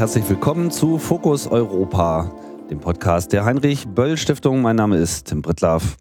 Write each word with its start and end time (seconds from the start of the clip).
Herzlich 0.00 0.26
willkommen 0.30 0.70
zu 0.70 0.96
Fokus 0.96 1.46
Europa, 1.46 2.32
dem 2.70 2.80
Podcast 2.80 3.34
der 3.34 3.44
Heinrich 3.44 3.86
Böll 3.86 4.16
Stiftung. 4.16 4.62
Mein 4.62 4.76
Name 4.76 4.96
ist 4.96 5.26
Tim 5.26 5.42
Brittlaff 5.42 5.98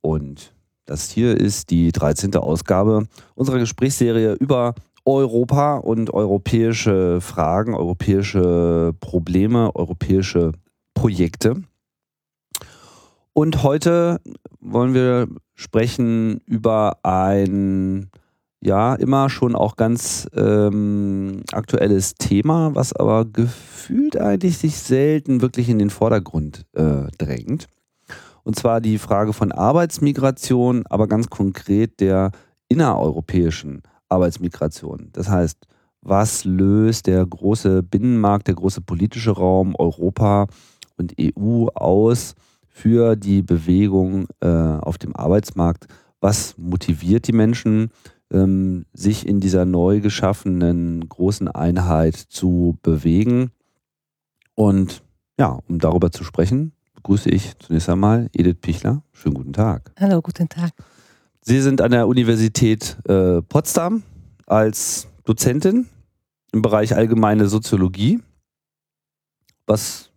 und 0.00 0.52
das 0.84 1.10
hier 1.10 1.36
ist 1.40 1.70
die 1.70 1.92
13. 1.92 2.34
Ausgabe 2.34 3.06
unserer 3.36 3.60
Gesprächsserie 3.60 4.32
über 4.32 4.74
Europa 5.04 5.76
und 5.76 6.12
europäische 6.12 7.20
Fragen, 7.20 7.76
europäische 7.76 8.94
Probleme, 8.98 9.76
europäische 9.76 10.50
Projekte. 10.94 11.62
Und 13.32 13.62
heute 13.62 14.20
wollen 14.58 14.92
wir 14.92 15.28
sprechen 15.54 16.40
über 16.46 16.98
ein 17.04 18.10
ja 18.66 18.94
immer 18.96 19.30
schon 19.30 19.54
auch 19.54 19.76
ganz 19.76 20.28
ähm, 20.34 21.42
aktuelles 21.52 22.16
Thema, 22.16 22.74
was 22.74 22.92
aber 22.92 23.24
gefühlt 23.24 24.20
eigentlich 24.20 24.58
sich 24.58 24.76
selten 24.76 25.40
wirklich 25.40 25.70
in 25.70 25.78
den 25.78 25.88
Vordergrund 25.90 26.66
äh, 26.74 27.06
drängt. 27.16 27.68
Und 28.42 28.56
zwar 28.56 28.80
die 28.80 28.98
Frage 28.98 29.32
von 29.32 29.52
Arbeitsmigration, 29.52 30.84
aber 30.86 31.06
ganz 31.06 31.30
konkret 31.30 32.00
der 32.00 32.32
innereuropäischen 32.68 33.82
Arbeitsmigration. 34.08 35.08
Das 35.12 35.28
heißt, 35.28 35.66
was 36.02 36.44
löst 36.44 37.06
der 37.06 37.24
große 37.24 37.82
Binnenmarkt, 37.82 38.46
der 38.46 38.54
große 38.54 38.80
politische 38.80 39.32
Raum 39.32 39.74
Europa 39.76 40.46
und 40.96 41.14
EU 41.20 41.66
aus 41.74 42.34
für 42.68 43.16
die 43.16 43.42
Bewegung 43.42 44.26
äh, 44.40 44.48
auf 44.48 44.98
dem 44.98 45.16
Arbeitsmarkt? 45.16 45.86
Was 46.20 46.56
motiviert 46.56 47.26
die 47.26 47.32
Menschen? 47.32 47.90
Ähm, 48.32 48.86
sich 48.92 49.26
in 49.26 49.40
dieser 49.40 49.64
neu 49.64 50.00
geschaffenen 50.00 51.08
großen 51.08 51.48
Einheit 51.48 52.16
zu 52.16 52.78
bewegen. 52.82 53.50
Und 54.54 55.02
ja, 55.38 55.58
um 55.68 55.78
darüber 55.78 56.10
zu 56.10 56.24
sprechen, 56.24 56.72
begrüße 56.94 57.30
ich 57.30 57.58
zunächst 57.58 57.88
einmal 57.88 58.28
Edith 58.32 58.58
Pichler. 58.60 59.02
Schönen 59.12 59.34
guten 59.34 59.52
Tag. 59.52 59.92
Hallo, 59.98 60.20
guten 60.22 60.48
Tag. 60.48 60.72
Sie 61.40 61.60
sind 61.60 61.80
an 61.80 61.92
der 61.92 62.08
Universität 62.08 62.96
äh, 63.06 63.40
Potsdam 63.42 64.02
als 64.46 65.06
Dozentin 65.24 65.86
im 66.52 66.62
Bereich 66.62 66.96
allgemeine 66.96 67.46
Soziologie. 67.46 68.20
Was, 69.66 70.10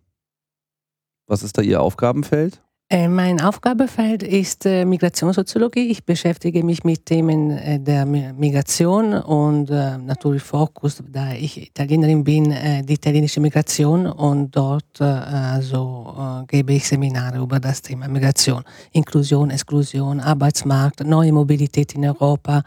was 1.26 1.42
ist 1.42 1.58
da 1.58 1.62
Ihr 1.62 1.80
Aufgabenfeld? 1.80 2.62
Äh, 2.92 3.06
mein 3.06 3.40
Aufgabefeld 3.40 4.24
ist 4.24 4.66
äh, 4.66 4.84
Migrationssoziologie. 4.84 5.92
Ich 5.92 6.04
beschäftige 6.04 6.64
mich 6.64 6.82
mit 6.82 7.06
Themen 7.06 7.52
äh, 7.52 7.78
der 7.78 8.04
Migration 8.04 9.14
und 9.14 9.70
natürlich 9.70 10.42
Fokus, 10.42 11.00
da 11.08 11.32
ich 11.32 11.68
Italienerin 11.68 12.24
bin, 12.24 12.52
die 12.84 12.94
italienische 12.94 13.40
Migration 13.40 14.06
und 14.06 14.56
dort 14.56 15.00
also, 15.00 16.44
gebe 16.48 16.72
ich 16.72 16.88
Seminare 16.88 17.38
über 17.38 17.60
das 17.60 17.80
Thema 17.80 18.08
Migration, 18.08 18.64
Inklusion, 18.92 19.50
Exklusion, 19.50 20.18
Arbeitsmarkt, 20.18 21.04
neue 21.04 21.32
Mobilität 21.32 21.94
in 21.94 22.04
Europa 22.06 22.64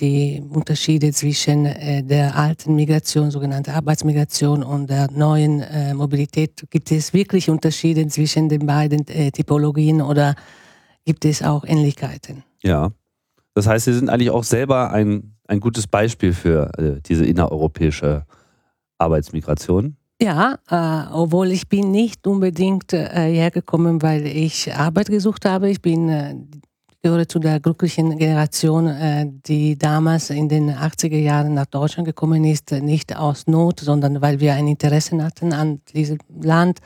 die 0.00 0.42
Unterschiede 0.48 1.12
zwischen 1.12 1.66
äh, 1.66 2.02
der 2.02 2.36
alten 2.36 2.74
Migration, 2.74 3.30
sogenannte 3.30 3.74
Arbeitsmigration 3.74 4.62
und 4.62 4.88
der 4.88 5.10
neuen 5.10 5.60
äh, 5.60 5.94
Mobilität. 5.94 6.64
Gibt 6.70 6.90
es 6.90 7.12
wirklich 7.12 7.50
Unterschiede 7.50 8.06
zwischen 8.08 8.48
den 8.48 8.66
beiden 8.66 9.06
äh, 9.08 9.30
Typologien 9.30 10.00
oder 10.00 10.34
gibt 11.04 11.24
es 11.24 11.42
auch 11.42 11.64
Ähnlichkeiten? 11.64 12.42
Ja, 12.62 12.92
das 13.54 13.66
heißt, 13.66 13.84
Sie 13.86 13.94
sind 13.94 14.08
eigentlich 14.08 14.30
auch 14.30 14.44
selber 14.44 14.92
ein, 14.92 15.34
ein 15.48 15.60
gutes 15.60 15.86
Beispiel 15.86 16.32
für 16.32 16.70
diese 17.06 17.24
innereuropäische 17.24 18.24
Arbeitsmigration. 18.98 19.96
Ja, 20.22 20.58
äh, 20.68 21.12
obwohl 21.12 21.50
ich 21.50 21.68
bin 21.68 21.90
nicht 21.90 22.26
unbedingt 22.26 22.92
äh, 22.92 23.08
hergekommen, 23.08 24.02
weil 24.02 24.26
ich 24.26 24.72
Arbeit 24.74 25.08
gesucht 25.08 25.46
habe. 25.46 25.70
Ich 25.70 25.80
bin 25.80 26.08
äh, 26.10 26.34
gehöre 27.02 27.26
zu 27.26 27.38
der 27.38 27.60
glücklichen 27.60 28.18
Generation, 28.18 28.86
äh, 28.86 29.26
die 29.46 29.78
damals 29.78 30.30
in 30.30 30.48
den 30.48 30.70
80er 30.70 31.18
Jahren 31.18 31.54
nach 31.54 31.66
Deutschland 31.66 32.06
gekommen 32.06 32.44
ist, 32.44 32.72
nicht 32.72 33.16
aus 33.16 33.46
Not, 33.46 33.80
sondern 33.80 34.20
weil 34.20 34.40
wir 34.40 34.54
ein 34.54 34.68
Interesse 34.68 35.22
hatten 35.22 35.52
an 35.52 35.80
diesem 35.94 36.18
Land 36.42 36.80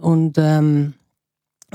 und 0.00 0.36
ähm, 0.38 0.94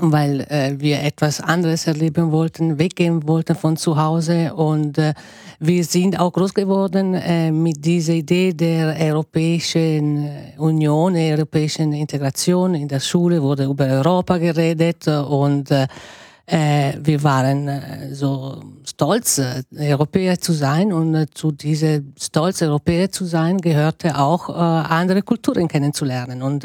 weil 0.01 0.41
äh, 0.41 0.75
wir 0.77 1.01
etwas 1.01 1.41
anderes 1.41 1.87
erleben 1.87 2.31
wollten, 2.31 2.79
weggehen 2.79 3.27
wollten 3.27 3.55
von 3.55 3.75
zu 3.75 3.97
Hause 3.97 4.53
und 4.53 4.97
äh, 4.97 5.13
wir 5.59 5.83
sind 5.83 6.17
auch 6.17 6.31
groß 6.31 6.53
geworden 6.53 7.17
mit 7.61 7.83
dieser 7.83 8.13
Idee 8.13 8.53
der 8.53 8.95
Europäischen 8.97 10.29
Union, 10.57 11.15
der 11.15 11.35
europäischen 11.35 11.91
Integration. 11.91 12.75
In 12.75 12.87
der 12.87 13.01
Schule 13.01 13.41
wurde 13.41 13.65
über 13.65 13.83
Europa 13.83 14.37
geredet 14.37 15.05
und 15.09 15.69
äh, 16.51 16.97
wir 16.99 17.21
waren 17.23 17.67
äh, 17.67 18.13
so 18.15 18.59
stolz, 18.83 19.37
äh, 19.37 19.63
Europäer 19.77 20.39
zu 20.39 20.53
sein 20.53 20.91
und 20.91 21.13
äh, 21.13 21.27
zu 21.31 21.51
dieser 21.51 21.99
Stolz, 22.19 22.63
Europäer 22.63 23.11
zu 23.11 23.25
sein, 23.25 23.59
gehörte 23.59 24.17
auch 24.17 24.49
andere 24.49 25.21
Kulturen 25.21 25.67
kennenzulernen. 25.67 26.41
Und 26.41 26.63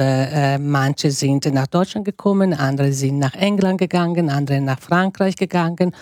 manche 0.61 1.11
sind 1.11 1.53
nach 1.53 1.67
Deutschland 1.67 2.05
gekommen, 2.07 2.55
andere 2.55 2.93
sind 2.93 3.19
nach 3.19 3.35
England 3.35 3.79
gegangen, 3.79 4.31
andere 4.31 4.61
nach 4.61 4.81
Frankreich 4.81 5.37
gegangen. 5.37 5.93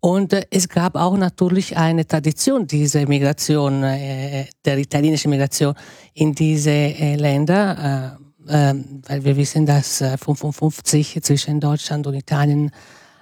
Und 0.00 0.34
es 0.50 0.68
gab 0.68 0.96
auch 0.96 1.16
natürlich 1.16 1.76
eine 1.76 2.06
Tradition 2.06 2.66
dieser 2.66 3.06
Migration, 3.06 3.82
der 3.82 4.78
italienischen 4.78 5.30
Migration 5.30 5.74
in 6.14 6.34
diese 6.34 6.70
Länder, 7.16 8.18
ähm, 8.48 9.02
weil 9.06 9.24
wir 9.24 9.36
wissen, 9.36 9.66
dass 9.66 9.98
55 9.98 11.20
zwischen 11.22 11.60
Deutschland 11.60 12.06
und 12.06 12.14
Italien 12.14 12.70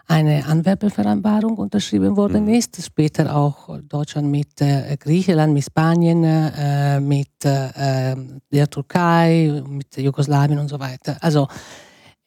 eine 0.08 0.44
Anwerbevereinbarung 0.46 1.58
unterschrieben 1.58 2.16
worden 2.16 2.46
mhm. 2.46 2.54
ist. 2.54 2.82
Später 2.82 3.34
auch 3.36 3.78
Deutschland 3.82 4.28
mit 4.28 4.60
äh, 4.60 4.96
Griechenland, 4.98 5.52
mit 5.52 5.64
Spanien, 5.64 6.24
äh, 6.24 6.98
mit 6.98 7.44
äh, 7.44 8.16
der 8.50 8.70
Türkei, 8.70 9.62
mit 9.68 9.96
Jugoslawien 9.96 10.58
und 10.58 10.68
so 10.68 10.80
weiter. 10.80 11.18
Also 11.20 11.46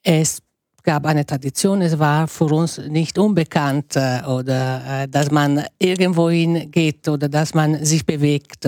es 0.03 0.41
gab 0.83 1.05
eine 1.05 1.25
Tradition, 1.25 1.81
es 1.81 1.97
war 1.97 2.27
für 2.27 2.45
uns 2.45 2.77
nicht 2.77 3.17
unbekannt 3.17 3.95
äh, 3.95 4.21
oder 4.27 5.03
äh, 5.03 5.07
dass 5.07 5.31
man 5.31 5.63
irgendwohin 5.79 6.69
geht 6.71 7.07
oder 7.07 7.27
dass 7.29 7.53
man 7.55 7.83
sich 7.83 8.05
bewegt. 8.05 8.67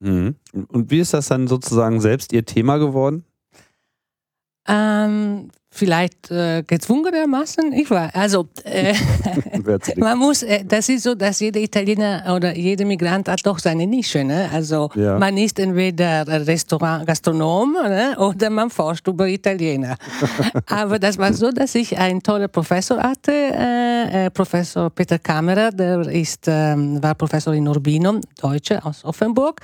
Mhm. 0.00 0.34
Und 0.68 0.90
wie 0.90 1.00
ist 1.00 1.12
das 1.12 1.28
dann 1.28 1.46
sozusagen 1.46 2.00
selbst 2.00 2.32
Ihr 2.32 2.44
Thema 2.44 2.78
geworden? 2.78 3.24
Ähm, 4.68 5.50
vielleicht 5.76 6.30
äh, 6.30 6.62
gezwungenermaßen. 6.66 7.72
Ich 7.72 7.90
war, 7.90 8.10
also 8.14 8.48
äh, 8.64 8.94
man 9.96 10.18
muss, 10.18 10.42
äh, 10.42 10.64
das 10.64 10.88
ist 10.88 11.02
so, 11.04 11.14
dass 11.14 11.40
jeder 11.40 11.60
Italiener 11.60 12.34
oder 12.34 12.56
jeder 12.56 12.84
Migrant 12.84 13.28
hat 13.28 13.40
doch 13.44 13.58
seine 13.58 13.86
Nische. 13.86 14.24
Ne? 14.24 14.48
Also 14.52 14.90
ja. 14.94 15.18
man 15.18 15.36
ist 15.36 15.58
entweder 15.58 16.26
Restaurant, 16.46 17.06
Gastronom 17.06 17.72
ne? 17.72 18.16
oder 18.18 18.50
man 18.50 18.70
forscht 18.70 19.06
über 19.06 19.28
Italiener. 19.28 19.96
Aber 20.66 20.98
das 20.98 21.18
war 21.18 21.32
so, 21.32 21.50
dass 21.50 21.74
ich 21.74 21.96
einen 21.96 22.22
tollen 22.22 22.50
Professor 22.50 22.98
hatte, 23.02 23.32
äh, 23.32 24.26
äh, 24.26 24.30
Professor 24.30 24.90
Peter 24.90 25.18
Kammerer, 25.18 25.70
der 25.70 26.00
ist, 26.08 26.44
ähm, 26.46 27.02
war 27.02 27.14
Professor 27.14 27.54
in 27.54 27.68
Urbino, 27.68 28.20
Deutsche 28.40 28.84
aus 28.84 29.04
Offenburg. 29.04 29.60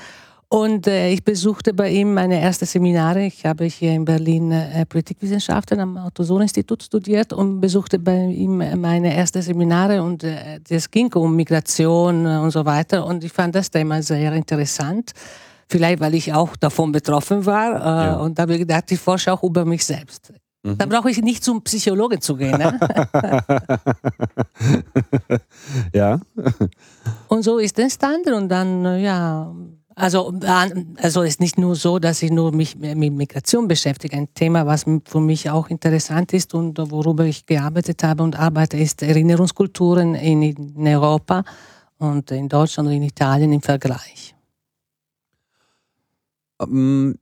Und 0.52 0.86
äh, 0.86 1.08
ich 1.08 1.24
besuchte 1.24 1.72
bei 1.72 1.88
ihm 1.88 2.12
meine 2.12 2.38
ersten 2.38 2.66
Seminare. 2.66 3.24
Ich 3.24 3.46
habe 3.46 3.64
hier 3.64 3.94
in 3.94 4.04
Berlin 4.04 4.52
äh, 4.52 4.84
Politikwissenschaften 4.84 5.80
am 5.80 5.96
Otto-Sohn-Institut 5.96 6.82
studiert 6.82 7.32
und 7.32 7.58
besuchte 7.58 7.98
bei 7.98 8.26
ihm 8.26 8.58
meine 8.58 9.14
ersten 9.14 9.40
Seminare. 9.40 10.02
Und 10.02 10.24
äh, 10.24 10.60
das 10.68 10.90
ging 10.90 11.10
um 11.14 11.34
Migration 11.34 12.26
und 12.26 12.50
so 12.50 12.66
weiter. 12.66 13.06
Und 13.06 13.24
ich 13.24 13.32
fand 13.32 13.54
das 13.54 13.70
Thema 13.70 14.02
sehr 14.02 14.30
interessant. 14.34 15.12
Vielleicht, 15.70 16.00
weil 16.00 16.14
ich 16.14 16.34
auch 16.34 16.54
davon 16.56 16.92
betroffen 16.92 17.46
war. 17.46 17.70
Äh, 17.70 18.06
ja. 18.08 18.16
Und 18.16 18.38
da 18.38 18.42
habe 18.42 18.52
ich 18.52 18.58
gedacht, 18.58 18.92
ich 18.92 19.00
forsche 19.00 19.32
auch 19.32 19.42
über 19.42 19.64
mich 19.64 19.86
selbst. 19.86 20.34
Mhm. 20.64 20.76
Da 20.76 20.84
brauche 20.84 21.08
ich 21.08 21.22
nicht 21.22 21.42
zum 21.42 21.62
Psychologen 21.62 22.20
zu 22.20 22.36
gehen. 22.36 22.58
Ne? 22.58 22.78
ja. 25.94 26.20
Und 27.28 27.42
so 27.42 27.56
ist 27.56 27.78
es 27.78 27.84
entstanden. 27.84 28.34
Und 28.34 28.50
dann, 28.50 29.00
ja 29.00 29.50
also, 30.02 30.32
also 30.96 31.22
es 31.22 31.34
ist 31.34 31.40
nicht 31.40 31.58
nur 31.58 31.76
so, 31.76 32.00
dass 32.00 32.24
ich 32.24 32.32
nur 32.32 32.50
mich 32.50 32.76
mit 32.76 32.96
Migration 32.96 33.68
beschäftige. 33.68 34.16
Ein 34.16 34.34
Thema, 34.34 34.66
was 34.66 34.84
für 35.04 35.20
mich 35.20 35.48
auch 35.48 35.68
interessant 35.68 36.32
ist 36.32 36.54
und 36.54 36.76
worüber 36.90 37.24
ich 37.24 37.46
gearbeitet 37.46 38.02
habe 38.02 38.24
und 38.24 38.36
arbeite, 38.36 38.76
ist 38.78 39.00
Erinnerungskulturen 39.00 40.16
in, 40.16 40.88
Europa 40.88 41.44
und 41.98 42.32
in 42.32 42.48
Deutschland 42.48 42.88
und 42.88 42.96
in 42.96 43.04
Italien 43.04 43.52
im 43.52 43.62
Vergleich. 43.62 44.34
Ähm, 46.60 47.16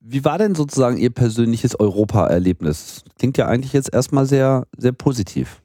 wie 0.00 0.24
war 0.24 0.38
denn 0.38 0.54
sozusagen 0.54 0.96
Ihr 0.96 1.10
persönliches 1.10 1.78
Europa-Erlebnis? 1.78 3.04
Klingt 3.18 3.36
ja 3.36 3.48
eigentlich 3.48 3.74
jetzt 3.74 3.92
erstmal 3.92 4.24
sehr, 4.24 4.66
sehr 4.78 4.92
positiv. 4.92 5.60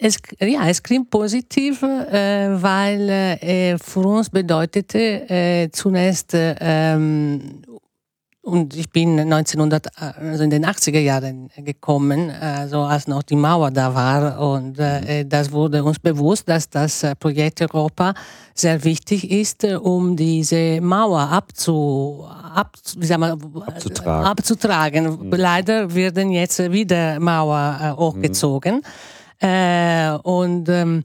Es, 0.00 0.16
ja, 0.38 0.68
es 0.68 0.80
klingt 0.80 1.10
positiv, 1.10 1.82
äh, 1.82 2.62
weil 2.62 3.08
äh, 3.08 3.78
für 3.78 4.00
uns 4.00 4.30
bedeutete 4.30 5.28
äh, 5.28 5.70
zunächst 5.72 6.30
ähm, 6.34 7.62
und 8.48 8.74
ich 8.74 8.90
bin 8.90 9.18
1900, 9.18 9.88
also 9.96 10.42
in 10.42 10.50
den 10.50 10.64
80er 10.64 11.00
Jahren 11.00 11.50
gekommen, 11.56 12.30
also 12.30 12.80
als 12.80 13.06
noch 13.06 13.22
die 13.22 13.36
Mauer 13.36 13.70
da 13.70 13.94
war. 13.94 14.40
Und 14.40 14.78
äh, 14.78 15.24
mhm. 15.24 15.28
das 15.28 15.52
wurde 15.52 15.84
uns 15.84 15.98
bewusst, 15.98 16.48
dass 16.48 16.70
das 16.70 17.02
äh, 17.02 17.14
Projekt 17.14 17.60
Europa 17.60 18.14
sehr 18.54 18.82
wichtig 18.84 19.30
ist, 19.30 19.64
um 19.64 20.16
diese 20.16 20.80
Mauer 20.80 21.20
abzu, 21.20 22.26
ab, 22.26 22.76
wie 22.96 23.06
sagen 23.06 23.22
wir, 23.22 23.66
abzutragen. 23.66 24.26
abzutragen. 24.26 25.28
Mhm. 25.28 25.30
Leider 25.32 25.94
werden 25.94 26.30
jetzt 26.30 26.58
wieder 26.72 27.20
Mauer 27.20 27.78
äh, 27.82 28.00
hochgezogen. 28.00 28.76
Mhm. 28.76 28.82
Äh, 29.40 30.10
und 30.22 30.68
ähm, 30.68 31.04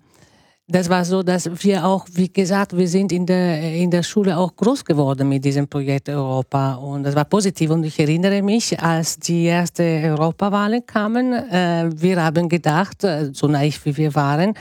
das 0.67 0.89
war 0.89 1.03
so, 1.03 1.23
dass 1.23 1.49
wir 1.63 1.85
auch, 1.85 2.07
wie 2.13 2.31
gesagt, 2.31 2.75
wir 2.75 2.87
sind 2.87 3.11
in 3.11 3.25
der, 3.25 3.73
in 3.75 3.91
der 3.91 4.01
Schule 4.01 4.37
auch 4.37 4.55
groß 4.55 4.85
geworden 4.85 5.27
mit 5.27 5.43
diesem 5.43 5.67
Projekt 5.67 6.07
Europa. 6.09 6.75
Und 6.75 7.03
das 7.03 7.15
war 7.15 7.25
positiv. 7.25 7.69
Und 7.69 7.83
ich 7.83 7.99
erinnere 7.99 8.41
mich, 8.41 8.79
als 8.79 9.17
die 9.17 9.43
erste 9.43 9.83
Europawahlen 9.83 10.85
kamen, 10.85 11.33
äh, 11.33 11.89
wir 11.93 12.23
haben 12.23 12.47
gedacht, 12.47 13.03
äh, 13.03 13.29
so 13.33 13.47
naiv 13.47 13.85
wie 13.85 13.97
wir 13.97 14.15
waren, 14.15 14.53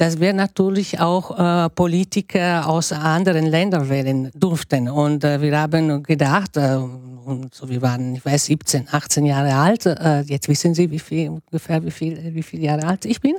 dass 0.00 0.18
wir 0.18 0.32
natürlich 0.32 0.98
auch 0.98 1.38
äh, 1.38 1.68
Politiker 1.68 2.66
aus 2.66 2.90
anderen 2.90 3.44
Ländern 3.44 3.90
wählen 3.90 4.30
durften. 4.34 4.88
Und 4.88 5.24
äh, 5.24 5.42
wir 5.42 5.60
haben 5.60 6.02
gedacht, 6.02 6.56
äh, 6.56 6.78
und 7.26 7.54
so, 7.54 7.68
wir 7.68 7.82
waren, 7.82 8.14
ich 8.14 8.24
weiß, 8.24 8.46
17, 8.46 8.88
18 8.90 9.26
Jahre 9.26 9.54
alt. 9.54 9.84
Äh, 9.84 10.22
jetzt 10.22 10.48
wissen 10.48 10.72
Sie, 10.74 10.90
wie 10.90 10.98
viel, 10.98 11.28
ungefähr 11.28 11.84
wie 11.84 11.90
viel, 11.90 12.34
wie 12.34 12.42
viele 12.42 12.62
Jahre 12.62 12.86
alt 12.86 13.04
ich 13.04 13.20
bin. 13.20 13.36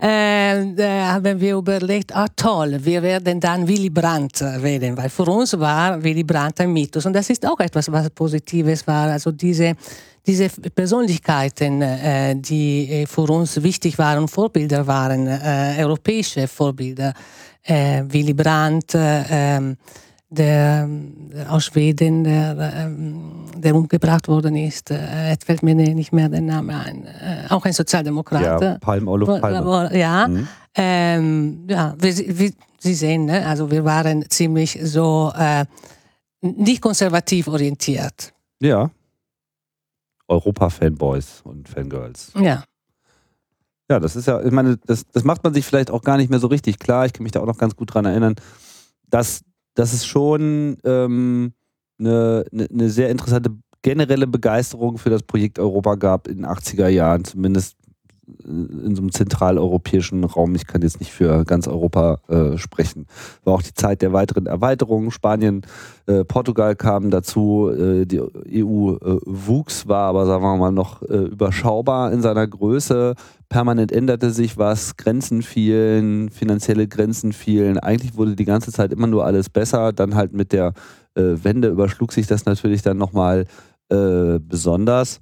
Äh, 0.00 0.74
da 0.74 1.12
haben 1.12 1.40
wir 1.40 1.54
überlegt, 1.54 2.14
ah 2.14 2.26
toll, 2.34 2.76
wir 2.82 3.02
werden 3.04 3.38
dann 3.38 3.68
Willy 3.68 3.90
Brandt 3.90 4.40
wählen, 4.40 4.96
weil 4.96 5.10
für 5.10 5.30
uns 5.30 5.56
war 5.60 6.02
Willy 6.02 6.24
Brandt 6.24 6.60
ein 6.60 6.72
Mythos. 6.72 7.06
Und 7.06 7.12
das 7.12 7.30
ist 7.30 7.46
auch 7.46 7.60
etwas, 7.60 7.90
was 7.92 8.10
Positives 8.10 8.84
war. 8.84 9.10
Also 9.12 9.30
diese 9.30 9.76
diese 10.30 10.48
Persönlichkeiten, 10.48 11.82
äh, 11.82 12.36
die 12.36 12.88
äh, 12.88 13.06
für 13.06 13.28
uns 13.32 13.60
wichtig 13.62 13.98
waren, 13.98 14.28
Vorbilder 14.28 14.86
waren, 14.86 15.26
äh, 15.26 15.76
europäische 15.80 16.46
Vorbilder, 16.46 17.12
äh, 17.64 18.04
Willy 18.06 18.34
Brandt, 18.34 18.94
äh, 18.94 19.24
ähm, 19.30 19.76
der, 20.28 20.86
der, 21.32 21.52
aus 21.52 21.64
Schweden, 21.64 22.22
der, 22.22 22.72
ähm, 22.76 23.46
der 23.56 23.74
umgebracht 23.74 24.28
worden 24.28 24.54
ist, 24.54 24.92
äh, 24.92 25.30
jetzt 25.30 25.44
fällt 25.46 25.64
mir 25.64 25.74
nicht 25.74 26.12
mehr 26.12 26.28
der 26.28 26.42
Name 26.42 26.74
ein, 26.78 27.08
auch 27.48 27.64
ein 27.64 27.72
Sozialdemokrat. 27.72 28.62
Ja, 28.62 28.78
Palm, 28.78 29.08
Olof 29.08 29.40
Palme. 29.40 29.98
Ja, 29.98 30.28
mhm. 30.28 30.48
ähm, 30.76 31.66
ja 31.68 31.94
wir, 31.98 32.38
wir, 32.38 32.52
Sie 32.78 32.94
sehen, 32.94 33.24
ne? 33.26 33.44
also 33.44 33.70
wir 33.70 33.84
waren 33.84 34.24
ziemlich 34.30 34.78
so 34.82 35.30
nicht 36.40 36.80
konservativ 36.80 37.48
orientiert. 37.48 38.32
Ja. 38.62 38.90
Europa-Fanboys 40.30 41.42
und 41.44 41.68
Fangirls. 41.68 42.32
Ja. 42.40 42.64
Ja, 43.90 43.98
das 43.98 44.14
ist 44.14 44.26
ja, 44.26 44.40
ich 44.40 44.52
meine, 44.52 44.78
das, 44.86 45.04
das 45.12 45.24
macht 45.24 45.42
man 45.42 45.52
sich 45.52 45.66
vielleicht 45.66 45.90
auch 45.90 46.02
gar 46.02 46.16
nicht 46.16 46.30
mehr 46.30 46.38
so 46.38 46.46
richtig 46.46 46.78
klar. 46.78 47.06
Ich 47.06 47.12
kann 47.12 47.24
mich 47.24 47.32
da 47.32 47.40
auch 47.40 47.46
noch 47.46 47.58
ganz 47.58 47.74
gut 47.74 47.92
dran 47.92 48.04
erinnern, 48.04 48.36
dass, 49.08 49.42
dass 49.74 49.92
es 49.92 50.06
schon 50.06 50.78
ähm, 50.84 51.52
eine, 51.98 52.44
eine, 52.52 52.68
eine 52.70 52.88
sehr 52.88 53.10
interessante 53.10 53.50
generelle 53.82 54.28
Begeisterung 54.28 54.98
für 54.98 55.10
das 55.10 55.24
Projekt 55.24 55.58
Europa 55.58 55.96
gab 55.96 56.28
in 56.28 56.36
den 56.36 56.46
80er 56.46 56.86
Jahren, 56.86 57.24
zumindest 57.24 57.76
in 58.44 58.94
so 58.94 59.02
einem 59.02 59.12
zentraleuropäischen 59.12 60.24
Raum. 60.24 60.54
Ich 60.54 60.66
kann 60.66 60.82
jetzt 60.82 61.00
nicht 61.00 61.12
für 61.12 61.44
ganz 61.44 61.68
Europa 61.68 62.18
äh, 62.28 62.58
sprechen. 62.58 63.06
War 63.44 63.54
auch 63.54 63.62
die 63.62 63.74
Zeit 63.74 64.02
der 64.02 64.12
weiteren 64.12 64.46
Erweiterungen. 64.46 65.10
Spanien, 65.10 65.62
äh, 66.06 66.24
Portugal 66.24 66.76
kamen 66.76 67.10
dazu. 67.10 67.70
Äh, 67.70 68.06
die 68.06 68.20
EU 68.20 68.94
äh, 68.94 69.18
wuchs, 69.24 69.86
war 69.88 70.08
aber, 70.08 70.26
sagen 70.26 70.42
wir 70.42 70.56
mal, 70.56 70.72
noch 70.72 71.02
äh, 71.02 71.16
überschaubar 71.16 72.12
in 72.12 72.22
seiner 72.22 72.46
Größe. 72.46 73.14
Permanent 73.48 73.92
änderte 73.92 74.30
sich 74.30 74.58
was, 74.58 74.96
Grenzen 74.96 75.42
fielen, 75.42 76.30
finanzielle 76.30 76.86
Grenzen 76.86 77.32
fielen. 77.32 77.78
Eigentlich 77.78 78.16
wurde 78.16 78.36
die 78.36 78.44
ganze 78.44 78.72
Zeit 78.72 78.92
immer 78.92 79.06
nur 79.06 79.24
alles 79.24 79.48
besser. 79.48 79.92
Dann 79.92 80.14
halt 80.14 80.32
mit 80.32 80.52
der 80.52 80.72
äh, 81.14 81.22
Wende 81.42 81.68
überschlug 81.68 82.12
sich 82.12 82.26
das 82.26 82.44
natürlich 82.44 82.82
dann 82.82 82.98
nochmal 82.98 83.46
besonders. 83.92 85.20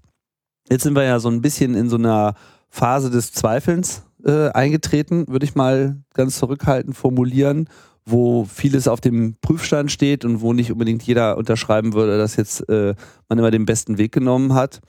Jetzt 0.70 0.82
sind 0.82 0.94
wir 0.94 1.04
ja 1.04 1.18
so 1.20 1.30
ein 1.30 1.40
bisschen 1.40 1.74
in 1.74 1.88
so 1.88 1.96
einer 1.96 2.34
Phase 2.68 3.10
des 3.10 3.32
Zweifelns 3.32 4.02
äh, 4.24 4.48
eingetreten, 4.50 5.26
würde 5.28 5.44
ich 5.44 5.54
mal 5.54 5.96
ganz 6.14 6.38
zurückhaltend 6.38 6.96
formulieren, 6.96 7.68
wo 8.04 8.44
vieles 8.44 8.88
auf 8.88 9.00
dem 9.00 9.36
Prüfstand 9.40 9.92
steht 9.92 10.24
und 10.24 10.40
wo 10.40 10.52
nicht 10.52 10.72
unbedingt 10.72 11.02
jeder 11.02 11.36
unterschreiben 11.36 11.92
würde, 11.92 12.18
dass 12.18 12.36
jetzt 12.36 12.68
äh, 12.68 12.94
man 13.28 13.38
immer 13.38 13.50
den 13.50 13.66
besten 13.66 13.98
Weg 13.98 14.12
genommen 14.12 14.54
hat. 14.54 14.80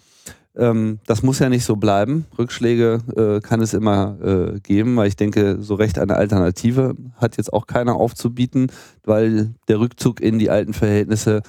Ähm, 0.55 0.99
das 1.05 1.21
muss 1.21 1.39
ja 1.39 1.49
nicht 1.49 1.65
so 1.65 1.75
bleiben. 1.75 2.25
Rückschläge 2.37 3.01
äh, 3.15 3.41
kann 3.41 3.61
es 3.61 3.73
immer 3.73 4.17
äh, 4.21 4.59
geben, 4.61 4.95
weil 4.95 5.07
ich 5.07 5.15
denke, 5.15 5.57
so 5.59 5.75
recht 5.75 5.99
eine 5.99 6.15
Alternative 6.15 6.95
hat 7.15 7.37
jetzt 7.37 7.53
auch 7.53 7.67
keiner 7.67 7.95
aufzubieten, 7.95 8.71
weil 9.03 9.53
der 9.67 9.79
Rückzug 9.79 10.21
in 10.21 10.39
die 10.39 10.49
alten 10.49 10.73
Verhältnisse 10.73 11.41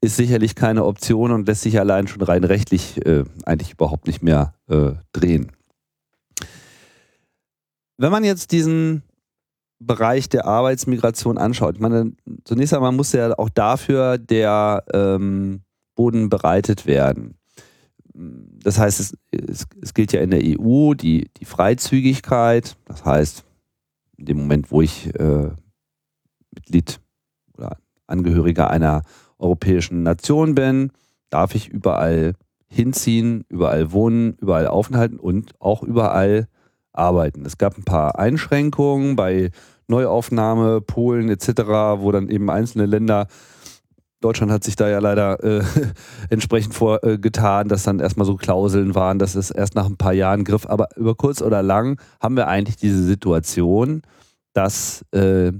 ist 0.00 0.16
sicherlich 0.16 0.54
keine 0.54 0.84
Option 0.84 1.30
und 1.30 1.46
lässt 1.46 1.62
sich 1.62 1.78
allein 1.78 2.06
schon 2.06 2.22
rein 2.22 2.44
rechtlich 2.44 3.04
äh, 3.04 3.24
eigentlich 3.44 3.72
überhaupt 3.72 4.06
nicht 4.06 4.22
mehr 4.22 4.54
äh, 4.68 4.92
drehen. 5.12 5.52
Wenn 8.00 8.12
man 8.12 8.24
jetzt 8.24 8.52
diesen 8.52 9.02
Bereich 9.78 10.30
der 10.30 10.46
Arbeitsmigration 10.46 11.36
anschaut, 11.36 11.74
ich 11.74 11.82
meine, 11.82 12.12
zunächst 12.44 12.72
einmal 12.72 12.92
muss 12.92 13.12
ja 13.12 13.38
auch 13.38 13.50
dafür 13.50 14.16
der 14.16 14.84
ähm, 14.94 15.60
Boden 15.96 16.30
bereitet 16.30 16.86
werden. 16.86 17.34
Das 18.14 18.78
heißt, 18.78 19.00
es, 19.00 19.18
es, 19.30 19.66
es, 19.82 19.92
gilt 19.92 20.14
ja 20.14 20.22
in 20.22 20.30
der 20.30 20.40
EU 20.42 20.94
die, 20.94 21.28
die 21.36 21.44
Freizügigkeit. 21.44 22.74
Das 22.86 23.04
heißt, 23.04 23.44
in 24.16 24.24
dem 24.24 24.38
Moment, 24.38 24.70
wo 24.70 24.80
ich 24.80 25.14
äh, 25.16 25.50
Mitglied 26.54 27.00
oder 27.52 27.76
Angehöriger 28.06 28.70
einer 28.70 29.02
europäischen 29.38 30.04
Nation 30.04 30.54
bin, 30.54 30.90
darf 31.28 31.54
ich 31.54 31.68
überall 31.68 32.32
hinziehen, 32.66 33.44
überall 33.50 33.92
wohnen, 33.92 34.38
überall 34.40 34.68
aufhalten 34.68 35.20
und 35.20 35.52
auch 35.60 35.82
überall 35.82 36.48
arbeiten. 36.92 37.44
Es 37.44 37.58
gab 37.58 37.76
ein 37.76 37.84
paar 37.84 38.18
Einschränkungen 38.18 39.16
bei 39.16 39.50
Neuaufnahme, 39.88 40.80
Polen 40.80 41.28
etc., 41.28 41.48
wo 41.98 42.12
dann 42.12 42.28
eben 42.28 42.50
einzelne 42.50 42.86
Länder 42.86 43.26
Deutschland 44.20 44.52
hat 44.52 44.64
sich 44.64 44.76
da 44.76 44.88
ja 44.88 44.98
leider 44.98 45.42
äh, 45.42 45.64
entsprechend 46.30 46.74
vorgetan, 46.74 47.66
äh, 47.66 47.68
dass 47.68 47.84
dann 47.84 48.00
erstmal 48.00 48.26
so 48.26 48.36
Klauseln 48.36 48.94
waren, 48.94 49.18
dass 49.18 49.34
es 49.34 49.50
erst 49.50 49.74
nach 49.74 49.86
ein 49.86 49.96
paar 49.96 50.12
Jahren 50.12 50.44
griff. 50.44 50.66
Aber 50.66 50.88
über 50.96 51.14
kurz 51.14 51.40
oder 51.40 51.62
lang 51.62 52.00
haben 52.20 52.36
wir 52.36 52.46
eigentlich 52.46 52.76
diese 52.76 53.02
Situation, 53.02 54.02
dass 54.52 55.04
äh, 55.12 55.52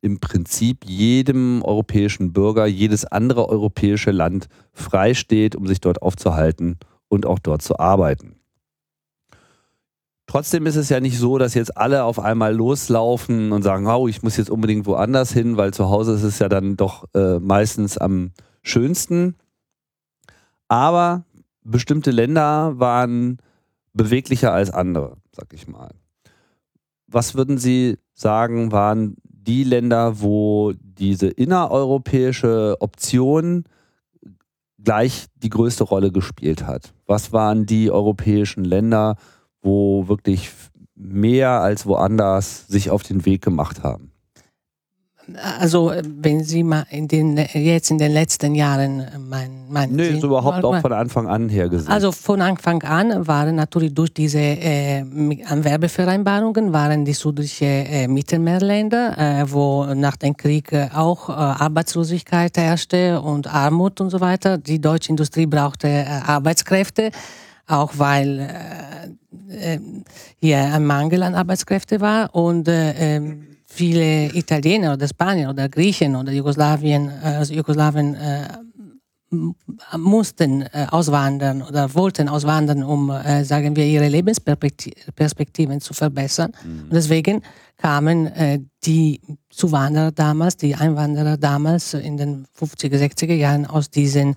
im 0.00 0.20
Prinzip 0.20 0.84
jedem 0.84 1.62
europäischen 1.62 2.32
Bürger 2.32 2.66
jedes 2.66 3.04
andere 3.04 3.48
europäische 3.48 4.12
Land 4.12 4.48
frei 4.72 5.14
steht, 5.14 5.56
um 5.56 5.66
sich 5.66 5.80
dort 5.80 6.02
aufzuhalten 6.02 6.78
und 7.08 7.26
auch 7.26 7.38
dort 7.38 7.62
zu 7.62 7.78
arbeiten. 7.78 8.36
Trotzdem 10.26 10.66
ist 10.66 10.76
es 10.76 10.88
ja 10.88 11.00
nicht 11.00 11.18
so, 11.18 11.38
dass 11.38 11.54
jetzt 11.54 11.76
alle 11.76 12.04
auf 12.04 12.18
einmal 12.18 12.54
loslaufen 12.54 13.52
und 13.52 13.62
sagen, 13.62 13.86
oh, 13.86 14.08
ich 14.08 14.22
muss 14.22 14.36
jetzt 14.36 14.50
unbedingt 14.50 14.86
woanders 14.86 15.32
hin, 15.32 15.56
weil 15.56 15.74
zu 15.74 15.90
Hause 15.90 16.14
ist 16.14 16.22
es 16.22 16.38
ja 16.38 16.48
dann 16.48 16.76
doch 16.76 17.04
äh, 17.14 17.38
meistens 17.38 17.98
am 17.98 18.32
schönsten. 18.62 19.36
Aber 20.68 21.24
bestimmte 21.62 22.10
Länder 22.10 22.78
waren 22.78 23.38
beweglicher 23.92 24.52
als 24.52 24.70
andere, 24.70 25.16
sag 25.32 25.52
ich 25.52 25.68
mal. 25.68 25.90
Was 27.06 27.34
würden 27.34 27.58
Sie 27.58 27.98
sagen, 28.14 28.72
waren 28.72 29.16
die 29.24 29.62
Länder, 29.62 30.20
wo 30.20 30.72
diese 30.80 31.28
innereuropäische 31.28 32.76
Option 32.80 33.64
gleich 34.82 35.26
die 35.36 35.50
größte 35.50 35.84
Rolle 35.84 36.10
gespielt 36.10 36.66
hat? 36.66 36.94
Was 37.06 37.32
waren 37.32 37.66
die 37.66 37.90
europäischen 37.90 38.64
Länder, 38.64 39.16
wo 39.64 40.06
wirklich 40.06 40.50
mehr 40.94 41.60
als 41.60 41.86
woanders 41.86 42.68
sich 42.68 42.90
auf 42.90 43.02
den 43.02 43.26
Weg 43.26 43.42
gemacht 43.42 43.82
haben? 43.82 44.12
Also 45.58 45.90
wenn 46.04 46.44
Sie 46.44 46.62
mal 46.62 46.84
in 46.90 47.08
den 47.08 47.38
jetzt 47.54 47.90
in 47.90 47.96
den 47.96 48.12
letzten 48.12 48.54
Jahren 48.54 49.06
mein, 49.26 49.64
mein 49.70 49.90
Nee, 49.92 50.08
ist 50.08 50.22
überhaupt 50.22 50.62
auch 50.62 50.80
von 50.80 50.92
Anfang 50.92 51.26
an 51.26 51.48
her 51.48 51.70
gesehen. 51.70 51.90
Also 51.90 52.12
von 52.12 52.42
Anfang 52.42 52.82
an 52.82 53.26
waren 53.26 53.56
natürlich 53.56 53.94
durch 53.94 54.12
diese 54.12 54.38
äh, 54.38 55.02
Anwerbevereinbarungen 55.46 56.74
waren 56.74 57.06
die 57.06 57.14
südlichen 57.14 57.66
äh, 57.66 58.06
Mittelmeerländer, 58.06 59.16
äh, 59.16 59.50
wo 59.50 59.86
nach 59.94 60.16
dem 60.16 60.36
Krieg 60.36 60.72
äh, 60.72 60.88
auch 60.94 61.30
äh, 61.30 61.32
Arbeitslosigkeit 61.32 62.58
herrschte 62.58 63.22
und 63.22 63.46
Armut 63.46 64.02
und 64.02 64.10
so 64.10 64.20
weiter. 64.20 64.58
Die 64.58 64.78
deutsche 64.78 65.08
Industrie 65.08 65.46
brauchte 65.46 65.88
äh, 65.88 66.04
Arbeitskräfte 66.04 67.10
auch 67.66 67.92
weil 67.96 68.40
äh, 68.40 69.74
äh, 69.74 69.80
hier 70.40 70.58
ein 70.58 70.84
Mangel 70.84 71.22
an 71.22 71.34
Arbeitskräften 71.34 72.00
war 72.00 72.34
und 72.34 72.68
äh, 72.68 73.16
ähm, 73.16 73.46
viele 73.66 74.34
Italiener 74.34 74.94
oder 74.94 75.08
Spanier 75.08 75.50
oder 75.50 75.68
Griechen 75.68 76.16
oder 76.16 76.32
Jugoslawien, 76.32 77.08
äh, 77.08 77.26
also 77.26 77.54
Jugoslawien 77.54 78.14
äh, 78.14 78.48
mussten 79.98 80.62
äh, 80.62 80.86
auswandern 80.90 81.62
oder 81.62 81.92
wollten 81.94 82.28
auswandern, 82.28 82.84
um, 82.84 83.12
sagen 83.42 83.74
wir, 83.74 83.84
ihre 83.84 84.06
Lebensperspektiven 84.06 85.80
zu 85.80 85.92
verbessern. 85.92 86.52
Mhm. 86.62 86.82
Und 86.84 86.92
deswegen 86.92 87.42
kamen 87.76 88.30
die 88.84 89.20
Zuwanderer 89.50 90.12
damals, 90.12 90.56
die 90.56 90.76
Einwanderer 90.76 91.36
damals 91.36 91.94
in 91.94 92.16
den 92.16 92.46
50er, 92.56 92.96
60er 92.96 93.34
Jahren 93.34 93.66
aus 93.66 93.90
diesen 93.90 94.34
äh, 94.34 94.36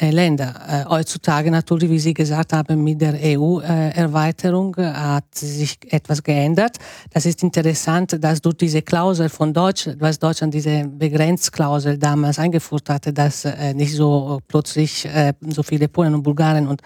Länder. 0.00 0.54
Äh, 0.68 0.84
heutzutage 0.88 1.50
natürlich, 1.50 1.90
wie 1.90 1.98
Sie 1.98 2.14
gesagt 2.14 2.52
haben, 2.52 2.82
mit 2.82 3.00
der 3.00 3.14
EU-Erweiterung 3.14 4.74
äh, 4.76 4.92
hat 4.92 5.34
sich 5.34 5.78
etwas 5.90 6.22
geändert. 6.22 6.76
Das 7.12 7.26
ist 7.26 7.42
interessant, 7.42 8.16
dass 8.22 8.40
durch 8.40 8.56
diese 8.56 8.82
Klausel 8.82 9.28
von 9.28 9.52
Deutschland, 9.52 10.00
was 10.00 10.18
Deutschland 10.18 10.54
diese 10.54 10.84
Begrenzklausel 10.84 11.98
damals 11.98 12.38
eingeführt 12.38 12.88
hatte, 12.88 13.12
dass 13.12 13.46
nicht 13.74 13.94
so 13.94 14.40
plötzlich 14.46 15.08
so 15.48 15.62
viele 15.62 15.88
Polen 15.88 16.14
und 16.14 16.22
Bulgaren 16.22 16.68
und 16.68 16.82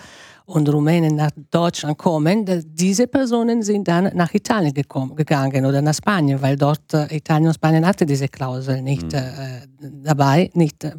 und 0.54 0.68
Rumänen 0.68 1.16
nach 1.16 1.30
Deutschland 1.50 1.97
kommen, 1.97 2.44
diese 2.75 3.06
Personen 3.06 3.62
sind 3.62 3.88
dann 3.88 4.11
nach 4.14 4.35
Italien 4.35 4.75
gekommen, 4.75 5.16
gegangen 5.16 5.64
oder 5.64 5.80
nach 5.80 5.94
Spanien, 5.94 6.42
weil 6.42 6.56
dort 6.56 6.92
äh, 6.92 7.16
Italien 7.16 7.49
und 7.49 7.54
Spanien 7.54 7.87
hatte 7.87 8.04
diese 8.04 8.28
Klausel 8.28 8.82
nicht 8.82 9.12
mhm. 9.12 9.18
äh, 9.18 10.02
dabei, 10.04 10.50
nicht 10.54 10.85
äh, 10.85 10.92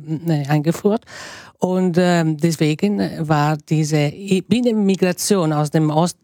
eingeführt. 0.47 1.05
Und 1.59 1.97
äh, 1.97 2.23
deswegen 2.25 2.99
war 3.27 3.57
diese 3.57 4.11
Binnenmigration 4.47 5.53
aus 5.53 5.69
dem 5.69 5.89
Ost, 5.91 6.17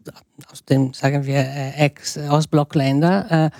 aus 0.50 0.64
dem, 0.64 0.92
sagen 0.92 1.24
wir, 1.24 1.38
äh, 1.38 1.86
Ex-Ostblockländer, 1.86 3.46
äh, 3.46 3.50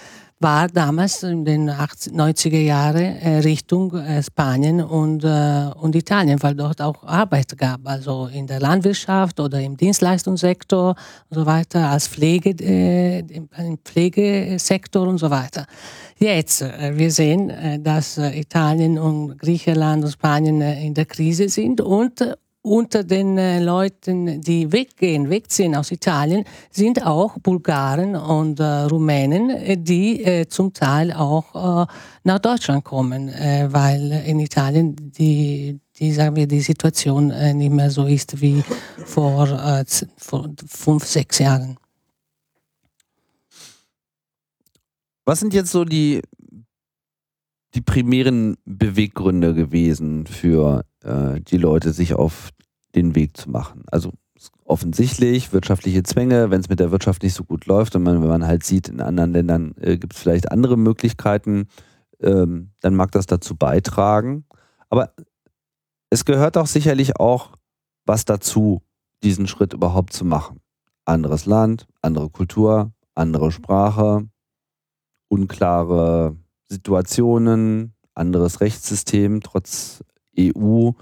war 0.40 0.68
damals 0.68 1.22
in 1.22 1.44
den 1.44 1.68
80, 1.68 2.14
90er 2.14 2.60
Jahren 2.60 3.40
Richtung 3.42 3.94
äh, 3.94 4.22
Spanien 4.22 4.82
und, 4.82 5.22
äh, 5.22 5.70
und 5.78 5.94
Italien, 5.94 6.42
weil 6.42 6.54
dort 6.54 6.80
auch 6.80 7.04
Arbeit 7.04 7.56
gab, 7.58 7.80
also 7.84 8.26
in 8.32 8.46
der 8.46 8.58
Landwirtschaft 8.58 9.38
oder 9.38 9.60
im 9.60 9.76
Dienstleistungssektor 9.76 10.94
und 11.28 11.34
so 11.34 11.44
weiter, 11.44 11.90
als 11.90 12.08
Pflege, 12.08 12.50
äh, 12.58 13.18
im 13.18 13.78
Pflegesektor 13.84 15.06
und 15.06 15.18
so 15.18 15.30
weiter. 15.30 15.66
Jetzt, 16.18 16.62
äh, 16.62 16.96
wir 16.96 17.10
sehen, 17.10 17.82
dass 17.82 18.16
Italien 18.16 18.98
und 18.98 19.38
Griechenland 19.38 20.04
und 20.04 20.10
Spanien 20.10 20.62
in 20.62 20.94
der 20.94 21.04
Krise 21.04 21.50
sind 21.50 21.82
und 21.82 22.24
unter 22.62 23.04
den 23.04 23.38
äh, 23.38 23.62
Leuten, 23.62 24.40
die 24.40 24.70
weggehen, 24.70 25.30
wegziehen 25.30 25.74
aus 25.74 25.90
Italien, 25.90 26.44
sind 26.70 27.04
auch 27.04 27.38
Bulgaren 27.38 28.14
und 28.16 28.60
äh, 28.60 28.64
Rumänen, 28.64 29.50
äh, 29.50 29.76
die 29.78 30.22
äh, 30.24 30.46
zum 30.46 30.72
Teil 30.72 31.12
auch 31.12 31.84
äh, 31.84 31.86
nach 32.24 32.38
Deutschland 32.38 32.84
kommen, 32.84 33.28
äh, 33.28 33.68
weil 33.70 34.12
in 34.26 34.40
Italien 34.40 34.94
die, 34.96 35.80
die, 35.98 36.12
sagen 36.12 36.36
wir, 36.36 36.46
die 36.46 36.60
Situation 36.60 37.28
nicht 37.56 37.72
mehr 37.72 37.90
so 37.90 38.06
ist 38.06 38.40
wie 38.40 38.62
vor, 39.04 39.86
vor 40.16 40.48
fünf, 40.66 41.04
sechs 41.04 41.38
Jahren. 41.38 41.76
Was 45.26 45.40
sind 45.40 45.52
jetzt 45.52 45.70
so 45.70 45.84
die, 45.84 46.22
die 47.74 47.80
primären 47.80 48.56
Beweggründe 48.64 49.54
gewesen 49.54 50.26
für 50.26 50.84
äh, 51.04 51.40
die 51.40 51.56
Leute 51.56 51.92
sich 51.92 52.14
auf 52.14 52.50
den 52.94 53.14
Weg 53.14 53.36
zu 53.36 53.50
machen. 53.50 53.84
Also 53.90 54.12
offensichtlich 54.64 55.52
wirtschaftliche 55.52 56.02
Zwänge, 56.02 56.50
wenn 56.50 56.60
es 56.60 56.68
mit 56.68 56.80
der 56.80 56.90
Wirtschaft 56.90 57.22
nicht 57.22 57.34
so 57.34 57.44
gut 57.44 57.66
läuft 57.66 57.94
und 57.96 58.02
man, 58.02 58.22
wenn 58.22 58.28
man 58.28 58.46
halt 58.46 58.64
sieht, 58.64 58.88
in 58.88 59.00
anderen 59.00 59.32
Ländern 59.32 59.74
äh, 59.80 59.98
gibt 59.98 60.14
es 60.14 60.20
vielleicht 60.20 60.50
andere 60.50 60.76
Möglichkeiten, 60.76 61.68
ähm, 62.20 62.70
dann 62.80 62.94
mag 62.94 63.12
das 63.12 63.26
dazu 63.26 63.56
beitragen. 63.56 64.44
Aber 64.88 65.12
es 66.08 66.24
gehört 66.24 66.56
auch 66.56 66.66
sicherlich 66.66 67.18
auch 67.18 67.52
was 68.06 68.24
dazu, 68.24 68.82
diesen 69.22 69.46
Schritt 69.46 69.72
überhaupt 69.72 70.12
zu 70.12 70.24
machen. 70.24 70.60
Anderes 71.04 71.46
Land, 71.46 71.86
andere 72.02 72.30
Kultur, 72.30 72.92
andere 73.14 73.52
Sprache, 73.52 74.28
unklare 75.28 76.36
Situationen, 76.70 77.92
anderes 78.14 78.60
Rechtssystem 78.60 79.40
trotz 79.42 80.02
EU. 80.38 80.92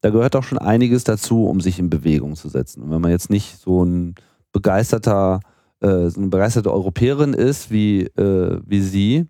Da 0.00 0.10
gehört 0.10 0.36
auch 0.36 0.44
schon 0.44 0.58
einiges 0.58 1.04
dazu, 1.04 1.46
um 1.46 1.60
sich 1.60 1.78
in 1.78 1.90
Bewegung 1.90 2.36
zu 2.36 2.48
setzen. 2.48 2.82
Und 2.82 2.90
wenn 2.90 3.00
man 3.00 3.10
jetzt 3.10 3.28
nicht 3.28 3.58
so 3.58 3.84
ein 3.84 4.14
begeisterter, 4.52 5.40
äh, 5.80 6.08
so 6.08 6.20
eine 6.20 6.28
begeisterte 6.28 6.72
Europäerin 6.72 7.34
ist 7.34 7.70
wie, 7.70 8.02
äh, 8.02 8.60
wie 8.64 8.80
sie, 8.80 9.26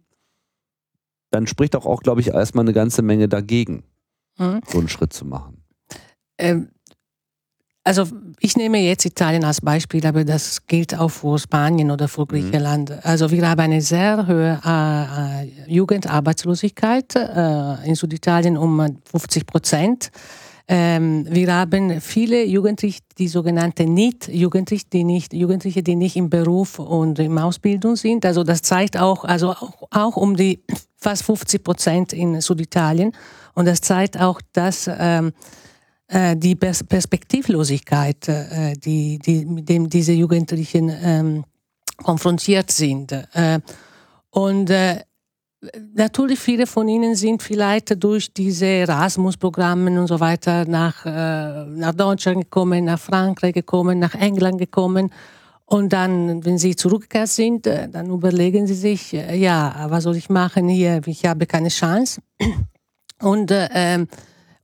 dann 1.30 1.46
spricht 1.46 1.74
auch, 1.76 1.86
auch 1.86 2.02
glaube 2.02 2.20
ich, 2.20 2.28
erstmal 2.28 2.64
eine 2.64 2.72
ganze 2.72 3.02
Menge 3.02 3.28
dagegen, 3.28 3.84
mhm. 4.38 4.60
so 4.66 4.78
einen 4.78 4.88
Schritt 4.88 5.12
zu 5.12 5.24
machen. 5.24 5.64
Ähm, 6.38 6.68
also 7.86 8.04
ich 8.40 8.56
nehme 8.56 8.78
jetzt 8.78 9.04
Italien 9.06 9.44
als 9.44 9.60
Beispiel, 9.60 10.04
aber 10.04 10.24
das 10.24 10.66
gilt 10.66 10.98
auch 10.98 11.08
für 11.08 11.38
Spanien 11.38 11.90
oder 11.92 12.08
für. 12.08 12.26
Griechenland. 12.26 12.90
Mhm. 12.90 12.96
Also 13.04 13.30
wir 13.30 13.48
haben 13.48 13.60
eine 13.60 13.80
sehr 13.80 14.26
hohe 14.26 14.60
äh, 14.64 15.44
äh, 15.44 15.72
Jugendarbeitslosigkeit 15.72 17.14
äh, 17.14 17.88
in 17.88 17.94
Süditalien 17.94 18.56
um 18.56 18.98
50 19.04 19.46
Prozent. 19.46 20.10
Ähm, 20.66 21.26
wir 21.30 21.54
haben 21.54 22.00
viele 22.00 22.44
Jugendliche, 22.44 23.02
die 23.18 23.28
sogenannte 23.28 23.84
NEET-Jugendliche, 23.86 24.86
die 24.92 25.04
nicht, 25.04 25.32
Jugendliche, 25.32 25.84
die 25.84 25.94
nicht 25.94 26.16
im 26.16 26.28
Beruf 26.28 26.80
und 26.80 27.20
in 27.20 27.38
Ausbildung 27.38 27.94
sind. 27.94 28.26
Also 28.26 28.42
das 28.42 28.62
zeigt 28.62 28.96
auch, 28.96 29.24
also 29.24 29.50
auch, 29.50 29.74
auch 29.92 30.16
um 30.16 30.36
die 30.36 30.64
fast 30.96 31.22
50 31.22 31.62
Prozent 31.62 32.12
in 32.12 32.40
Süditalien. 32.40 33.12
Und 33.54 33.66
das 33.68 33.80
zeigt 33.80 34.20
auch, 34.20 34.40
dass 34.52 34.90
ähm, 34.92 35.28
äh, 35.28 35.32
die 36.08 36.54
Perspektivlosigkeit, 36.54 38.28
äh, 38.28 38.74
die, 38.74 39.18
die, 39.18 39.44
mit 39.44 39.68
dem 39.68 39.88
diese 39.88 40.12
Jugendlichen 40.12 40.88
ähm, 41.02 41.44
konfrontiert 42.02 42.70
sind. 42.70 43.12
Äh, 43.12 43.60
und 44.30 44.70
äh, 44.70 45.00
natürlich 45.94 46.38
viele 46.38 46.66
von 46.66 46.88
ihnen 46.88 47.14
sind 47.14 47.42
vielleicht 47.42 48.02
durch 48.02 48.32
diese 48.32 48.66
Erasmus-Programme 48.66 49.98
und 49.98 50.06
so 50.06 50.20
weiter 50.20 50.66
nach, 50.66 51.04
äh, 51.06 51.64
nach 51.66 51.94
Deutschland 51.94 52.42
gekommen, 52.44 52.84
nach 52.84 53.00
Frankreich 53.00 53.54
gekommen, 53.54 53.98
nach 53.98 54.14
England 54.14 54.58
gekommen. 54.58 55.10
Und 55.68 55.92
dann, 55.92 56.44
wenn 56.44 56.58
sie 56.58 56.76
zurückgekehrt 56.76 57.28
sind, 57.28 57.66
dann 57.66 58.08
überlegen 58.08 58.68
sie 58.68 58.74
sich, 58.74 59.10
ja, 59.10 59.86
was 59.88 60.04
soll 60.04 60.14
ich 60.14 60.28
machen 60.28 60.68
hier? 60.68 61.00
Ich 61.06 61.26
habe 61.26 61.44
keine 61.46 61.70
Chance. 61.70 62.20
Und 63.20 63.50
äh, 63.50 64.06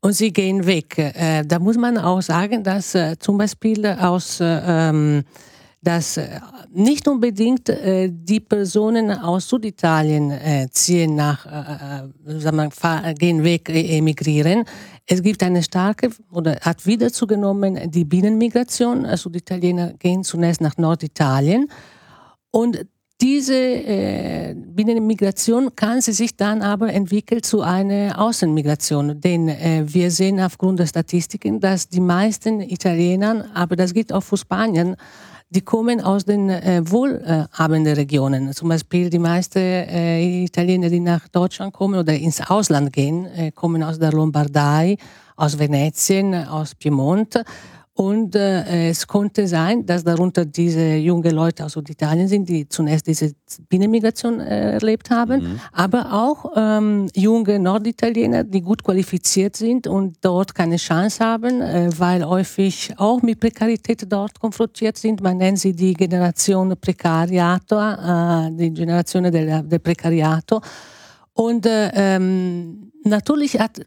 und 0.02 0.12
sie 0.12 0.32
gehen 0.32 0.66
weg. 0.66 0.98
Äh, 0.98 1.44
da 1.46 1.58
muss 1.58 1.78
man 1.78 1.96
auch 1.96 2.20
sagen, 2.20 2.62
dass 2.62 2.94
äh, 2.94 3.16
zum 3.18 3.38
Beispiel 3.38 3.86
aus 3.86 4.40
äh, 4.40 4.60
ähm, 4.66 5.24
dass 5.82 6.16
äh, 6.16 6.40
nicht 6.72 7.08
unbedingt 7.08 7.68
äh, 7.68 8.08
die 8.10 8.40
Personen 8.40 9.10
aus 9.10 9.48
Süditalien 9.48 10.30
äh, 10.30 10.68
ziehen 10.70 11.16
nach, 11.16 11.44
sagen 11.44 12.56
wir, 12.56 13.14
gehen 13.14 13.42
weg, 13.42 13.68
emigrieren. 13.68 14.64
Es 15.06 15.22
gibt 15.22 15.42
eine 15.42 15.62
starke 15.62 16.10
oder 16.30 16.56
hat 16.60 16.86
wieder 16.86 17.12
zugenommen 17.12 17.90
die 17.90 18.04
Binnenmigration. 18.04 19.04
Also 19.04 19.28
die 19.28 19.40
Italiener 19.40 19.92
gehen 19.94 20.22
zunächst 20.22 20.60
nach 20.60 20.76
Norditalien 20.76 21.68
und 22.52 22.86
diese 23.22 23.54
äh, 23.54 24.52
Binnenmigration 24.56 25.76
kann 25.76 26.00
sie 26.00 26.12
sich 26.12 26.36
dann 26.36 26.60
aber 26.60 26.92
entwickeln 26.92 27.40
zu 27.40 27.62
einer 27.62 28.20
Außenmigration, 28.20 29.20
denn 29.20 29.48
äh, 29.48 29.84
wir 29.86 30.10
sehen 30.10 30.40
aufgrund 30.40 30.80
der 30.80 30.86
Statistiken, 30.86 31.60
dass 31.60 31.88
die 31.88 32.00
meisten 32.00 32.60
Italiener, 32.60 33.46
aber 33.54 33.76
das 33.76 33.94
gilt 33.94 34.12
auch 34.12 34.24
für 34.24 34.36
Spanien, 34.36 34.96
die 35.50 35.60
kommen 35.60 36.00
aus 36.00 36.24
den 36.24 36.50
äh, 36.50 36.82
wohlhabenden 36.84 37.94
Regionen. 37.94 38.52
Zum 38.54 38.70
Beispiel 38.70 39.08
die 39.08 39.20
meisten 39.20 39.58
äh, 39.60 40.42
Italiener, 40.44 40.88
die 40.88 40.98
nach 40.98 41.28
Deutschland 41.28 41.72
kommen 41.72 42.00
oder 42.00 42.14
ins 42.14 42.40
Ausland 42.40 42.92
gehen, 42.92 43.26
äh, 43.26 43.52
kommen 43.52 43.84
aus 43.84 44.00
der 44.00 44.10
Lombardei, 44.10 44.96
aus 45.36 45.56
Venetien, 45.56 46.34
aus 46.34 46.74
Piemont 46.74 47.40
und 47.94 48.34
äh, 48.34 48.88
es 48.88 49.06
konnte 49.06 49.46
sein, 49.46 49.84
dass 49.84 50.02
darunter 50.02 50.46
diese 50.46 50.94
jungen 50.94 51.30
Leute 51.30 51.66
aus 51.66 51.76
Italien 51.76 52.26
sind, 52.26 52.48
die 52.48 52.66
zunächst 52.66 53.06
diese 53.06 53.34
Binnenmigration 53.68 54.40
äh, 54.40 54.72
erlebt 54.72 55.10
haben, 55.10 55.42
mhm. 55.42 55.60
aber 55.72 56.10
auch 56.10 56.52
ähm, 56.56 57.08
junge 57.14 57.58
Norditaliener, 57.58 58.44
die 58.44 58.62
gut 58.62 58.82
qualifiziert 58.82 59.56
sind 59.56 59.86
und 59.86 60.16
dort 60.22 60.54
keine 60.54 60.76
Chance 60.76 61.22
haben, 61.22 61.60
äh, 61.60 61.90
weil 61.98 62.24
häufig 62.24 62.94
auch 62.96 63.20
mit 63.20 63.40
Prekarität 63.40 64.10
dort 64.10 64.40
konfrontiert 64.40 64.96
sind. 64.96 65.20
Man 65.20 65.36
nennt 65.36 65.58
sie 65.58 65.74
die 65.74 65.92
Generation 65.92 66.74
Precariato, 66.80 67.78
äh, 67.78 68.50
die 68.52 68.72
Generation 68.72 69.24
del, 69.24 69.64
del 69.64 69.78
Precariato. 69.80 70.62
Und 71.34 71.66
äh, 71.66 71.90
ähm, 71.94 72.90
natürlich 73.04 73.58
hat 73.58 73.82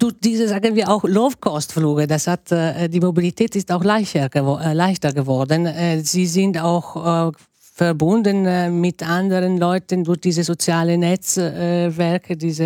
durch 0.00 0.14
diese, 0.18 0.48
sagen 0.48 0.74
wir 0.74 0.88
auch, 0.88 1.04
Low-Cost-Flüge, 1.04 2.06
das 2.06 2.26
hat, 2.26 2.50
äh, 2.50 2.88
die 2.88 3.00
Mobilität 3.00 3.54
ist 3.54 3.70
auch 3.70 3.84
leichter, 3.84 4.28
gewo 4.28 4.58
äh, 4.58 4.72
leichter 4.72 5.12
geworden. 5.12 5.66
Äh, 5.66 6.00
sie 6.00 6.26
sind 6.26 6.58
auch 6.58 7.28
äh, 7.28 7.32
verbunden 7.80 8.44
äh, 8.44 8.68
mit 8.68 9.02
anderen 9.02 9.56
Leuten 9.56 10.04
durch 10.04 10.20
diese 10.20 10.44
sozialen 10.44 11.00
Netzwerke, 11.00 12.36
diese 12.36 12.64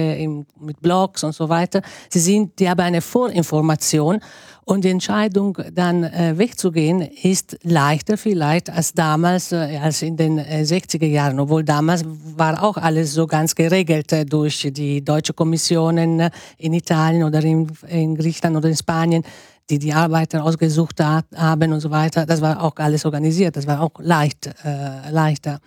mit 0.59 0.81
Blogs 0.81 1.23
und 1.23 1.33
so 1.33 1.49
weiter. 1.49 1.83
Sie 2.09 2.19
sind, 2.19 2.59
die 2.59 2.69
haben 2.69 2.81
eine 2.81 3.01
Vorinformation 3.01 4.19
und 4.65 4.83
die 4.83 4.89
Entscheidung, 4.89 5.57
dann 5.73 6.03
äh, 6.03 6.37
wegzugehen, 6.37 7.03
ist 7.23 7.57
leichter 7.63 8.17
vielleicht 8.17 8.71
als 8.71 8.93
damals, 8.93 9.53
äh, 9.53 9.79
als 9.81 10.03
in 10.03 10.17
den 10.17 10.39
äh, 10.39 10.65
60er 10.65 11.07
Jahren. 11.07 11.39
Obwohl 11.39 11.63
damals 11.63 12.03
war 12.37 12.61
auch 12.61 12.77
alles 12.77 13.13
so 13.13 13.29
ganz 13.29 13.55
geregelt 13.55 14.11
durch 14.33 14.69
die 14.73 15.05
deutsche 15.05 15.33
Kommissionen 15.33 16.29
in 16.59 16.73
Italien 16.73 17.23
oder 17.23 17.41
in, 17.45 17.71
in 17.87 18.17
Griechenland 18.17 18.57
oder 18.57 18.69
in 18.69 18.77
Spanien 18.77 19.23
die 19.71 19.79
die 19.79 19.93
Arbeiter 19.93 20.45
ausgesucht 20.45 21.01
hat, 21.01 21.27
haben 21.35 21.73
und 21.73 21.81
so 21.81 21.91
weiter. 21.91 22.27
Das 22.27 22.41
war 22.41 22.63
auch 22.63 22.77
alles 22.77 23.05
organisiert, 23.05 23.57
das 23.57 23.67
war 23.67 23.81
auch 23.81 23.93
leicht, 23.99 24.47
äh, 24.65 25.11
leichter. 25.11 25.59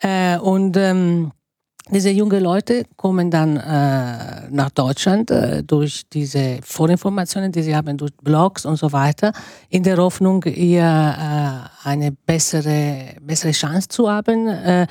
Äh, 0.00 0.38
und 0.38 0.76
ähm, 0.76 1.32
diese 1.88 2.10
jungen 2.10 2.42
Leute 2.42 2.84
kommen 2.96 3.30
dann 3.30 3.56
äh, 3.56 4.50
nach 4.50 4.70
Deutschland 4.70 5.30
äh, 5.30 5.62
durch 5.62 6.02
diese 6.12 6.58
Vorinformationen, 6.62 7.52
die 7.52 7.62
sie 7.62 7.76
haben 7.76 7.96
durch 7.96 8.12
Blogs 8.22 8.66
und 8.66 8.76
so 8.76 8.90
weiter, 8.92 9.32
in 9.68 9.84
der 9.84 9.96
Hoffnung, 9.96 10.42
ihr 10.42 10.82
äh, 10.82 11.88
eine 11.88 12.10
bessere, 12.10 13.14
bessere 13.20 13.52
Chance 13.52 13.88
zu 13.88 14.10
haben. 14.10 14.48
Äh, 14.48 14.86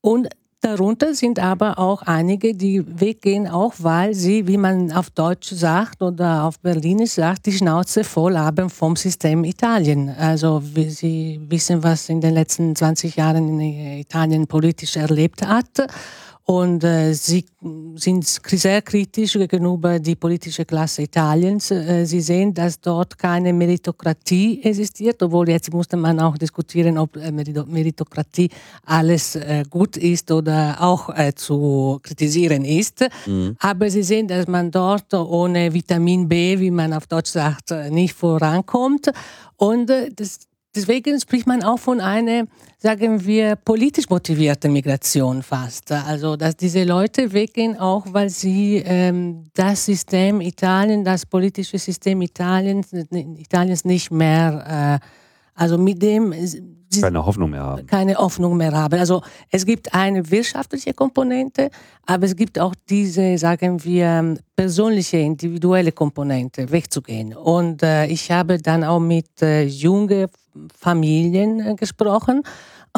und 0.00 0.28
Darunter 0.62 1.12
sind 1.12 1.40
aber 1.40 1.80
auch 1.80 2.02
einige, 2.02 2.54
die 2.54 2.84
weggehen, 3.00 3.48
auch 3.48 3.74
weil 3.78 4.14
sie, 4.14 4.46
wie 4.46 4.56
man 4.56 4.92
auf 4.92 5.10
Deutsch 5.10 5.50
sagt 5.50 6.00
oder 6.02 6.44
auf 6.44 6.60
Berlinisch 6.60 7.10
sagt, 7.10 7.46
die 7.46 7.52
Schnauze 7.52 8.04
voll 8.04 8.38
haben 8.38 8.70
vom 8.70 8.94
System 8.94 9.42
Italien. 9.42 10.08
Also 10.10 10.62
sie 10.62 11.40
wissen, 11.48 11.82
was 11.82 12.08
in 12.08 12.20
den 12.20 12.34
letzten 12.34 12.76
20 12.76 13.16
Jahren 13.16 13.60
in 13.60 13.98
Italien 13.98 14.46
politisch 14.46 14.96
erlebt 14.96 15.44
hat 15.44 15.88
und 16.44 16.82
äh, 16.82 17.12
sie 17.12 17.44
sind 17.94 18.24
sehr 18.26 18.82
kritisch 18.82 19.34
gegenüber 19.34 20.00
die 20.00 20.16
politische 20.16 20.64
Klasse 20.64 21.02
Italiens. 21.02 21.70
Äh, 21.70 22.04
sie 22.04 22.20
sehen, 22.20 22.52
dass 22.52 22.80
dort 22.80 23.16
keine 23.16 23.52
Meritokratie 23.52 24.60
existiert, 24.62 25.22
obwohl 25.22 25.48
jetzt 25.50 25.72
musste 25.72 25.96
man 25.96 26.18
auch 26.18 26.36
diskutieren, 26.36 26.98
ob 26.98 27.16
äh, 27.16 27.30
Meritokratie 27.30 28.50
alles 28.84 29.36
äh, 29.36 29.62
gut 29.70 29.96
ist 29.96 30.32
oder 30.32 30.78
auch 30.80 31.16
äh, 31.16 31.32
zu 31.32 32.00
kritisieren 32.02 32.64
ist. 32.64 33.04
Mhm. 33.24 33.56
Aber 33.60 33.88
sie 33.88 34.02
sehen, 34.02 34.26
dass 34.26 34.48
man 34.48 34.72
dort 34.72 35.14
ohne 35.14 35.72
Vitamin 35.72 36.28
B, 36.28 36.58
wie 36.58 36.72
man 36.72 36.92
auf 36.92 37.06
Deutsch 37.06 37.30
sagt, 37.30 37.70
nicht 37.90 38.14
vorankommt. 38.14 39.12
Und 39.56 39.90
das 40.16 40.40
Deswegen 40.74 41.20
spricht 41.20 41.46
man 41.46 41.62
auch 41.62 41.78
von 41.78 42.00
einer, 42.00 42.46
sagen 42.78 43.26
wir, 43.26 43.56
politisch 43.56 44.08
motivierten 44.08 44.72
Migration 44.72 45.42
fast. 45.42 45.92
Also, 45.92 46.36
dass 46.36 46.56
diese 46.56 46.84
Leute 46.84 47.32
weggehen, 47.32 47.78
auch 47.78 48.06
weil 48.10 48.30
sie 48.30 48.82
ähm, 48.84 49.44
das 49.52 49.84
System 49.84 50.40
Italien, 50.40 51.04
das 51.04 51.26
politische 51.26 51.78
System 51.78 52.22
Italiens, 52.22 52.90
Italiens 52.92 53.84
nicht 53.84 54.10
mehr, 54.10 55.00
äh, 55.02 55.06
also 55.54 55.76
mit 55.76 56.00
dem 56.02 56.32
keine 57.00 57.24
Hoffnung 57.24 57.50
mehr 57.50 57.62
haben. 57.62 57.86
Keine 57.86 58.14
Hoffnung 58.16 58.56
mehr 58.56 58.72
haben. 58.72 58.98
Also 58.98 59.22
es 59.50 59.64
gibt 59.64 59.94
eine 59.94 60.30
wirtschaftliche 60.30 60.92
Komponente, 60.92 61.70
aber 62.06 62.26
es 62.26 62.36
gibt 62.36 62.58
auch 62.58 62.74
diese, 62.88 63.38
sagen 63.38 63.82
wir, 63.82 64.36
persönliche, 64.54 65.18
individuelle 65.18 65.92
Komponente, 65.92 66.70
wegzugehen. 66.70 67.34
Und 67.34 67.82
äh, 67.82 68.06
ich 68.06 68.30
habe 68.30 68.58
dann 68.58 68.84
auch 68.84 69.00
mit 69.00 69.40
äh, 69.40 69.64
jungen 69.64 70.26
Familien 70.78 71.60
äh, 71.60 71.74
gesprochen 71.74 72.42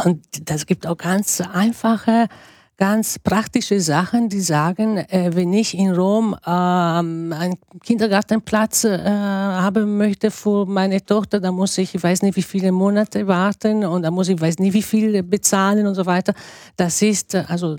und 0.04 0.24
das 0.50 0.66
gibt 0.66 0.86
auch 0.86 0.96
ganz 0.96 1.40
einfache 1.40 2.28
ganz 2.76 3.18
praktische 3.18 3.80
Sachen, 3.80 4.28
die 4.28 4.40
sagen, 4.40 4.98
äh, 4.98 5.30
wenn 5.34 5.52
ich 5.52 5.76
in 5.78 5.92
Rom 5.92 6.34
ähm, 6.46 7.32
einen 7.32 7.54
Kindergartenplatz 7.84 8.84
äh, 8.84 8.98
haben 8.98 9.96
möchte 9.96 10.30
für 10.30 10.66
meine 10.66 11.04
Tochter, 11.04 11.40
dann 11.40 11.54
muss 11.54 11.78
ich, 11.78 11.94
ich 11.94 12.02
weiß 12.02 12.22
nicht, 12.22 12.36
wie 12.36 12.42
viele 12.42 12.72
Monate 12.72 13.26
warten 13.26 13.84
und 13.84 14.02
dann 14.02 14.14
muss 14.14 14.28
ich, 14.28 14.40
weiß 14.40 14.58
nicht, 14.58 14.74
wie 14.74 14.82
viel 14.82 15.22
bezahlen 15.22 15.86
und 15.86 15.94
so 15.94 16.04
weiter. 16.06 16.34
Das 16.76 17.00
ist, 17.02 17.34
äh, 17.34 17.44
also 17.46 17.76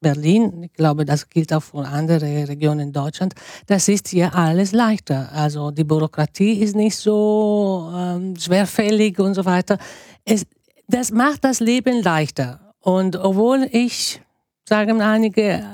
Berlin, 0.00 0.62
ich 0.62 0.72
glaube, 0.72 1.04
das 1.04 1.28
gilt 1.28 1.52
auch 1.52 1.62
für 1.62 1.84
andere 1.84 2.48
Regionen 2.48 2.80
in 2.80 2.92
Deutschland, 2.92 3.34
das 3.66 3.88
ist 3.88 4.08
hier 4.08 4.34
alles 4.34 4.72
leichter. 4.72 5.30
Also 5.32 5.70
die 5.70 5.84
Bürokratie 5.84 6.52
ist 6.52 6.76
nicht 6.76 6.96
so 6.96 7.90
ähm, 7.94 8.36
schwerfällig 8.36 9.18
und 9.18 9.34
so 9.34 9.44
weiter. 9.44 9.78
Es, 10.24 10.46
das 10.86 11.10
macht 11.10 11.44
das 11.44 11.60
Leben 11.60 12.02
leichter. 12.02 12.60
Und 12.80 13.16
obwohl 13.16 13.68
ich 13.72 14.20
sagen 14.68 15.02
einige, 15.02 15.64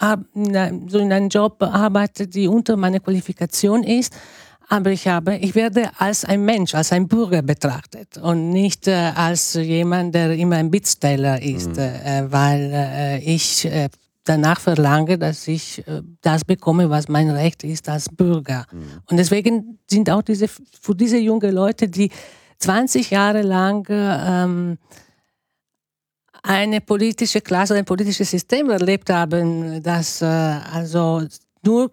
äh, 0.00 0.16
in 0.34 0.56
einem 1.12 1.28
Job 1.28 1.62
arbeitet, 1.62 2.34
die 2.34 2.48
unter 2.48 2.76
meiner 2.76 3.00
Qualifikation 3.00 3.82
ist, 3.82 4.16
aber 4.70 4.92
ich 4.92 5.08
habe, 5.08 5.36
ich 5.36 5.56
werde 5.56 5.90
als 5.98 6.24
ein 6.24 6.44
Mensch, 6.44 6.74
als 6.76 6.92
ein 6.92 7.08
Bürger 7.08 7.42
betrachtet 7.42 8.16
und 8.18 8.50
nicht 8.50 8.86
äh, 8.86 9.10
als 9.14 9.54
jemand, 9.54 10.14
der 10.14 10.30
immer 10.30 10.56
ein 10.56 10.70
Bittsteller 10.70 11.42
ist, 11.42 11.72
mhm. 11.72 11.78
äh, 11.78 12.32
weil 12.32 12.70
äh, 12.72 13.18
ich 13.18 13.64
äh, 13.64 13.88
danach 14.22 14.60
verlange, 14.60 15.18
dass 15.18 15.48
ich 15.48 15.84
äh, 15.88 16.02
das 16.22 16.44
bekomme, 16.44 16.88
was 16.88 17.08
mein 17.08 17.30
Recht 17.30 17.64
ist 17.64 17.88
als 17.88 18.08
Bürger. 18.08 18.64
Mhm. 18.70 18.82
Und 19.10 19.16
deswegen 19.16 19.80
sind 19.90 20.08
auch 20.08 20.22
diese, 20.22 20.46
für 20.46 20.94
diese 20.94 21.18
jungen 21.18 21.52
Leute, 21.52 21.88
die 21.88 22.08
20 22.60 23.10
Jahre 23.10 23.42
lang 23.42 23.84
ähm, 23.90 24.78
eine 26.44 26.80
politische 26.80 27.40
Klasse, 27.40 27.74
ein 27.74 27.84
politisches 27.84 28.30
System 28.30 28.70
erlebt 28.70 29.10
haben, 29.10 29.82
das 29.82 30.22
äh, 30.22 30.26
also 30.26 31.22
nur 31.64 31.90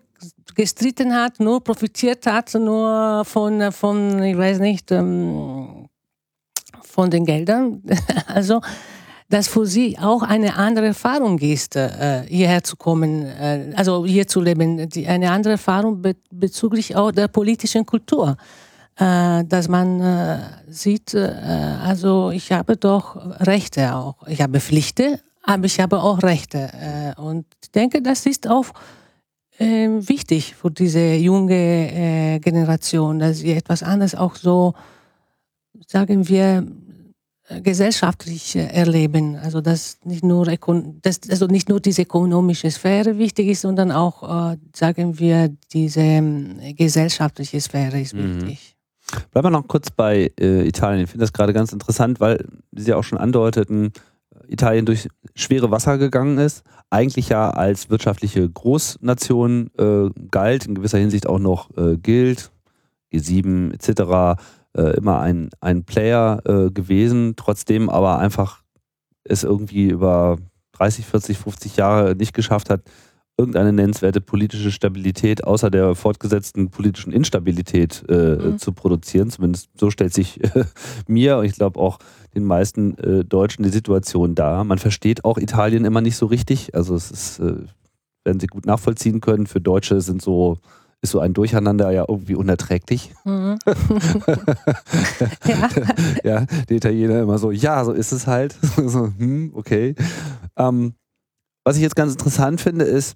gestritten 0.56 1.14
hat, 1.14 1.40
nur 1.40 1.64
profitiert 1.64 2.26
hat, 2.26 2.54
nur 2.56 3.24
von, 3.26 3.72
von 3.72 4.24
ich 4.24 4.38
weiß 4.38 4.60
nicht, 4.60 4.92
ähm, 4.92 5.88
von 6.82 7.10
den 7.10 7.26
Geldern. 7.26 7.84
also, 8.28 8.62
dass 9.30 9.48
für 9.48 9.66
sie 9.66 9.98
auch 10.00 10.24
eine 10.24 10.56
andere 10.56 10.88
Erfahrung 10.88 11.38
ist, 11.40 11.76
äh, 11.76 12.24
hierher 12.28 12.64
zu 12.64 12.76
kommen, 12.76 13.26
äh, 13.26 13.74
also 13.76 14.06
hier 14.06 14.28
zu 14.28 14.42
leben, 14.42 14.90
eine 15.06 15.32
andere 15.32 15.54
Erfahrung 15.54 16.02
bezüglich 16.32 16.96
auch 16.96 17.12
der 17.12 17.28
politischen 17.28 17.86
Kultur 17.86 18.38
äh, 18.96 19.44
dass 19.46 19.68
man 19.68 20.02
sieht, 20.68 21.14
also 21.14 22.32
ich 22.32 22.52
habe 22.52 22.78
doch 22.78 23.16
Rechte 23.42 23.94
auch. 23.94 24.16
Ich 24.28 24.42
habe 24.42 24.60
Pflichten, 24.60 25.20
aber 25.44 25.66
ich 25.66 25.80
habe 25.80 26.02
auch 26.02 26.24
Rechte. 26.24 26.72
Und 27.18 27.46
ich 27.62 27.70
denke, 27.70 28.02
das 28.02 28.26
ist 28.26 28.48
auch 28.48 28.66
wichtig 29.60 30.56
für 30.56 30.72
diese 30.72 31.16
junge 31.16 31.56
äh, 31.56 32.40
Generation, 32.40 33.20
dass 33.20 33.40
sie 33.40 33.54
etwas 33.54 33.84
anderes 33.84 34.14
auch 34.14 34.36
so, 34.36 34.74
sagen 35.88 36.28
wir, 36.28 36.66
gesellschaftlich 37.64 38.56
erleben. 38.56 39.36
Also 39.38 39.62
dass 39.62 40.00
nicht 40.04 40.24
nur, 40.24 40.46
dass, 41.02 41.22
also 41.30 41.48
nicht 41.48 41.70
nur 41.70 41.80
diese 41.80 42.04
ökonomische 42.04 42.70
Sphäre 42.70 43.18
wichtig 43.18 43.48
ist, 43.48 43.62
sondern 43.62 43.92
auch, 43.92 44.52
äh, 44.52 44.58
sagen 44.76 45.18
wir, 45.20 45.56
diese 45.74 46.02
äh, 46.02 46.74
gesellschaftliche 46.74 47.62
Sphäre 47.62 48.02
ist 48.02 48.14
mhm. 48.14 48.42
wichtig. 48.42 48.76
Bleiben 49.32 49.48
wir 49.48 49.52
noch 49.52 49.68
kurz 49.68 49.90
bei 49.90 50.32
äh, 50.40 50.68
Italien. 50.68 51.06
Ich 51.06 51.12
finde 51.12 51.24
das 51.24 51.32
gerade 51.32 51.54
ganz 51.54 51.72
interessant, 51.72 52.20
weil 52.20 52.46
Sie 52.74 52.90
ja 52.90 52.98
auch 52.98 53.06
schon 53.06 53.18
andeuteten, 53.18 53.94
Italien 54.48 54.86
durch 54.86 55.08
schwere 55.36 55.72
Wasser 55.72 55.98
gegangen 55.98 56.38
ist, 56.38 56.64
eigentlich 56.90 57.30
ja 57.30 57.50
als 57.50 57.90
wirtschaftliche 57.90 58.50
Großnation 58.50 59.70
äh, 59.78 60.10
galt, 60.32 60.66
in 60.66 60.76
gewisser 60.76 60.98
Hinsicht 60.98 61.28
auch 61.28 61.40
noch 61.40 61.70
äh, 61.78 61.98
gilt, 61.98 62.52
G7 63.14 63.74
etc., 63.74 64.42
äh, 64.76 64.98
immer 64.98 65.20
ein, 65.20 65.50
ein 65.60 65.84
Player 65.84 66.42
äh, 66.46 66.72
gewesen, 66.72 67.34
trotzdem 67.36 67.90
aber 67.90 68.20
einfach 68.20 68.64
es 69.24 69.44
irgendwie 69.44 69.90
über 69.90 70.38
30, 70.74 71.06
40, 71.06 71.38
50 71.38 71.78
Jahre 71.78 72.16
nicht 72.16 72.34
geschafft 72.34 72.70
hat, 72.70 72.82
irgendeine 73.38 73.72
nennenswerte 73.72 74.20
politische 74.20 74.72
Stabilität 74.72 75.44
außer 75.44 75.70
der 75.70 75.94
fortgesetzten 75.94 76.70
politischen 76.70 77.14
Instabilität 77.14 78.04
äh, 78.10 78.36
mhm. 78.36 78.58
zu 78.58 78.72
produzieren. 78.72 79.30
Zumindest 79.30 79.70
so 79.80 79.92
stellt 79.92 80.14
sich 80.14 80.44
äh, 80.44 80.66
mir 81.08 81.38
und 81.38 81.46
ich 81.46 81.54
glaube 81.54 81.80
auch 81.80 82.00
den 82.34 82.46
meisten 82.46 82.98
äh, 82.98 83.24
Deutschen 83.24 83.64
die 83.64 83.70
Situation 83.70 84.34
dar. 84.34 84.64
Man 84.64 84.80
versteht 84.80 85.24
auch 85.24 85.38
Italien 85.38 85.86
immer 85.86 86.02
nicht 86.02 86.18
so 86.18 86.26
richtig. 86.26 86.74
Also 86.74 86.96
es 86.96 87.12
ist, 87.12 87.40
äh, 87.40 87.58
werden 88.24 88.40
Sie 88.40 88.48
gut 88.48 88.66
nachvollziehen 88.66 89.22
können. 89.22 89.46
Für 89.46 89.62
Deutsche 89.62 90.02
sind 90.02 90.22
so 90.22 90.58
ist 91.02 91.12
so 91.12 91.20
ein 91.20 91.34
Durcheinander 91.34 91.92
ja 91.92 92.06
irgendwie 92.08 92.34
unerträglich. 92.34 93.14
Mhm. 93.24 93.60
ja. 95.46 95.70
ja, 96.24 96.46
die 96.68 96.76
Italiener 96.76 97.22
immer 97.22 97.38
so, 97.38 97.52
ja, 97.52 97.86
so 97.86 97.92
ist 97.92 98.12
es 98.12 98.26
halt. 98.26 98.56
so, 98.78 99.14
hm, 99.16 99.52
okay. 99.54 99.94
Ähm, 100.58 100.96
was 101.64 101.76
ich 101.76 101.84
jetzt 101.84 101.96
ganz 101.96 102.14
interessant 102.14 102.62
finde, 102.62 102.86
ist, 102.86 103.16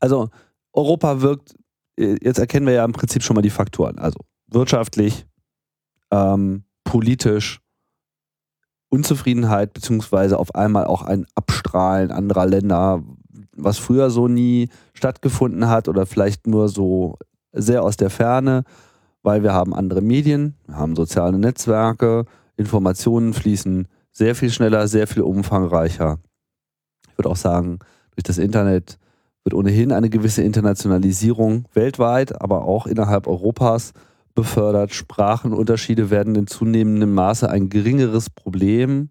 also 0.00 0.28
Europa 0.72 1.20
wirkt, 1.20 1.54
äh, 1.96 2.16
jetzt 2.22 2.38
erkennen 2.38 2.66
wir 2.66 2.74
ja 2.74 2.84
im 2.84 2.92
Prinzip 2.92 3.22
schon 3.22 3.36
mal 3.36 3.42
die 3.42 3.50
Faktoren. 3.50 3.98
Also 3.98 4.18
wirtschaftlich, 4.48 5.26
ähm, 6.10 6.64
politisch, 6.84 7.60
Unzufriedenheit, 8.88 9.72
beziehungsweise 9.72 10.38
auf 10.38 10.54
einmal 10.54 10.84
auch 10.84 11.02
ein 11.02 11.26
Abstrahlen 11.36 12.10
anderer 12.10 12.46
Länder, 12.46 13.04
was 13.56 13.78
früher 13.78 14.10
so 14.10 14.26
nie 14.26 14.68
stattgefunden 14.94 15.68
hat 15.68 15.88
oder 15.88 16.06
vielleicht 16.06 16.48
nur 16.48 16.68
so 16.68 17.16
sehr 17.52 17.84
aus 17.84 17.96
der 17.96 18.10
Ferne, 18.10 18.64
weil 19.22 19.42
wir 19.42 19.52
haben 19.52 19.74
andere 19.74 20.00
Medien, 20.00 20.56
wir 20.66 20.76
haben 20.76 20.96
soziale 20.96 21.38
Netzwerke, 21.38 22.24
Informationen 22.56 23.32
fließen 23.32 23.86
sehr 24.10 24.34
viel 24.34 24.50
schneller, 24.50 24.88
sehr 24.88 25.06
viel 25.06 25.22
umfangreicher. 25.22 26.18
Ich 27.08 27.16
würde 27.16 27.28
auch 27.28 27.36
sagen, 27.36 27.78
durch 28.16 28.24
das 28.24 28.38
Internet 28.38 28.98
wird 29.44 29.54
ohnehin 29.54 29.92
eine 29.92 30.10
gewisse 30.10 30.42
Internationalisierung 30.42 31.66
weltweit, 31.72 32.40
aber 32.40 32.64
auch 32.64 32.86
innerhalb 32.86 33.26
Europas 33.26 33.92
befördert. 34.34 34.94
Sprachenunterschiede 34.94 36.10
werden 36.10 36.34
in 36.34 36.46
zunehmendem 36.46 37.14
Maße 37.14 37.48
ein 37.50 37.68
geringeres 37.68 38.30
Problem. 38.30 39.10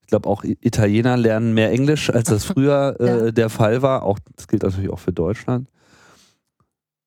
Ich 0.00 0.06
glaube, 0.08 0.28
auch 0.28 0.44
Italiener 0.44 1.16
lernen 1.16 1.54
mehr 1.54 1.70
Englisch, 1.70 2.10
als 2.10 2.28
das 2.28 2.44
früher 2.46 2.96
äh, 2.98 3.06
ja. 3.06 3.30
der 3.30 3.50
Fall 3.50 3.82
war. 3.82 4.02
Auch, 4.02 4.18
das 4.36 4.48
gilt 4.48 4.62
natürlich 4.62 4.90
auch 4.90 4.98
für 4.98 5.12
Deutschland. 5.12 5.68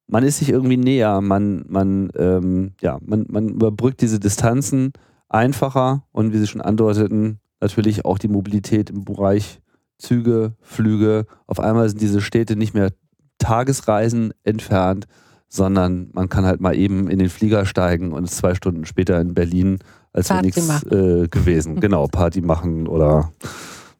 Man 0.07 0.23
ist 0.23 0.37
sich 0.37 0.49
irgendwie 0.49 0.77
näher, 0.77 1.19
man, 1.21 1.65
man, 1.67 2.11
ähm, 2.15 2.73
ja, 2.79 2.99
man, 3.03 3.25
man 3.27 3.49
überbrückt 3.49 4.01
diese 4.01 4.19
Distanzen 4.19 4.93
einfacher 5.29 6.03
und 6.11 6.31
wie 6.31 6.37
Sie 6.37 6.45
schon 6.45 6.61
andeuteten, 6.61 7.39
natürlich 7.59 8.05
auch 8.05 8.19
die 8.19 8.27
Mobilität 8.27 8.91
im 8.91 9.03
Bereich 9.03 9.61
Züge, 9.97 10.55
Flüge. 10.61 11.25
Auf 11.47 11.59
einmal 11.59 11.87
sind 11.89 12.01
diese 12.01 12.21
Städte 12.21 12.55
nicht 12.55 12.73
mehr 12.73 12.91
Tagesreisen 13.37 14.33
entfernt, 14.43 15.07
sondern 15.47 16.09
man 16.13 16.29
kann 16.29 16.45
halt 16.45 16.59
mal 16.61 16.75
eben 16.75 17.09
in 17.09 17.19
den 17.19 17.29
Flieger 17.29 17.65
steigen 17.65 18.11
und 18.11 18.25
ist 18.25 18.37
zwei 18.37 18.55
Stunden 18.55 18.85
später 18.85 19.19
in 19.19 19.33
Berlin, 19.33 19.79
als 20.13 20.29
wäre 20.29 20.41
nichts 20.41 20.83
äh, 20.85 21.27
gewesen. 21.27 21.79
Genau, 21.79 22.07
Party 22.07 22.41
machen 22.41 22.87
oder 22.87 23.31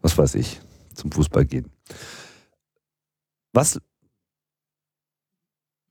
was 0.02 0.18
weiß 0.18 0.36
ich, 0.36 0.60
zum 0.94 1.12
Fußball 1.12 1.46
gehen. 1.46 1.72
Was, 3.54 3.80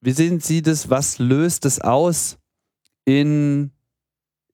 wie 0.01 0.13
sehen 0.13 0.41
Sie 0.41 0.61
das, 0.61 0.91
was 0.91 1.19
löst 1.19 1.65
es 1.65 1.81
aus 1.81 2.39
in, 3.05 3.71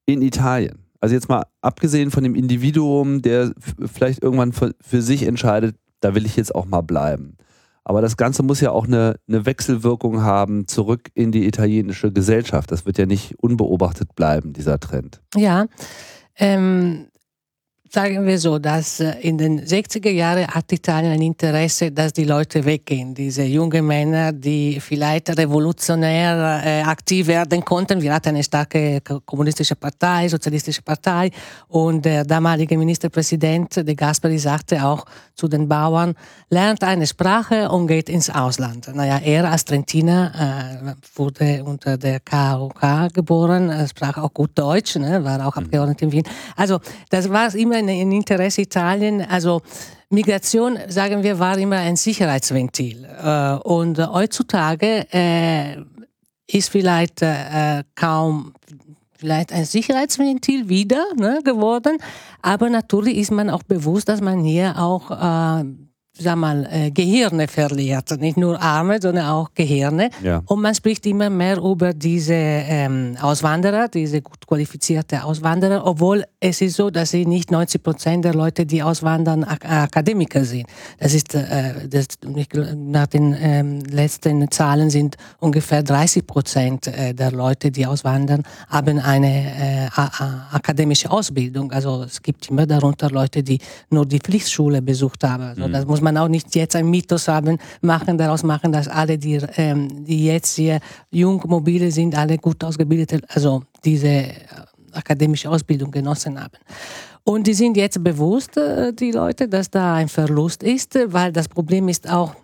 in 0.06 0.22
Italien? 0.22 0.89
Also 1.00 1.14
jetzt 1.14 1.28
mal 1.28 1.44
abgesehen 1.62 2.10
von 2.10 2.22
dem 2.22 2.34
Individuum, 2.34 3.22
der 3.22 3.52
vielleicht 3.92 4.22
irgendwann 4.22 4.52
für, 4.52 4.74
für 4.80 5.02
sich 5.02 5.22
entscheidet, 5.22 5.76
da 6.00 6.14
will 6.14 6.26
ich 6.26 6.36
jetzt 6.36 6.54
auch 6.54 6.66
mal 6.66 6.82
bleiben. 6.82 7.36
Aber 7.84 8.02
das 8.02 8.16
Ganze 8.16 8.42
muss 8.42 8.60
ja 8.60 8.70
auch 8.70 8.86
eine, 8.86 9.16
eine 9.26 9.46
Wechselwirkung 9.46 10.22
haben 10.22 10.68
zurück 10.68 11.10
in 11.14 11.32
die 11.32 11.46
italienische 11.46 12.12
Gesellschaft. 12.12 12.70
Das 12.70 12.84
wird 12.86 12.98
ja 12.98 13.06
nicht 13.06 13.34
unbeobachtet 13.38 14.14
bleiben, 14.14 14.52
dieser 14.52 14.78
Trend. 14.78 15.22
Ja, 15.34 15.66
ähm, 16.36 17.08
sagen 17.92 18.24
wir 18.24 18.38
so, 18.38 18.59
dass 18.59 19.00
äh, 19.00 19.14
in 19.20 19.37
den 19.37 19.61
60er 19.61 20.11
Jahren 20.11 20.46
hat 20.46 20.70
Italien 20.70 21.12
ein 21.12 21.22
Interesse, 21.22 21.90
dass 21.90 22.12
die 22.12 22.24
Leute 22.24 22.64
weggehen. 22.64 23.14
Diese 23.14 23.42
jungen 23.42 23.85
Männer, 23.85 24.33
die 24.33 24.79
vielleicht 24.81 25.37
revolutionär 25.37 26.62
äh, 26.64 26.83
aktiv 26.83 27.26
werden 27.26 27.64
konnten. 27.64 28.00
Wir 28.00 28.14
hatten 28.14 28.29
eine 28.29 28.44
starke 28.44 29.00
kommunistische 29.24 29.74
Partei, 29.74 30.29
sozialistische 30.29 30.83
Partei 30.83 31.31
und 31.66 32.05
der 32.05 32.24
damalige 32.24 32.79
Ministerpräsident 32.79 33.76
De 33.76 33.94
Gasperi 33.94 34.38
sagte 34.38 34.85
auch 34.85 35.05
zu 35.35 35.48
den 35.48 35.68
Bauern, 35.68 36.14
lernt 36.48 36.85
eine 36.85 37.07
Sprache 37.07 37.68
und 37.70 37.88
geht 37.88 38.09
ins 38.09 38.31
Ausland. 38.31 38.94
Naja, 38.94 39.18
er 39.18 39.50
als 39.50 39.64
Trentiner 39.64 40.33
äh, 40.87 40.94
wurde 41.16 41.64
unter 41.64 41.96
der 41.96 42.20
KOK 42.20 43.12
geboren, 43.12 43.88
sprach 43.88 44.16
auch 44.18 44.33
gut 44.33 44.50
Deutsch, 44.55 44.94
ne, 44.96 45.24
war 45.24 45.44
auch. 45.44 45.57
Abgeordneter 45.57 46.05
in 46.05 46.12
Wien. 46.12 46.24
Also 46.57 46.79
das 47.09 47.29
war 47.29 47.53
immer 47.55 47.79
ein 47.88 48.12
Interesse 48.12 48.62
Italien. 48.62 49.22
Also 49.22 49.62
Migration, 50.10 50.78
sagen 50.88 51.22
wir, 51.22 51.38
war 51.38 51.56
immer 51.58 51.76
ein 51.76 51.96
Sicherheitsventil. 51.96 53.04
Äh, 53.04 53.54
und 53.62 53.98
heutzutage 53.98 55.06
äh, 55.12 55.76
ist 56.48 56.68
vielleicht 56.68 57.22
äh, 57.22 57.84
kaum 57.94 58.52
vielleicht 59.16 59.52
ein 59.52 59.64
Sicherheitsventil 59.64 60.68
wieder 60.68 61.04
ne, 61.16 61.40
geworden. 61.44 61.98
Aber 62.42 62.70
natürlich 62.70 63.18
ist 63.18 63.30
man 63.30 63.50
auch 63.50 63.62
bewusst, 63.62 64.08
dass 64.08 64.20
man 64.20 64.42
hier 64.42 64.78
auch 64.78 65.10
sag 66.20 66.37
mal, 66.37 66.68
äh, 66.70 66.90
Gehirne 66.90 67.48
verliert. 67.48 68.18
Nicht 68.20 68.37
nur 68.37 68.61
Arme, 68.61 69.00
sondern 69.00 69.26
auch 69.26 69.50
Gehirne. 69.54 70.11
Ja. 70.22 70.42
Und 70.46 70.61
man 70.61 70.74
spricht 70.74 71.06
immer 71.06 71.30
mehr 71.30 71.59
über 71.59 71.92
diese 71.94 72.35
ähm, 72.35 73.16
Auswanderer, 73.20 73.88
diese 73.88 74.22
gut 74.22 74.46
qualifizierte 74.46 75.24
Auswanderer, 75.24 75.87
obwohl 75.87 76.24
es 76.38 76.61
ist 76.61 76.76
so, 76.76 76.90
dass 76.90 77.11
sie 77.11 77.26
nicht 77.26 77.50
90 77.50 77.83
Prozent 77.83 78.24
der 78.24 78.35
Leute, 78.35 78.66
die 78.66 78.83
auswandern, 78.83 79.44
Ak 79.44 79.64
Akademiker 79.64 80.44
sind. 80.44 80.66
Das 80.98 81.14
ist, 81.14 81.35
äh, 81.35 81.88
das, 81.88 82.06
nach 82.76 83.06
den 83.06 83.37
ähm, 83.40 83.80
letzten 83.80 84.50
Zahlen 84.50 84.90
sind 84.90 85.16
ungefähr 85.38 85.83
30 85.83 86.26
Prozent 86.26 86.87
äh, 86.87 87.14
der 87.14 87.33
Leute, 87.33 87.70
die 87.70 87.87
auswandern, 87.87 88.42
haben 88.68 88.98
eine 88.98 89.87
äh, 89.87 90.00
akademische 90.52 91.11
Ausbildung. 91.11 91.72
Also 91.72 92.04
es 92.04 92.20
gibt 92.22 92.48
immer 92.50 92.66
darunter 92.66 93.11
Leute, 93.11 93.42
die 93.42 93.59
nur 93.90 94.06
die 94.06 94.18
Pflichtschule 94.18 94.83
besucht 94.83 95.24
haben. 95.24 95.42
Also 95.42 95.66
mhm. 95.66 95.72
das 95.72 95.87
muss 95.87 96.00
man 96.00 96.10
man 96.12 96.23
auch 96.23 96.29
nicht 96.29 96.55
jetzt 96.55 96.77
ein 96.77 96.88
Mythos 96.90 97.29
haben, 97.29 97.59
machen, 97.81 98.18
daraus 98.18 98.42
machen, 98.42 98.73
dass 98.73 98.88
alle, 98.88 99.18
die, 99.18 99.40
ähm, 99.57 100.05
die 100.05 100.27
jetzt 100.27 100.57
hier 100.57 100.81
jung, 101.11 101.42
mobile 101.46 101.90
sind, 101.90 102.16
alle 102.16 102.37
gut 102.38 102.62
ausgebildete, 102.64 103.20
also 103.29 103.62
diese 103.85 104.09
äh, 104.09 104.33
akademische 104.92 105.49
Ausbildung 105.49 105.90
genossen 105.90 106.40
haben. 106.40 106.59
Und 107.23 107.46
die 107.46 107.55
sind 107.55 107.77
jetzt 107.77 108.03
bewusst, 108.03 108.57
äh, 108.57 108.92
die 108.92 109.12
Leute, 109.12 109.49
dass 109.49 109.70
da 109.70 109.94
ein 109.94 110.09
Verlust 110.09 110.62
ist, 110.62 110.99
weil 111.07 111.33
das 111.33 111.49
Problem 111.49 111.88
ist 111.88 112.11
auch, 112.11 112.35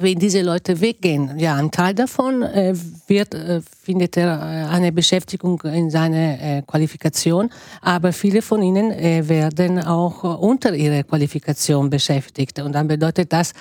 wenn 0.00 0.18
diese 0.18 0.42
Leute 0.42 0.80
weggehen, 0.80 1.38
ja, 1.38 1.56
ein 1.56 1.70
Teil 1.70 1.94
davon 1.94 2.42
äh, 2.42 2.74
wird, 3.06 3.34
äh, 3.34 3.60
findet 3.82 4.16
er 4.16 4.38
äh, 4.38 4.74
eine 4.74 4.92
Beschäftigung 4.92 5.60
in 5.62 5.90
seiner 5.90 6.40
äh, 6.40 6.62
Qualifikation, 6.66 7.50
aber 7.82 8.12
viele 8.12 8.42
von 8.42 8.62
ihnen 8.62 8.90
äh, 8.90 9.28
werden 9.28 9.78
auch 9.78 10.40
unter 10.40 10.74
ihrer 10.74 11.02
Qualifikation 11.02 11.90
beschäftigt. 11.90 12.58
Und 12.60 12.72
dann 12.72 12.88
bedeutet 12.88 13.32
das, 13.32 13.52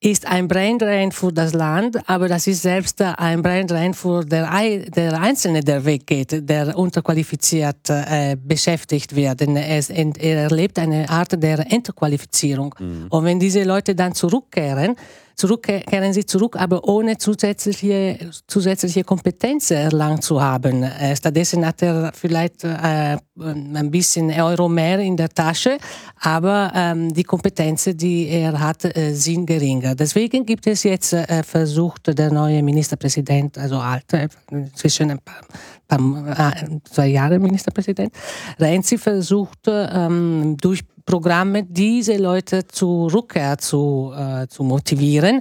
ist 0.00 0.26
ein 0.26 0.46
Braindrain 0.46 1.10
für 1.10 1.32
das 1.32 1.54
Land, 1.54 1.98
aber 2.06 2.28
das 2.28 2.46
ist 2.46 2.62
selbst 2.62 3.00
ein 3.00 3.42
Braindrain 3.42 3.94
für 3.94 4.24
der, 4.24 4.48
der 4.94 5.20
Einzelne, 5.20 5.62
der 5.62 5.84
weggeht, 5.84 6.48
der 6.48 6.76
unterqualifiziert 6.76 7.88
äh, 7.88 8.36
beschäftigt 8.36 9.16
wird. 9.16 9.40
Denn 9.40 9.56
er, 9.56 9.82
er 9.90 10.42
erlebt 10.42 10.78
eine 10.78 11.08
Art 11.08 11.42
der 11.42 11.72
Entqualifizierung. 11.72 12.74
Mhm. 12.78 13.06
Und 13.08 13.24
wenn 13.24 13.40
diese 13.40 13.64
Leute 13.64 13.94
dann 13.94 14.14
zurückkehren, 14.14 14.96
zurückkehren 15.36 16.12
sie 16.14 16.24
zurück, 16.24 16.56
aber 16.58 16.82
ohne 16.88 17.18
zusätzliche, 17.18 18.30
zusätzliche 18.46 19.04
Kompetenzen 19.04 19.76
erlangt 19.76 20.24
zu 20.24 20.40
haben. 20.42 20.82
Äh, 20.82 21.14
stattdessen 21.14 21.64
hat 21.66 21.82
er 21.82 22.10
vielleicht 22.14 22.64
äh, 22.64 23.18
ein 23.38 23.90
bisschen 23.90 24.30
Euro 24.30 24.68
mehr 24.68 24.98
in 24.98 25.16
der 25.16 25.28
Tasche, 25.28 25.76
aber 26.20 26.72
ähm, 26.74 27.12
die 27.12 27.22
Kompetenzen, 27.22 27.96
die 27.96 28.28
er 28.28 28.58
hat, 28.58 28.84
äh, 28.84 29.12
sind 29.12 29.46
geringer. 29.46 29.94
Deswegen 29.94 30.46
gibt 30.46 30.66
es 30.66 30.82
jetzt 30.84 31.12
äh, 31.12 31.42
versucht, 31.42 32.18
der 32.18 32.32
neue 32.32 32.62
Ministerpräsident, 32.62 33.58
also 33.58 33.76
alte, 33.76 34.28
zwischen 34.74 35.10
ein 35.10 35.18
paar, 35.18 35.42
äh, 35.90 36.80
zwei 36.84 37.08
Jahre 37.08 37.38
Ministerpräsident, 37.38 38.12
Renzi 38.58 38.98
versucht 38.98 39.60
ähm, 39.66 40.56
durch 40.60 40.82
Programme, 41.04 41.62
diese 41.62 42.16
Leute 42.16 42.66
zur 42.66 43.12
Rückkehr 43.12 43.56
zu, 43.58 44.12
äh, 44.16 44.48
zu 44.48 44.64
motivieren. 44.64 45.40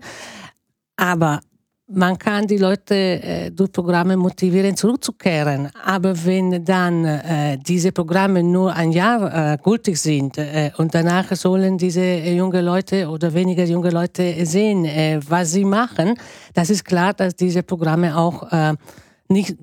Aber 0.95 1.41
man 1.87 2.17
kann 2.17 2.47
die 2.47 2.57
Leute 2.57 2.95
äh, 2.95 3.51
durch 3.51 3.71
Programme 3.71 4.17
motivieren, 4.17 4.75
zurückzukehren. 4.75 5.69
Aber 5.83 6.13
wenn 6.25 6.63
dann 6.65 7.05
äh, 7.05 7.57
diese 7.59 7.91
Programme 7.91 8.41
nur 8.41 8.73
ein 8.73 8.91
Jahr 8.91 9.53
äh, 9.53 9.57
gültig 9.63 9.97
sind 9.97 10.37
äh, 10.37 10.71
und 10.77 10.95
danach 10.95 11.35
sollen 11.35 11.77
diese 11.77 12.01
junge 12.01 12.61
Leute 12.61 13.07
oder 13.07 13.33
weniger 13.33 13.65
junge 13.65 13.91
Leute 13.91 14.45
sehen, 14.45 14.85
äh, 14.85 15.19
was 15.27 15.51
sie 15.51 15.65
machen, 15.65 16.15
das 16.53 16.69
ist 16.69 16.85
klar, 16.85 17.13
dass 17.13 17.35
diese 17.35 17.61
Programme 17.61 18.17
auch 18.17 18.47
nicht, 19.27 19.55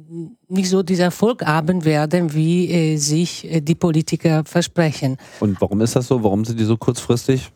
nicht 0.48 0.68
so 0.68 0.82
dieser 0.82 1.04
Erfolg 1.04 1.44
haben 1.44 1.84
werden, 1.84 2.34
wie 2.34 2.70
äh, 2.70 2.96
sich 2.96 3.50
äh, 3.50 3.60
die 3.60 3.74
Politiker 3.74 4.42
versprechen. 4.44 5.16
Und 5.40 5.60
warum 5.60 5.80
ist 5.80 5.96
das 5.96 6.08
so? 6.08 6.22
Warum 6.22 6.44
sind 6.44 6.58
die 6.58 6.64
so 6.64 6.76
kurzfristig? 6.76 7.50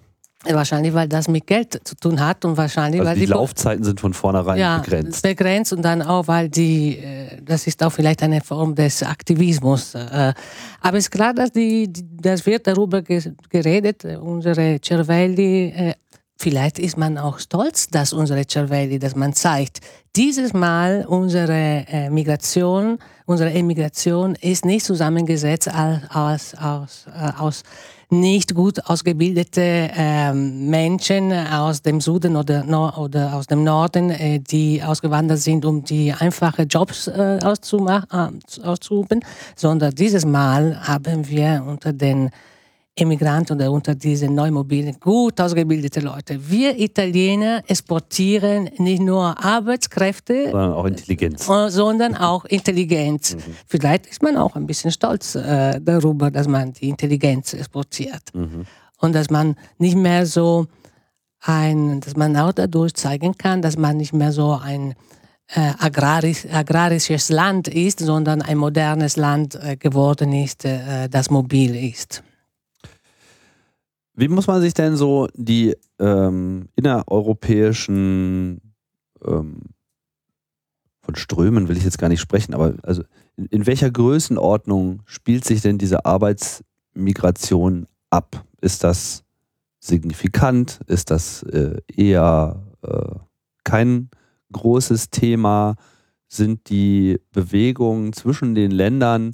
Wahrscheinlich, 0.45 0.95
weil 0.95 1.09
das 1.09 1.27
mit 1.27 1.47
Geld 1.47 1.81
zu 1.83 1.97
tun 1.97 2.25
hat 2.25 2.45
und 2.45 2.57
wahrscheinlich, 2.57 3.01
also 3.01 3.11
weil 3.11 3.19
die, 3.19 3.27
die 3.27 3.33
Laufzeiten 3.33 3.83
sind 3.83 3.99
von 3.99 4.13
vornherein 4.13 4.59
ja, 4.59 4.79
begrenzt. 4.79 5.23
Begrenzt 5.23 5.73
und 5.73 5.83
dann 5.83 6.03
auch, 6.03 6.29
weil 6.29 6.49
die, 6.49 6.99
äh, 6.99 7.43
das 7.43 7.67
ist 7.67 7.83
auch 7.83 7.91
vielleicht 7.91 8.23
eine 8.23 8.41
Form 8.41 8.75
des 8.75 9.03
Aktivismus. 9.03 9.95
Äh, 9.95 10.35
aber 10.81 10.99
es 10.99 11.07
ist 11.07 11.11
klar, 11.11 11.35
dass 11.35 11.51
die, 11.51 11.91
das 11.93 12.47
wird 12.47 12.67
darüber 12.67 13.03
geredet. 13.03 14.05
Unsere 14.05 14.79
Cervelli 14.81 15.95
vielleicht 16.37 16.79
ist 16.79 16.97
man 16.97 17.19
auch 17.19 17.39
stolz, 17.39 17.89
dass 17.89 18.13
unsere 18.13 18.45
Cervelli, 18.47 18.99
dass 18.99 19.17
man 19.17 19.33
zeigt, 19.33 19.81
dieses 20.15 20.53
Mal 20.53 21.05
unsere 21.07 21.85
äh, 21.89 22.11
Migration, 22.11 22.99
unsere 23.27 23.53
Emigration 23.53 24.35
ist 24.37 24.65
nicht 24.65 24.85
zusammengesetzt 24.85 25.71
aus, 25.73 26.55
aus, 26.55 27.07
äh, 27.09 27.33
aus 27.39 27.63
nicht 28.09 28.55
gut 28.55 28.79
ausgebildete 28.87 29.91
ähm, 29.97 30.71
Menschen 30.71 31.33
aus 31.33 31.83
dem 31.83 32.01
Süden 32.01 32.37
oder, 32.37 32.65
oder 32.99 33.35
aus 33.35 33.47
dem 33.47 33.65
Norden, 33.65 34.11
äh, 34.11 34.39
die 34.39 34.83
ausgewandert 34.83 35.41
sind, 35.41 35.65
um 35.65 35.85
die 35.85 36.13
einfache 36.13 36.63
Jobs 36.63 37.09
äh, 37.09 37.39
auszumachen, 37.43 38.41
äh, 38.59 38.63
auszuüben, 38.63 39.25
sondern 39.57 39.95
dieses 39.95 40.25
Mal 40.25 40.81
haben 40.87 41.29
wir 41.29 41.65
unter 41.67 41.93
den 41.93 42.31
Emigranten 42.99 43.55
oder 43.55 43.71
unter 43.71 43.95
diesen 43.95 44.35
Neumobilen 44.35 44.99
gut 44.99 45.39
ausgebildete 45.39 46.01
Leute. 46.01 46.39
Wir 46.49 46.79
Italiener 46.79 47.63
exportieren 47.67 48.71
nicht 48.79 49.03
nur 49.03 49.39
Arbeitskräfte, 49.45 50.51
sondern 50.51 50.73
auch 50.73 50.87
Intelligenz. 50.87 51.49
Äh, 51.49 51.71
sondern 51.71 52.17
auch 52.17 52.45
Intelligenz. 52.47 53.35
Mhm. 53.35 53.41
Vielleicht 53.67 54.07
ist 54.07 54.23
man 54.23 54.37
auch 54.39 54.57
ein 54.57 54.67
bisschen 54.67 54.91
stolz 54.91 55.35
äh, 55.35 55.79
darüber, 55.79 56.31
dass 56.31 56.49
man 56.49 56.73
die 56.73 56.89
Intelligenz 56.89 57.53
exportiert. 57.53 58.23
Mhm. 58.33 58.65
Und 58.99 59.15
dass 59.15 59.29
man 59.29 59.57
nicht 59.77 59.97
mehr 59.97 60.25
so 60.25 60.67
ein, 61.43 62.01
dass 62.01 62.17
man 62.17 62.35
auch 62.37 62.53
dadurch 62.53 62.95
zeigen 62.95 63.37
kann, 63.37 63.61
dass 63.61 63.77
man 63.77 63.99
nicht 63.99 64.15
mehr 64.15 64.33
so 64.33 64.53
ein 64.53 64.95
äh, 65.49 65.73
agrarisch, 65.79 66.47
agrarisches 66.51 67.29
Land 67.29 67.69
ist, 67.69 68.01
sondern 68.01 68.41
ein 68.41 68.57
modernes 68.57 69.17
Land 69.17 69.55
äh, 69.55 69.77
geworden 69.77 70.33
ist, 70.33 70.65
äh, 70.65 71.09
das 71.11 71.29
mobil 71.29 71.77
ist. 71.77 72.23
Wie 74.17 74.29
muss 74.29 74.47
man 74.47 74.63
sich 74.63 74.73
denn 74.73 74.97
so 74.97 75.29
die 75.35 75.77
ähm, 75.99 76.71
innereuropäischen 76.75 78.63
ähm, 79.23 79.61
von 81.03 81.15
Strömen 81.15 81.69
will 81.69 81.77
ich 81.77 81.85
jetzt 81.85 81.99
gar 81.99 82.09
nicht 82.09 82.21
sprechen, 82.21 82.55
aber 82.55 82.75
also 82.83 83.03
in, 83.37 83.45
in 83.47 83.67
welcher 83.67 83.91
Größenordnung 83.91 85.03
spielt 85.05 85.45
sich 85.45 85.61
denn 85.61 85.77
diese 85.77 86.07
Arbeitsmigration 86.07 87.87
ab? 88.09 88.45
Ist 88.63 88.85
das 88.85 89.23
signifikant? 89.79 90.81
Ist 90.87 91.11
das 91.11 91.43
äh, 91.43 91.77
eher 91.95 92.63
äh, 92.83 93.17
kein 93.65 94.09
großes 94.51 95.11
Thema? 95.11 95.77
Sind 96.27 96.71
die 96.71 97.21
Bewegungen 97.33 98.15
zwischen 98.15 98.55
den 98.55 98.71
Ländern 98.71 99.33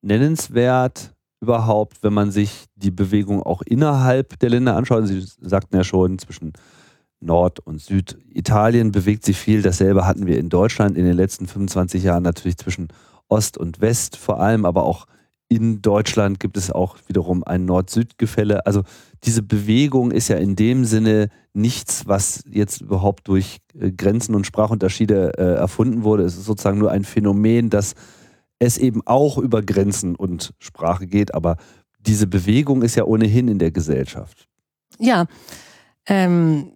nennenswert? 0.00 1.14
Überhaupt, 1.40 2.02
wenn 2.02 2.12
man 2.12 2.30
sich 2.30 2.66
die 2.76 2.90
Bewegung 2.90 3.42
auch 3.42 3.62
innerhalb 3.62 4.38
der 4.38 4.50
Länder 4.50 4.76
anschaut? 4.76 5.06
Sie 5.06 5.24
sagten 5.40 5.76
ja 5.76 5.84
schon, 5.84 6.18
zwischen 6.18 6.52
Nord- 7.20 7.60
und 7.60 7.80
Süditalien 7.80 8.92
bewegt 8.92 9.24
sich 9.24 9.38
viel. 9.38 9.62
Dasselbe 9.62 10.06
hatten 10.06 10.26
wir 10.26 10.38
in 10.38 10.48
Deutschland 10.48 10.96
in 10.96 11.04
den 11.04 11.16
letzten 11.16 11.46
25 11.46 12.02
Jahren 12.02 12.22
natürlich 12.22 12.56
zwischen 12.56 12.88
Ost 13.28 13.58
und 13.58 13.80
West 13.80 14.16
vor 14.16 14.40
allem, 14.40 14.64
aber 14.64 14.84
auch 14.84 15.06
in 15.48 15.80
Deutschland 15.80 16.40
gibt 16.40 16.56
es 16.56 16.70
auch 16.70 16.96
wiederum 17.06 17.42
ein 17.42 17.64
Nord-Süd-Gefälle. 17.64 18.66
Also 18.66 18.82
diese 19.24 19.42
Bewegung 19.42 20.10
ist 20.10 20.28
ja 20.28 20.36
in 20.36 20.56
dem 20.56 20.84
Sinne 20.84 21.28
nichts, 21.54 22.06
was 22.06 22.44
jetzt 22.50 22.82
überhaupt 22.82 23.28
durch 23.28 23.58
äh, 23.78 23.90
Grenzen 23.90 24.34
und 24.34 24.46
Sprachunterschiede 24.46 25.32
äh, 25.38 25.54
erfunden 25.54 26.04
wurde. 26.04 26.24
Es 26.24 26.36
ist 26.36 26.44
sozusagen 26.44 26.78
nur 26.78 26.90
ein 26.90 27.04
Phänomen, 27.04 27.70
das 27.70 27.94
es 28.58 28.78
eben 28.78 29.06
auch 29.06 29.38
über 29.38 29.62
Grenzen 29.62 30.16
und 30.16 30.52
Sprache 30.58 31.06
geht, 31.06 31.34
aber 31.34 31.56
diese 32.00 32.26
Bewegung 32.26 32.82
ist 32.82 32.96
ja 32.96 33.04
ohnehin 33.04 33.48
in 33.48 33.58
der 33.58 33.70
Gesellschaft. 33.70 34.48
Ja, 34.98 35.26
ähm, 36.06 36.72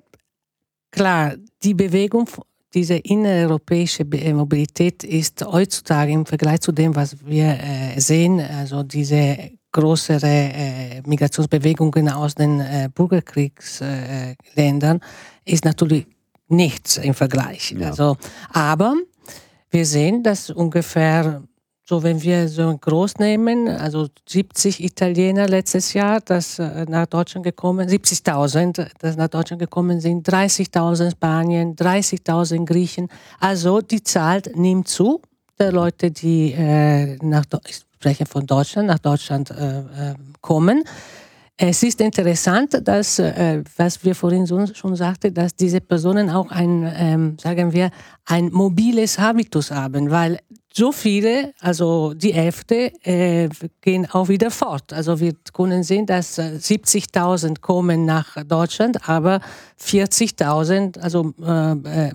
klar, 0.91 1.35
die 1.63 1.75
Bewegung, 1.75 2.29
diese 2.75 2.95
innereuropäische 2.95 4.05
äh, 4.05 4.33
Mobilität 4.33 5.05
ist 5.05 5.45
heutzutage 5.45 6.13
im 6.13 6.27
Vergleich 6.27 6.61
zu 6.61 6.73
dem, 6.73 6.95
was 6.95 7.25
wir 7.25 7.59
äh, 7.59 8.01
sehen, 8.01 8.41
also 8.41 8.83
diese 8.83 9.53
größere 9.73 10.27
äh, 10.27 11.03
Migrationsbewegungen 11.07 12.11
aus 12.11 12.35
den 12.35 12.61
äh, 12.61 12.91
Bürgerkriegsländern, 12.95 15.01
ist 15.45 15.65
natürlich 15.65 16.07
nichts 16.49 16.99
im 16.99 17.15
Vergleich. 17.15 17.73
Ja. 17.73 17.89
Also, 17.89 18.17
aber 18.51 18.95
wir 19.71 19.87
sehen, 19.87 20.23
dass 20.23 20.51
ungefähr 20.51 21.43
so, 21.85 22.03
wenn 22.03 22.23
wir 22.23 22.49
so 22.49 22.77
groß 22.77 23.19
nehmen, 23.19 23.69
also 23.69 24.09
70 24.29 24.85
Italiener 24.85 25.49
letztes 25.49 25.93
Jahr, 25.95 26.21
das 26.21 26.59
äh, 26.59 26.87
nach 26.89 27.07
Deutschland 27.07 27.45
gekommen, 27.45 27.89
70.000, 27.89 28.89
das 29.01 29.17
nach 29.17 29.29
Deutschland 29.29 29.61
gekommen 29.61 30.01
sind, 30.01 30.29
30.000 30.29 31.11
Spanien, 31.11 31.75
30.000 31.75 32.65
Griechen. 32.67 33.09
Also 33.41 33.81
die 33.81 34.03
Zahl 34.03 34.43
nimmt 34.55 34.87
zu 34.87 35.21
der 35.59 35.73
Leute, 35.73 36.13
die 36.13 36.53
äh, 36.53 37.17
nach, 37.21 37.45
ich 37.67 37.83
spreche 37.95 38.27
von 38.27 38.47
Deutschland, 38.47 38.87
nach 38.89 39.01
Deutschland 39.01 39.51
äh, 39.51 39.81
äh 39.81 40.15
kommen. 40.41 40.83
Es 41.59 41.83
ist 41.83 42.01
interessant, 42.01 42.81
dass, 42.83 43.19
äh, 43.19 43.63
was 43.77 44.03
wir 44.05 44.15
vorhin 44.15 44.47
schon 44.47 44.97
sagten, 44.97 45.35
dass 45.35 45.55
diese 45.55 45.81
Personen 45.81 46.31
auch 46.31 46.51
ein, 46.51 46.91
ähm, 46.97 47.37
sagen 47.39 47.73
wir, 47.73 47.91
ein 48.25 48.51
mobiles 48.51 49.19
Habitus 49.19 49.71
haben, 49.71 50.11
weil 50.11 50.39
so 50.73 50.91
viele, 50.93 51.53
also 51.61 52.15
die 52.15 52.33
Hälfte, 52.33 52.93
äh, 53.05 53.49
gehen 53.83 54.09
auch 54.11 54.29
wieder 54.29 54.51
fort. 54.51 54.93
Also 54.93 55.21
wir 55.21 55.35
können 55.53 55.83
sehen, 55.83 56.07
dass 56.07 56.39
70.000 56.39 57.51
äh, 57.51 57.55
kommen 57.61 58.07
nach 58.07 58.43
Deutschland, 58.45 59.07
aber 59.07 59.41
40.000, 59.79 60.99
also 60.99 61.35
äh, 61.43 62.09
äh, 62.09 62.13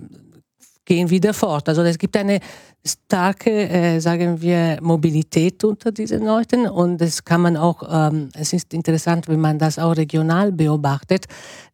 gehen 0.87 1.09
wieder 1.09 1.33
fort. 1.33 1.69
Also 1.69 1.83
es 1.83 1.99
gibt 1.99 2.15
eine 2.17 2.39
starke, 2.83 3.51
äh, 3.51 3.99
sagen 3.99 4.41
wir, 4.41 4.79
Mobilität 4.81 5.63
unter 5.63 5.91
diesen 5.91 6.25
Leuten 6.25 6.67
und 6.67 6.99
das 6.99 7.23
kann 7.23 7.41
man 7.41 7.57
auch, 7.57 7.83
ähm, 7.91 8.29
es 8.33 8.53
ist 8.53 8.73
interessant, 8.73 9.27
wenn 9.27 9.41
man 9.41 9.59
das 9.59 9.77
auch 9.77 9.95
regional 9.95 10.51
beobachtet, 10.51 11.25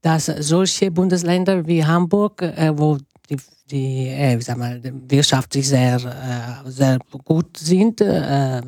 dass 0.02 0.26
solche 0.26 0.90
Bundesländer 0.90 1.66
wie 1.68 1.86
Hamburg, 1.86 2.42
äh, 2.42 2.74
wo 2.76 2.98
die, 3.30 3.38
die 3.70 4.08
äh, 4.08 4.40
sag 4.42 4.58
mal, 4.58 4.82
wirtschaftlich 5.08 5.68
sehr, 5.70 5.96
äh, 5.96 6.70
sehr 6.70 6.98
gut 7.24 7.56
sind, 7.56 8.02
äh, 8.02 8.62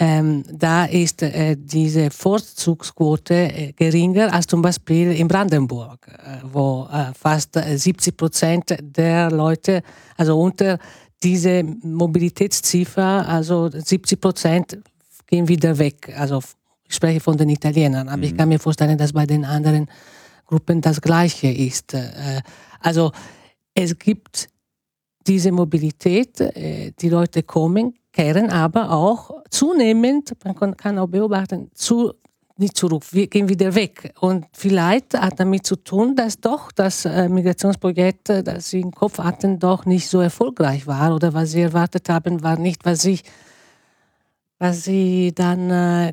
ähm, 0.00 0.44
da 0.50 0.84
ist 0.84 1.22
äh, 1.22 1.56
diese 1.58 2.10
Vorzugsquote 2.10 3.34
äh, 3.34 3.72
geringer 3.72 4.32
als 4.32 4.46
zum 4.46 4.62
Beispiel 4.62 5.10
in 5.10 5.26
Brandenburg, 5.26 6.06
äh, 6.06 6.38
wo 6.52 6.88
äh, 6.92 7.12
fast 7.14 7.54
70 7.54 8.16
Prozent 8.16 8.76
der 8.80 9.30
Leute, 9.30 9.82
also 10.16 10.40
unter 10.40 10.78
diese 11.20 11.64
Mobilitätsziffer, 11.64 13.28
also 13.28 13.68
70 13.72 14.20
Prozent 14.20 14.78
gehen 15.26 15.48
wieder 15.48 15.76
weg. 15.78 16.14
Also 16.16 16.42
ich 16.84 16.94
spreche 16.94 17.18
von 17.18 17.36
den 17.36 17.48
Italienern, 17.48 18.08
aber 18.08 18.18
mhm. 18.18 18.22
ich 18.22 18.36
kann 18.36 18.48
mir 18.48 18.60
vorstellen, 18.60 18.96
dass 18.96 19.12
bei 19.12 19.26
den 19.26 19.44
anderen 19.44 19.88
Gruppen 20.46 20.80
das 20.80 21.00
Gleiche 21.00 21.48
ist. 21.48 21.94
Äh, 21.94 22.40
also 22.80 23.10
es 23.74 23.98
gibt 23.98 24.48
diese 25.26 25.50
Mobilität, 25.50 26.40
äh, 26.40 26.92
die 26.98 27.08
Leute 27.08 27.42
kommen, 27.42 27.94
kehren 28.18 28.50
aber 28.50 28.90
auch 28.90 29.30
zunehmend, 29.48 30.32
man 30.44 30.76
kann 30.76 30.98
auch 30.98 31.06
beobachten, 31.06 31.70
zu 31.74 32.12
nicht 32.56 32.76
zurück, 32.76 33.04
wir 33.12 33.28
gehen 33.28 33.48
wieder 33.48 33.72
weg. 33.76 34.12
Und 34.18 34.46
vielleicht 34.52 35.16
hat 35.16 35.38
damit 35.38 35.64
zu 35.64 35.76
tun, 35.76 36.16
dass 36.16 36.40
doch 36.40 36.72
das 36.72 37.04
äh, 37.04 37.28
Migrationsprojekt, 37.28 38.30
äh, 38.30 38.42
das 38.42 38.70
sie 38.70 38.80
im 38.80 38.90
Kopf 38.90 39.18
hatten, 39.18 39.60
doch 39.60 39.86
nicht 39.86 40.08
so 40.08 40.20
erfolgreich 40.20 40.88
war 40.88 41.14
oder 41.14 41.32
was 41.32 41.52
sie 41.52 41.60
erwartet 41.60 42.08
haben, 42.08 42.42
war 42.42 42.58
nicht, 42.58 42.84
was 42.84 43.02
sie, 43.02 43.20
was 44.58 44.82
sie 44.82 45.32
dann 45.32 46.12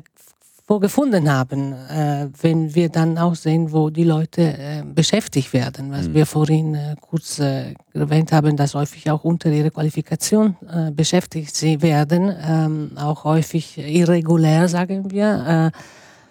äh, 0.66 0.68
vorgefunden 0.68 1.30
haben, 1.30 1.72
äh, 1.72 2.28
wenn 2.40 2.74
wir 2.74 2.88
dann 2.88 3.18
auch 3.18 3.34
sehen, 3.34 3.72
wo 3.72 3.90
die 3.90 4.04
Leute 4.04 4.42
äh, 4.42 4.82
beschäftigt 4.84 5.52
werden. 5.52 5.92
Was 5.92 6.08
mhm. 6.08 6.14
wir 6.14 6.26
vorhin 6.26 6.74
äh, 6.74 6.96
kurz 7.00 7.38
äh, 7.38 7.74
erwähnt 7.94 8.32
haben, 8.32 8.56
dass 8.56 8.74
häufig 8.74 9.10
auch 9.10 9.24
unter 9.24 9.50
ihrer 9.50 9.70
Qualifikation 9.70 10.56
äh, 10.68 10.90
beschäftigt 10.90 11.54
sie 11.54 11.80
werden, 11.82 12.34
ähm, 12.42 12.92
auch 12.96 13.24
häufig 13.24 13.78
irregulär, 13.78 14.68
sagen 14.68 15.10
wir 15.10 15.72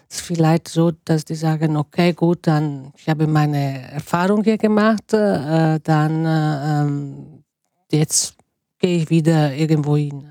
ist 0.07 0.21
vielleicht 0.21 0.67
so, 0.67 0.91
dass 1.03 1.25
die 1.25 1.35
sagen, 1.35 1.75
okay, 1.77 2.13
gut, 2.13 2.47
dann 2.47 2.91
ich 2.95 3.09
habe 3.09 3.27
meine 3.27 3.91
Erfahrung 3.91 4.43
hier 4.43 4.57
gemacht, 4.57 5.13
äh, 5.13 5.79
dann 5.81 6.25
äh, 6.25 6.81
ähm, 6.81 7.43
jetzt 7.91 8.35
gehe 8.79 8.97
ich 8.97 9.09
wieder 9.09 9.53
irgendwo 9.53 9.97
hin, 9.97 10.27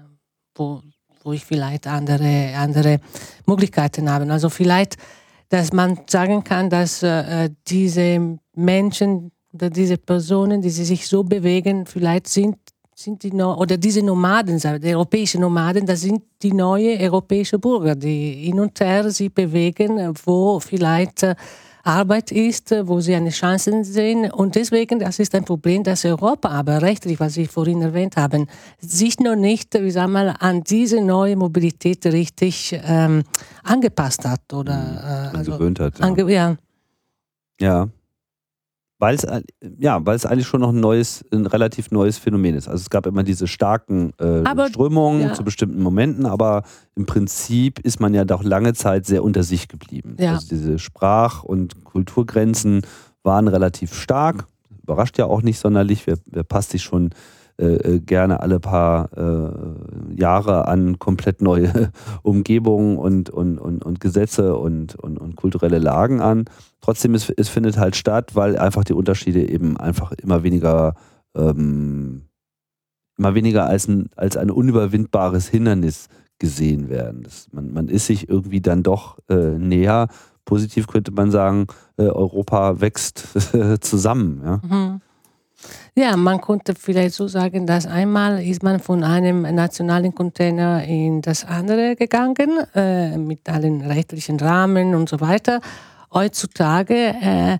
wo, 0.54 0.80
wo 1.24 1.32
ich 1.32 1.44
vielleicht 1.44 1.86
andere, 1.86 2.54
andere 2.56 3.00
Möglichkeiten 3.46 4.10
habe. 4.10 4.30
Also 4.30 4.50
vielleicht, 4.50 4.96
dass 5.48 5.72
man 5.72 6.00
sagen 6.06 6.44
kann, 6.44 6.68
dass 6.68 7.02
äh, 7.02 7.50
diese 7.66 8.38
Menschen 8.54 9.32
oder 9.52 9.70
diese 9.70 9.96
Personen, 9.96 10.60
die 10.60 10.70
sich 10.70 11.06
so 11.06 11.24
bewegen, 11.24 11.86
vielleicht 11.86 12.28
sind 12.28 12.56
sind 12.96 13.24
die 13.24 13.32
no 13.32 13.56
oder 13.56 13.76
diese 13.76 14.02
Nomaden, 14.02 14.60
die 14.80 14.94
europäischen 14.94 15.40
Nomaden, 15.40 15.84
das 15.84 16.02
sind 16.02 16.22
die 16.40 16.52
neuen 16.52 17.00
europäischen 17.00 17.60
Bürger, 17.60 17.96
die 17.96 18.44
hin 18.44 18.60
und 18.60 18.78
her 18.78 19.10
sich 19.10 19.34
bewegen, 19.34 20.14
wo 20.24 20.60
vielleicht 20.60 21.26
Arbeit 21.84 22.32
ist, 22.32 22.74
wo 22.84 23.00
sie 23.00 23.14
eine 23.14 23.30
Chance 23.30 23.84
sehen. 23.84 24.30
Und 24.30 24.54
deswegen, 24.54 24.98
das 24.98 25.18
ist 25.18 25.34
ein 25.34 25.44
Problem, 25.44 25.84
dass 25.84 26.04
Europa 26.04 26.48
aber 26.48 26.82
rechtlich, 26.82 27.20
was 27.20 27.34
Sie 27.34 27.46
vorhin 27.46 27.82
erwähnt 27.82 28.16
haben, 28.16 28.46
sich 28.80 29.20
noch 29.20 29.36
nicht, 29.36 29.74
wie 29.74 29.90
sagen 29.90 30.12
wir, 30.12 30.42
an 30.42 30.64
diese 30.64 31.00
neue 31.00 31.36
Mobilität 31.36 32.04
richtig 32.06 32.78
ähm, 32.84 33.22
angepasst 33.62 34.24
hat 34.24 34.52
oder 34.52 35.30
äh, 35.32 35.36
also, 35.36 35.52
gewöhnt 35.52 35.78
hat. 35.80 36.00
Ja. 36.00 36.56
ja. 37.60 37.88
Weil 38.98 39.16
es 39.16 39.26
ja, 39.78 40.04
weil 40.06 40.16
es 40.16 40.24
eigentlich 40.24 40.46
schon 40.46 40.60
noch 40.60 40.70
ein 40.70 40.80
neues, 40.80 41.24
ein 41.32 41.46
relativ 41.46 41.90
neues 41.90 42.18
Phänomen 42.18 42.54
ist. 42.54 42.68
Also 42.68 42.82
es 42.82 42.90
gab 42.90 43.06
immer 43.06 43.22
diese 43.22 43.46
starken 43.46 44.12
äh, 44.20 44.42
aber, 44.44 44.68
Strömungen 44.68 45.22
ja. 45.22 45.34
zu 45.34 45.44
bestimmten 45.44 45.82
Momenten, 45.82 46.26
aber 46.26 46.62
im 46.94 47.06
Prinzip 47.06 47.80
ist 47.80 48.00
man 48.00 48.14
ja 48.14 48.24
doch 48.24 48.42
lange 48.42 48.72
Zeit 48.74 49.06
sehr 49.06 49.24
unter 49.24 49.42
sich 49.42 49.68
geblieben. 49.68 50.16
Ja. 50.18 50.34
Also 50.34 50.48
diese 50.48 50.78
Sprach- 50.78 51.42
und 51.42 51.84
Kulturgrenzen 51.84 52.82
waren 53.22 53.48
relativ 53.48 53.94
stark. 53.94 54.46
Überrascht 54.82 55.18
ja 55.18 55.26
auch 55.26 55.42
nicht 55.42 55.58
sonderlich. 55.58 56.06
Wer, 56.06 56.18
wer 56.26 56.44
passt 56.44 56.70
sich 56.70 56.82
schon 56.82 57.10
äh, 57.56 57.66
äh, 57.66 58.00
gerne 58.00 58.40
alle 58.40 58.58
paar 58.58 59.10
äh, 59.16 60.18
Jahre 60.20 60.66
an 60.66 60.98
komplett 60.98 61.40
neue 61.40 61.92
Umgebungen 62.22 62.98
und, 62.98 63.30
und, 63.30 63.58
und, 63.58 63.84
und 63.84 64.00
Gesetze 64.00 64.56
und, 64.56 64.96
und, 64.96 65.18
und 65.18 65.36
kulturelle 65.36 65.78
Lagen 65.78 66.20
an. 66.20 66.46
Trotzdem, 66.84 67.14
es, 67.14 67.30
es 67.30 67.48
findet 67.48 67.78
halt 67.78 67.96
statt, 67.96 68.34
weil 68.34 68.58
einfach 68.58 68.84
die 68.84 68.92
Unterschiede 68.92 69.48
eben 69.48 69.78
einfach 69.78 70.12
immer 70.12 70.42
weniger, 70.42 70.92
ähm, 71.34 72.26
immer 73.16 73.34
weniger 73.34 73.64
als 73.64 73.88
ein, 73.88 74.10
als 74.16 74.36
ein 74.36 74.50
unüberwindbares 74.50 75.48
Hindernis 75.48 76.08
gesehen 76.38 76.90
werden. 76.90 77.22
Das, 77.22 77.48
man, 77.52 77.72
man 77.72 77.88
ist 77.88 78.04
sich 78.04 78.28
irgendwie 78.28 78.60
dann 78.60 78.82
doch 78.82 79.16
äh, 79.30 79.56
näher. 79.56 80.08
Positiv 80.44 80.86
könnte 80.86 81.10
man 81.10 81.30
sagen, 81.30 81.68
äh, 81.96 82.02
Europa 82.02 82.82
wächst 82.82 83.28
zusammen. 83.80 84.42
Ja? 84.44 84.60
Mhm. 84.62 85.00
Ja, 85.94 86.18
man 86.18 86.42
konnte 86.42 86.74
vielleicht 86.74 87.14
so 87.14 87.28
sagen, 87.28 87.66
dass 87.66 87.86
einmal 87.86 88.42
ist 88.44 88.62
man 88.62 88.78
von 88.78 89.04
einem 89.04 89.40
nationalen 89.54 90.14
Container 90.14 90.84
in 90.84 91.22
das 91.22 91.46
andere 91.46 91.96
gegangen, 91.96 92.58
äh, 92.74 93.16
mit 93.16 93.48
allen 93.48 93.80
rechtlichen 93.80 94.38
Rahmen 94.38 94.94
und 94.94 95.08
so 95.08 95.22
weiter. 95.22 95.62
Heutzutage 96.14 96.94
äh, 96.94 97.58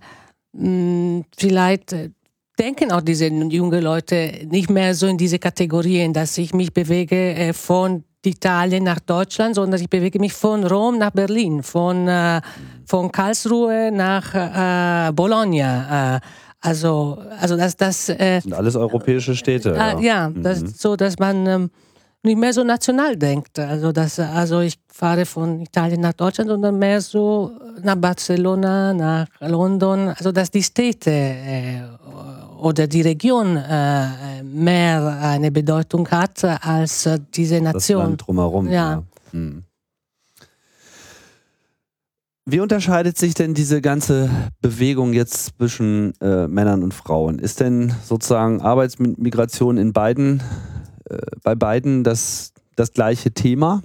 mh, 0.53 1.25
vielleicht 1.37 1.93
äh, 1.93 2.09
denken 2.57 2.91
auch 2.91 3.01
diese 3.01 3.27
jungen 3.27 3.83
Leute 3.83 4.31
nicht 4.49 4.69
mehr 4.69 4.95
so 4.95 5.07
in 5.07 5.17
diese 5.17 5.39
Kategorien, 5.39 6.13
dass 6.13 6.37
ich 6.37 6.53
mich 6.53 6.73
bewege 6.73 7.35
äh, 7.35 7.53
von 7.53 8.03
Italien 8.25 8.83
nach 8.83 8.99
Deutschland, 8.99 9.55
sondern 9.55 9.79
ich 9.79 9.89
bewege 9.89 10.19
mich 10.19 10.33
von 10.33 10.63
Rom 10.63 10.97
nach 10.97 11.11
Berlin, 11.11 11.61
von, 11.61 12.07
äh, 12.07 12.41
von 12.85 13.11
Karlsruhe 13.11 13.91
nach 13.91 14.33
äh, 14.33 15.11
Bologna. 15.11 16.15
Äh, 16.15 16.19
also, 16.61 17.19
also 17.39 17.55
das, 17.57 17.77
das 17.77 18.09
äh, 18.09 18.39
sind 18.41 18.53
alles 18.53 18.75
europäische 18.75 19.35
Städte. 19.35 19.75
Äh, 19.75 20.03
ja, 20.03 20.29
mhm. 20.29 20.41
das 20.41 20.61
so, 20.77 20.95
dass 20.95 21.19
man 21.19 21.45
ähm, 21.45 21.69
nicht 22.25 22.37
mehr 22.37 22.53
so 22.53 22.63
national 22.63 23.15
denkt. 23.15 23.57
Also, 23.59 23.91
dass, 23.91 24.19
also 24.19 24.59
ich 24.59 24.77
fahre 24.87 25.25
von 25.25 25.61
Italien 25.61 26.01
nach 26.01 26.13
Deutschland, 26.13 26.49
sondern 26.49 26.77
mehr 26.77 27.01
so 27.01 27.51
nach 27.83 27.95
Barcelona, 27.95 28.93
nach 28.93 29.27
London. 29.39 30.09
Also 30.09 30.31
dass 30.31 30.51
die 30.51 30.63
Städte 30.63 31.11
äh, 31.11 31.81
oder 32.59 32.87
die 32.87 33.01
Region 33.01 33.57
äh, 33.57 34.43
mehr 34.43 35.19
eine 35.21 35.51
Bedeutung 35.51 36.07
hat 36.09 36.43
als 36.43 37.09
diese 37.33 37.61
Nation. 37.61 37.99
Das 37.99 38.07
Land 38.07 38.27
drumherum. 38.27 38.67
Ja. 38.67 38.73
ja. 38.73 39.03
Mhm. 39.31 39.63
Wie 42.47 42.59
unterscheidet 42.59 43.17
sich 43.17 43.33
denn 43.33 43.55
diese 43.55 43.81
ganze 43.81 44.29
Bewegung 44.61 45.13
jetzt 45.13 45.57
zwischen 45.57 46.13
äh, 46.21 46.47
Männern 46.47 46.83
und 46.83 46.93
Frauen? 46.93 47.39
Ist 47.39 47.59
denn 47.59 47.91
sozusagen 48.03 48.61
Arbeitsmigration 48.61 49.77
in 49.77 49.93
beiden, 49.93 50.43
bei 51.43 51.55
beiden 51.55 52.03
das, 52.03 52.53
das 52.75 52.93
gleiche 52.93 53.31
Thema? 53.31 53.81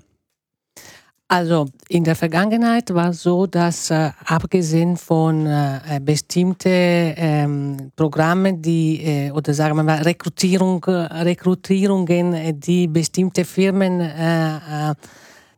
Also 1.32 1.66
in 1.88 2.02
der 2.02 2.16
Vergangenheit 2.16 2.92
war 2.92 3.10
es 3.10 3.22
so, 3.22 3.46
dass 3.46 3.92
äh, 3.92 4.10
abgesehen 4.26 4.96
von 4.96 5.46
äh, 5.46 6.00
bestimmten 6.02 6.68
ähm, 6.68 7.92
Programmen, 7.94 8.60
die 8.60 9.00
äh, 9.00 9.30
oder 9.30 9.54
sagen 9.54 9.76
wir 9.76 9.84
mal 9.84 10.02
Rekrutierung, 10.02 10.82
Rekrutierungen, 10.82 12.58
die 12.58 12.88
bestimmte 12.88 13.44
Firmen 13.44 14.00
äh, 14.00 14.92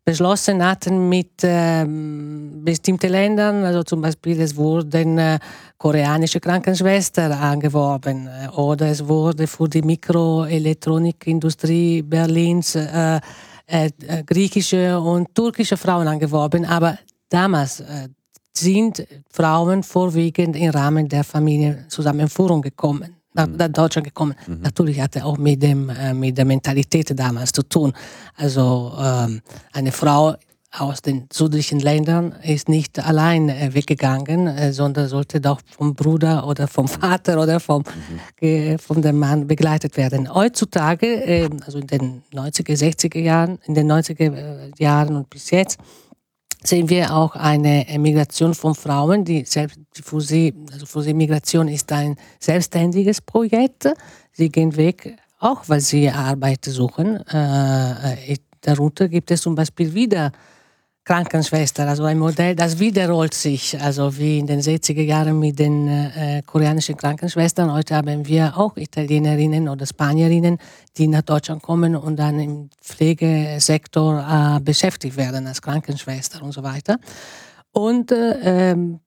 beschlossen 0.05 0.65
hatten 0.65 1.09
mit 1.09 1.45
äh, 1.45 1.87
bestimmten 1.87 3.11
Ländern, 3.11 3.63
also 3.65 3.85
zum 3.85 4.01
Beispiel 4.01 4.41
es 4.41 4.57
wurden 4.57 5.19
äh, 5.19 5.39
koreanische 5.79 6.41
Krankenschwestern 6.41 7.31
angeworben 7.33 8.27
äh, 8.27 8.49
oder 8.49 8.89
es 8.89 9.07
wurde 9.07 9.47
für 9.47 9.69
die 9.69 9.83
Mikroelektronikindustrie 9.83 12.03
Berlins 12.03 12.75
äh, 12.75 13.21
äh, 13.67 13.91
äh, 14.07 14.25
griechische 14.25 14.99
und 15.01 15.33
türkische 15.35 15.77
Frauen 15.77 16.09
angeworben, 16.09 16.65
aber 16.65 16.99
damals 17.29 17.85
sind 18.55 19.07
Frauen 19.31 19.83
vorwiegend 19.83 20.57
im 20.57 20.71
Rahmen 20.71 21.09
der 21.09 21.25
Familienzusammenführung 21.25 22.61
gekommen 22.61 23.22
nach, 23.35 23.47
nach 23.47 23.69
Deutschland 23.69 24.07
gekommen. 24.07 24.35
Mhm. 24.47 24.61
Natürlich 24.63 25.01
hatte 25.01 25.25
auch 25.25 25.39
mit, 25.39 25.63
dem, 25.63 25.89
äh, 25.91 26.15
mit 26.15 26.37
der 26.39 26.45
Mentalität 26.45 27.19
damals 27.19 27.53
zu 27.53 27.63
tun. 27.63 27.93
Also 28.37 28.93
ähm, 28.99 29.43
eine 29.73 29.93
Frau 29.93 30.35
aus 30.75 31.03
den 31.03 31.29
südlichen 31.31 31.81
Ländern 31.81 32.35
ist 32.43 32.69
nicht 32.69 32.99
allein 32.99 33.51
äh, 33.51 33.75
weggegangen, 33.75 34.47
äh, 34.47 34.73
sondern 34.73 35.07
sollte 35.07 35.41
doch 35.41 35.61
vom 35.69 35.95
Bruder 35.95 36.47
oder 36.47 36.67
vom 36.67 36.89
Vater 37.03 37.41
oder 37.41 37.61
vom, 37.61 37.83
mhm. 38.41 38.47
äh, 38.47 38.79
von 38.79 39.03
dem 39.03 39.19
Mann 39.19 39.47
begleitet 39.47 39.97
werden. 39.97 40.33
Heutzutage, 40.33 41.07
ähm, 41.07 41.61
also 41.67 41.79
in 41.79 41.87
den 41.87 42.23
90er, 42.33 42.75
60er 42.75 43.19
Jahren, 43.19 43.59
in 43.67 43.75
den 43.75 43.91
90er 43.91 44.35
äh, 44.35 44.71
Jahren 44.79 45.17
und 45.17 45.29
bis 45.29 45.51
jetzt, 45.51 45.79
sehen 46.65 46.89
wir 46.89 47.15
auch 47.15 47.35
eine 47.37 47.87
Migration 47.99 48.55
von 48.55 48.75
Frauen, 48.75 49.25
die 49.25 49.45
selbst 49.45 49.79
für 49.93 50.21
sie, 50.21 50.55
also 50.73 50.87
für 50.87 51.03
sie 51.03 51.15
Migration 51.15 51.69
ist 51.69 51.91
ein 51.93 52.17
selbstständiges 52.39 53.21
Projekt. 53.21 53.89
Sie 54.33 54.49
gehen 54.49 54.77
weg, 54.77 55.17
auch 55.39 55.63
weil 55.69 55.81
sie 55.81 56.11
Arbeit 56.11 56.65
suchen. 56.65 57.17
Äh, 57.29 58.37
darunter 58.61 59.09
gibt 59.09 59.31
es 59.31 59.43
zum 59.43 59.55
Beispiel 59.55 59.93
wieder 59.95 60.33
Krankenschwester, 61.05 61.89
also 61.89 62.05
ein 62.05 62.19
Modell, 62.19 62.55
das 62.55 62.79
wiederholt 62.79 63.35
sich, 63.35 63.81
also 63.81 64.17
wie 64.19 64.39
in 64.39 64.47
den 64.47 64.61
60er 64.61 65.03
Jahren 65.03 65.37
mit 65.37 65.59
den 65.59 65.89
äh, 65.89 66.43
koreanischen 66.47 66.97
Krankenschwestern. 66.97 67.73
Heute 67.73 67.97
haben 67.97 68.25
wir 68.27 68.57
auch 68.57 68.77
Italienerinnen 68.77 69.69
oder 69.69 69.85
Spanierinnen, 69.85 70.59
die 70.97 71.09
nach 71.09 71.23
Deutschland 71.23 71.61
kommen 71.61 71.97
und 71.97 72.17
dann 72.17 72.39
im 72.39 72.71
Pflegesektor 72.81 74.21
äh, 74.21 74.61
beschäftigt 74.61 75.17
werden 75.17 75.49
als 75.49 75.61
Krankenschwester 75.61 76.41
und 76.41 76.53
so 76.53 76.63
weiter. 76.63 76.99
Und 77.73 78.13
äh, 78.13 78.71
ähm, 78.71 79.01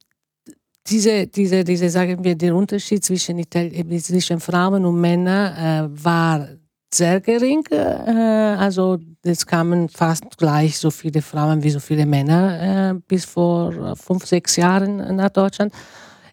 diese, 0.88 1.27
diese, 1.27 1.63
diese, 1.63 1.89
sagen 1.89 2.21
wir, 2.23 2.36
der 2.36 2.53
Unterschied 2.55 3.05
zwischen, 3.05 3.39
Itali 3.39 4.01
zwischen 4.01 4.41
Frauen 4.41 4.86
und 4.86 4.99
Männern 4.99 5.93
äh, 5.93 6.03
war 6.03 6.47
sehr 6.93 7.21
gering. 7.21 7.63
Äh, 7.71 7.77
also 7.77 8.99
es 9.27 9.45
kamen 9.45 9.89
fast 9.89 10.38
gleich 10.38 10.77
so 10.77 10.91
viele 10.91 11.21
Frauen 11.21 11.63
wie 11.63 11.71
so 11.71 11.79
viele 11.79 12.05
Männer 12.05 12.91
äh, 12.91 12.93
bis 13.07 13.25
vor 13.25 13.95
fünf, 13.95 14.26
sechs 14.26 14.55
Jahren 14.55 15.15
nach 15.15 15.30
Deutschland. 15.30 15.73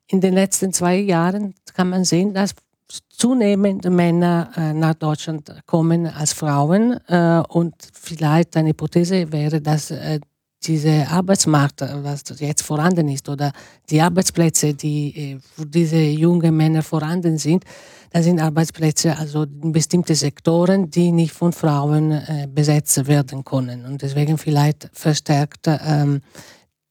In 0.07 0.20
den 0.20 0.34
letzten 0.34 0.72
zwei 0.72 0.97
Jahren 0.97 1.55
kann 1.74 1.88
man 1.88 2.05
sehen, 2.05 2.34
dass 2.34 2.55
zunehmend 3.09 3.88
Männer 3.88 4.51
äh, 4.57 4.72
nach 4.74 4.95
Deutschland 4.95 5.51
kommen 5.66 6.07
als 6.07 6.32
Frauen. 6.32 6.99
und 7.49 7.74
vielleicht 7.95 8.57
eine 8.57 8.70
Hypothese 8.70 9.32
wäre, 9.32 9.61
dass 9.61 9.93
dieser 10.66 11.10
Arbeitsmarkt, 11.10 11.80
was 12.02 12.22
jetzt 12.38 12.62
vorhanden 12.62 13.08
ist, 13.08 13.28
oder 13.28 13.52
die 13.90 14.00
Arbeitsplätze, 14.00 14.74
die 14.74 15.38
für 15.54 15.66
diese 15.66 15.98
jungen 15.98 16.56
Männer 16.56 16.82
vorhanden 16.82 17.38
sind, 17.38 17.64
das 18.12 18.24
sind 18.24 18.40
Arbeitsplätze, 18.40 19.16
also 19.16 19.46
bestimmte 19.48 20.14
Sektoren, 20.14 20.90
die 20.90 21.12
nicht 21.12 21.32
von 21.32 21.52
Frauen 21.52 22.12
äh, 22.12 22.46
besetzt 22.52 23.06
werden 23.06 23.42
können. 23.42 23.86
Und 23.86 24.02
deswegen 24.02 24.36
vielleicht 24.36 24.90
verstärkt 24.92 25.66
ähm, 25.66 26.20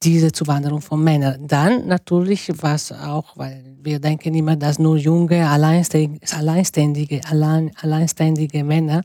diese 0.02 0.32
Zuwanderung 0.32 0.82
von 0.82 1.04
Männern. 1.04 1.48
Dann 1.48 1.88
natürlich, 1.88 2.52
was 2.62 2.92
auch, 2.92 3.38
weil 3.38 3.64
wir 3.84 4.00
denken 4.00 4.34
immer, 4.34 4.56
dass 4.56 4.80
nur 4.80 4.98
junge, 4.98 5.48
alleinständige, 5.48 7.22
allein, 7.30 7.72
alleinständige 7.80 8.64
Männer 8.64 9.04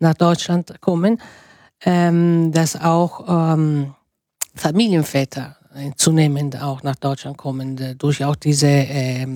nach 0.00 0.14
Deutschland 0.14 0.80
kommen, 0.80 1.20
ähm, 1.84 2.50
dass 2.50 2.74
auch 2.74 3.54
ähm, 3.54 3.94
Familienväter 4.54 5.56
zunehmend 5.96 6.60
auch 6.60 6.82
nach 6.82 6.96
Deutschland 6.96 7.38
kommen, 7.38 7.96
durch 7.98 8.24
auch 8.24 8.36
diese, 8.36 8.66
äh, 8.66 9.26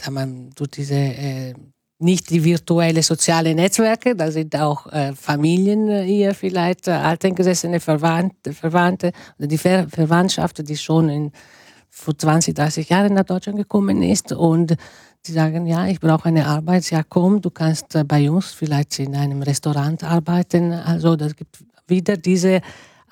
sagen 0.00 0.50
durch 0.54 0.70
diese 0.70 0.94
äh, 0.94 1.54
nicht 1.98 2.30
die 2.30 2.42
virtuelle 2.42 3.02
soziale 3.02 3.54
Netzwerke, 3.54 4.16
da 4.16 4.30
sind 4.30 4.56
auch 4.56 4.86
äh, 4.92 5.12
Familien 5.14 6.04
hier 6.04 6.34
vielleicht, 6.34 6.88
äh, 6.88 6.92
alteingesessene 6.92 7.80
Verwandte, 7.80 8.52
Verwandte 8.52 9.12
oder 9.38 9.46
die 9.46 9.58
Ver 9.58 9.88
Verwandtschaft, 9.88 10.68
die 10.68 10.76
schon 10.76 11.08
in 11.08 11.32
vor 11.88 12.16
20, 12.16 12.54
30 12.54 12.88
Jahren 12.88 13.14
nach 13.14 13.24
Deutschland 13.24 13.58
gekommen 13.58 14.02
ist 14.02 14.32
und 14.32 14.74
die 15.26 15.32
sagen, 15.32 15.66
ja, 15.66 15.86
ich 15.86 16.00
brauche 16.00 16.26
eine 16.26 16.46
Arbeit, 16.46 16.90
ja 16.90 17.02
komm, 17.08 17.40
du 17.40 17.50
kannst 17.50 17.94
äh, 17.94 18.02
bei 18.02 18.30
uns 18.30 18.46
vielleicht 18.46 18.98
in 18.98 19.14
einem 19.14 19.42
Restaurant 19.42 20.02
arbeiten. 20.02 20.72
Also 20.72 21.14
das 21.14 21.36
gibt 21.36 21.58
wieder 21.86 22.16
diese 22.16 22.62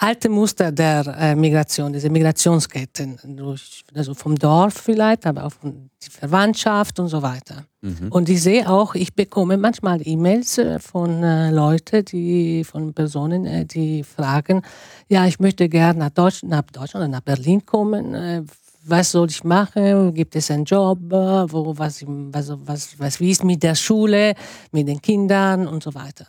alte 0.00 0.30
Muster 0.30 0.72
der 0.72 1.06
äh, 1.18 1.34
Migration, 1.34 1.92
diese 1.92 2.08
Migrationsketten, 2.08 3.18
durch, 3.36 3.84
also 3.94 4.14
vom 4.14 4.34
Dorf 4.34 4.74
vielleicht, 4.74 5.26
aber 5.26 5.44
auch 5.44 5.52
von 5.52 5.90
die 6.02 6.10
Verwandtschaft 6.10 6.98
und 6.98 7.08
so 7.08 7.20
weiter. 7.20 7.66
Mhm. 7.82 8.08
Und 8.10 8.28
ich 8.30 8.42
sehe 8.42 8.68
auch, 8.68 8.94
ich 8.94 9.14
bekomme 9.14 9.58
manchmal 9.58 10.00
E-Mails 10.02 10.56
äh, 10.56 10.78
von 10.78 11.22
äh, 11.22 11.50
Leuten, 11.50 12.04
die, 12.06 12.64
von 12.64 12.94
Personen, 12.94 13.44
äh, 13.44 13.66
die 13.66 14.02
fragen, 14.02 14.62
ja, 15.08 15.26
ich 15.26 15.38
möchte 15.38 15.68
gerne 15.68 15.98
nach 15.98 16.10
Deutschland, 16.10 16.50
nach 16.50 16.62
Deutschland 16.62 17.04
oder 17.04 17.08
nach 17.08 17.20
Berlin 17.20 17.64
kommen. 17.66 18.14
Äh, 18.14 18.42
was 18.82 19.10
soll 19.12 19.28
ich 19.28 19.44
machen? 19.44 20.14
Gibt 20.14 20.34
es 20.34 20.50
einen 20.50 20.64
Job? 20.64 20.98
Wo, 21.02 21.74
was, 21.76 22.02
was, 22.06 22.50
was, 22.64 22.98
was, 22.98 23.20
wie 23.20 23.30
ist 23.30 23.44
mit 23.44 23.62
der 23.62 23.74
Schule, 23.74 24.34
mit 24.72 24.88
den 24.88 25.02
Kindern 25.02 25.68
und 25.68 25.82
so 25.82 25.92
weiter? 25.94 26.26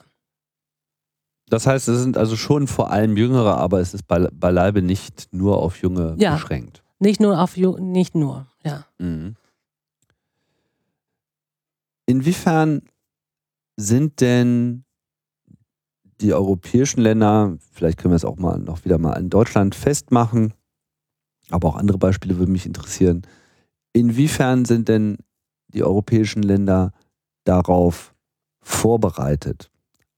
Das 1.51 1.67
heißt, 1.67 1.89
es 1.89 2.01
sind 2.01 2.17
also 2.17 2.37
schon 2.37 2.65
vor 2.65 2.91
allem 2.91 3.17
Jüngere, 3.17 3.57
aber 3.57 3.81
es 3.81 3.93
ist 3.93 4.07
beileibe 4.07 4.81
nicht 4.81 5.27
nur 5.33 5.57
auf 5.57 5.81
Junge 5.81 6.15
ja, 6.17 6.35
beschränkt. 6.35 6.81
Nicht 6.97 7.19
nur 7.19 7.41
auf 7.41 7.57
Junge, 7.57 7.81
nicht 7.81 8.15
nur, 8.15 8.47
ja. 8.63 8.85
Mhm. 8.99 9.35
Inwiefern 12.05 12.83
sind 13.75 14.21
denn 14.21 14.85
die 16.21 16.33
europäischen 16.33 17.01
Länder, 17.01 17.57
vielleicht 17.73 17.97
können 17.97 18.13
wir 18.13 18.15
es 18.15 18.23
auch 18.23 18.37
mal 18.37 18.57
noch 18.57 18.85
wieder 18.85 18.97
mal 18.97 19.19
in 19.19 19.29
Deutschland 19.29 19.75
festmachen, 19.75 20.53
aber 21.49 21.67
auch 21.67 21.75
andere 21.75 21.97
Beispiele 21.97 22.37
würden 22.37 22.53
mich 22.53 22.65
interessieren. 22.65 23.23
Inwiefern 23.91 24.63
sind 24.63 24.87
denn 24.87 25.17
die 25.67 25.83
europäischen 25.83 26.43
Länder 26.43 26.93
darauf 27.43 28.15
vorbereitet, 28.61 29.69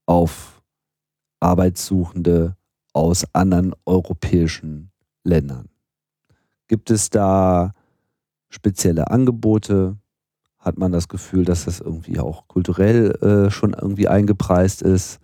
auf 0.06 0.53
Arbeitssuchende 1.44 2.56
aus 2.94 3.26
anderen 3.34 3.74
europäischen 3.86 4.91
Ländern. 5.24 5.70
Gibt 6.68 6.89
es 6.89 7.10
da 7.10 7.74
spezielle 8.50 9.12
Angebote? 9.12 9.98
Hat 10.58 10.78
man 10.78 10.91
das 10.91 11.10
Gefühl, 11.10 11.44
dass 11.44 11.66
das 11.66 11.82
irgendwie 11.82 12.20
auch 12.20 12.48
kulturell 12.48 13.12
äh, 13.22 13.52
schon 13.52 13.74
irgendwie 13.74 14.08
eingepreist 14.08 14.82
ist? 14.82 15.20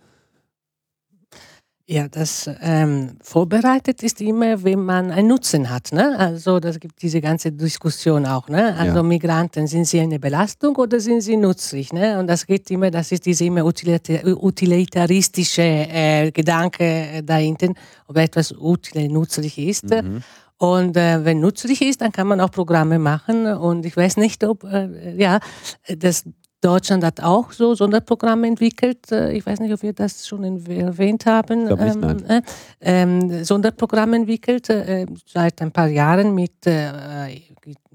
Ja, 1.92 2.06
das 2.06 2.48
ähm, 2.62 3.16
vorbereitet 3.20 4.04
ist 4.04 4.20
immer, 4.20 4.62
wenn 4.62 4.84
man 4.84 5.10
einen 5.10 5.26
Nutzen 5.26 5.70
hat. 5.70 5.90
Ne? 5.90 6.16
Also 6.16 6.60
das 6.60 6.78
gibt 6.78 7.02
diese 7.02 7.20
ganze 7.20 7.50
Diskussion 7.50 8.26
auch. 8.26 8.48
Ne? 8.48 8.76
Also 8.76 8.98
ja. 8.98 9.02
Migranten, 9.02 9.66
sind 9.66 9.86
sie 9.86 9.98
eine 9.98 10.20
Belastung 10.20 10.76
oder 10.76 11.00
sind 11.00 11.22
sie 11.22 11.36
nützlich? 11.36 11.92
Ne? 11.92 12.16
Und 12.20 12.28
das 12.28 12.46
geht 12.46 12.70
immer, 12.70 12.92
das 12.92 13.10
ist 13.10 13.26
diese 13.26 13.44
immer 13.44 13.64
utilitaristische 13.64 15.62
äh, 15.62 16.30
Gedanke 16.30 16.84
äh, 16.84 17.24
dahinter, 17.24 17.72
ob 18.06 18.16
etwas 18.18 18.52
util, 18.52 19.08
nützlich 19.08 19.58
ist. 19.58 19.90
Mhm. 19.90 20.22
Und 20.58 20.96
äh, 20.96 21.24
wenn 21.24 21.40
nützlich 21.40 21.82
ist, 21.82 22.02
dann 22.02 22.12
kann 22.12 22.28
man 22.28 22.40
auch 22.40 22.52
Programme 22.52 23.00
machen. 23.00 23.46
Und 23.46 23.84
ich 23.84 23.96
weiß 23.96 24.16
nicht, 24.18 24.44
ob 24.44 24.62
äh, 24.62 25.16
ja 25.16 25.40
das 25.88 26.22
Deutschland 26.60 27.02
hat 27.04 27.22
auch 27.22 27.52
so 27.52 27.74
Sonderprogramme 27.74 28.46
entwickelt. 28.46 29.10
Äh, 29.10 29.32
ich 29.32 29.46
weiß 29.46 29.60
nicht, 29.60 29.72
ob 29.72 29.82
wir 29.82 29.94
das 29.94 30.26
schon 30.26 30.44
erwähnt 30.44 31.24
haben. 31.24 31.68
Ich 31.70 31.76
nicht, 31.76 31.96
ähm, 31.96 32.24
äh, 32.28 32.42
ähm, 32.80 33.44
Sonderprogramme 33.44 34.16
entwickelt 34.16 34.68
äh, 34.68 35.06
seit 35.26 35.62
ein 35.62 35.72
paar 35.72 35.88
Jahren 35.88 36.34
mit 36.34 36.66
äh, 36.66 37.40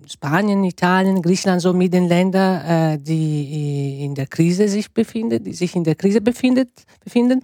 Spanien, 0.07 0.63
Italien, 0.63 1.21
Griechenland, 1.21 1.61
so 1.61 1.73
mit 1.73 1.93
den 1.93 2.07
Ländern, 2.07 2.65
äh, 2.65 2.97
die 2.99 4.03
in 4.03 4.15
der 4.15 4.25
Krise 4.25 4.67
sich 4.67 4.91
befinden, 4.91 5.43
die 5.43 5.53
sich 5.53 5.75
in 5.75 5.83
der 5.83 5.95
Krise 5.95 6.21
befindet, 6.21 6.69
befinden, 7.03 7.41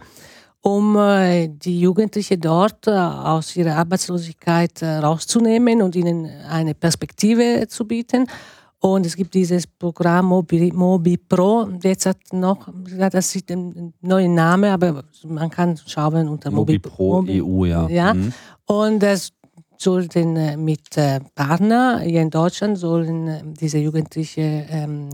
um 0.62 0.96
äh, 0.98 1.50
die 1.50 1.82
Jugendlichen 1.82 2.42
dort 2.42 2.88
aus 2.88 3.56
ihrer 3.56 3.76
Arbeitslosigkeit 3.76 4.82
rauszunehmen 4.82 5.84
und 5.84 5.96
ihnen 5.96 6.30
eine 6.50 6.74
Perspektive 6.74 7.68
zu 7.68 7.86
bieten. 7.86 8.26
Und 8.84 9.06
es 9.06 9.16
gibt 9.16 9.36
dieses 9.36 9.68
Programm 9.68 10.26
Mobi, 10.26 10.72
Mobi 10.74 11.16
Pro. 11.16 11.70
Jetzt 11.84 12.08
hat 12.08 12.18
noch, 12.32 12.68
das 13.12 13.36
ist 13.36 13.52
ein 13.52 13.94
neuer 14.02 14.28
Name, 14.28 14.72
aber 14.72 15.04
man 15.24 15.52
kann 15.52 15.80
schauen 15.86 16.28
unter 16.28 16.50
Mobi, 16.50 16.74
Mobi 16.74 16.80
Pro 16.80 17.22
Mobi, 17.22 17.42
EU, 17.42 17.66
ja. 17.66 17.88
ja. 17.88 18.14
Mhm. 18.16 18.34
Und 18.66 19.04
das 19.04 19.34
sollten 19.78 20.36
äh, 20.36 20.58
mit 20.58 20.98
äh, 20.98 21.20
Partner 21.36 22.00
hier 22.00 22.22
in 22.22 22.32
Deutschland 22.32 22.78
sollen 22.78 23.28
äh, 23.28 23.42
diese 23.46 23.78
Jugendlichen 23.78 24.66
ähm, 24.70 25.10